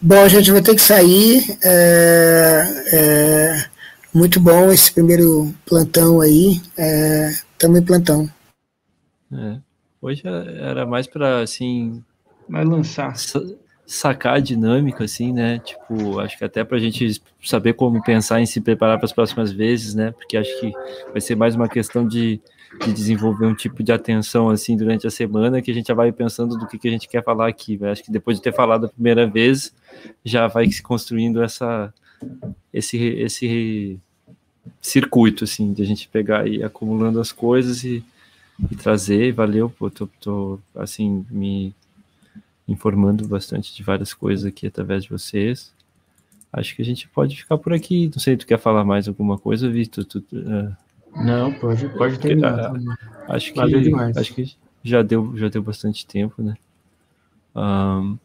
[0.00, 1.58] Bom, gente, vou ter que sair.
[1.62, 2.62] É,
[2.92, 3.70] é,
[4.14, 6.60] muito bom esse primeiro plantão aí.
[7.52, 8.30] Estamos é, em plantão.
[9.32, 9.58] É,
[10.00, 12.02] hoje era mais para assim.
[12.48, 13.14] Vai lançar.
[13.88, 15.60] Sacar a dinâmica, assim, né?
[15.60, 19.14] Tipo, acho que até para a gente saber como pensar em se preparar para as
[19.14, 20.10] próximas vezes, né?
[20.10, 20.70] Porque acho que
[21.10, 22.38] vai ser mais uma questão de,
[22.84, 26.12] de desenvolver um tipo de atenção, assim, durante a semana, que a gente já vai
[26.12, 27.82] pensando do que, que a gente quer falar aqui.
[27.86, 29.72] Acho que depois de ter falado a primeira vez,
[30.22, 31.92] já vai se construindo essa,
[32.70, 33.98] esse, esse
[34.82, 38.04] circuito, assim, de a gente pegar e acumulando as coisas e,
[38.70, 39.32] e trazer.
[39.32, 41.74] Valeu, pô, tô, tô assim, me
[42.68, 45.74] informando bastante de várias coisas aqui através de vocês.
[46.52, 48.10] Acho que a gente pode ficar por aqui.
[48.12, 50.04] Não sei, tu quer falar mais alguma coisa, Vitor?
[50.04, 50.76] Tu, uh...
[51.16, 52.72] Não, pode, pode terminar.
[52.72, 52.96] Uh,
[53.28, 53.60] acho que,
[54.16, 56.54] acho que já deu, já deu bastante tempo, né?
[57.54, 58.18] Um,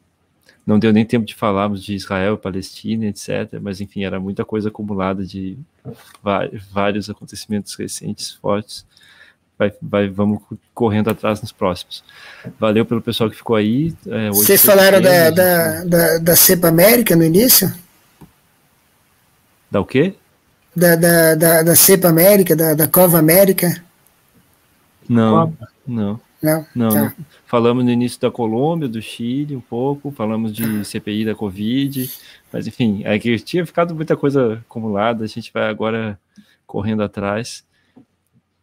[0.66, 3.60] não deu nem tempo de falarmos de Israel, Palestina, etc.
[3.62, 5.58] Mas enfim, era muita coisa acumulada de
[6.72, 8.86] vários acontecimentos recentes fortes
[9.64, 10.42] vai, vai, vamos
[10.74, 12.04] correndo atrás nos próximos.
[12.60, 13.94] Valeu pelo pessoal que ficou aí.
[14.08, 17.74] É, Vocês falaram da, da, da, da, Cepa América no início?
[19.72, 20.14] Da o quê?
[20.76, 23.84] Da, da, da, da Cepa América, da, da Cova América?
[25.08, 25.54] Não,
[25.88, 26.20] não.
[26.42, 27.02] Não, não, tá.
[27.04, 27.14] não,
[27.46, 32.12] Falamos no início da Colômbia, do Chile um pouco, falamos de CPI da Covid,
[32.52, 36.20] mas enfim, é que tinha ficado muita coisa acumulada, a gente vai agora
[36.68, 37.64] correndo atrás.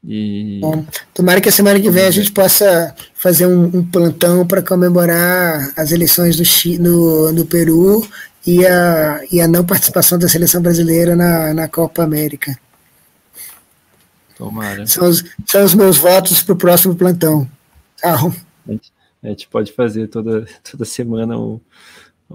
[0.03, 0.59] E...
[0.61, 4.63] Bom, tomara que a semana que vem a gente possa fazer um, um plantão para
[4.63, 8.07] comemorar as eleições do, no, no Peru
[8.47, 12.59] e a, e a não participação da seleção brasileira na, na Copa América.
[14.37, 14.87] Tomara.
[14.87, 17.47] São os, são os meus votos para o próximo plantão.
[17.99, 18.33] Tchau.
[18.67, 21.61] A gente, a gente pode fazer toda, toda semana um,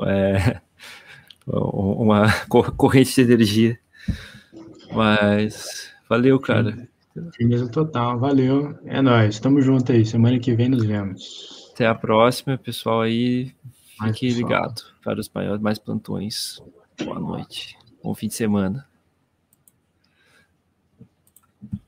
[0.04, 0.62] é,
[1.48, 2.32] uma
[2.78, 3.80] corrente de energia.
[4.92, 6.88] Mas valeu, cara.
[7.36, 8.78] Firmeza total, valeu.
[8.86, 10.06] É nóis, tamo junto aí.
[10.06, 11.72] Semana que vem nos vemos.
[11.74, 13.54] Até a próxima, pessoal aí.
[14.04, 16.62] Fique ligado para os maiores mais plantões.
[17.04, 17.78] Boa noite.
[18.04, 18.86] Bom fim de semana.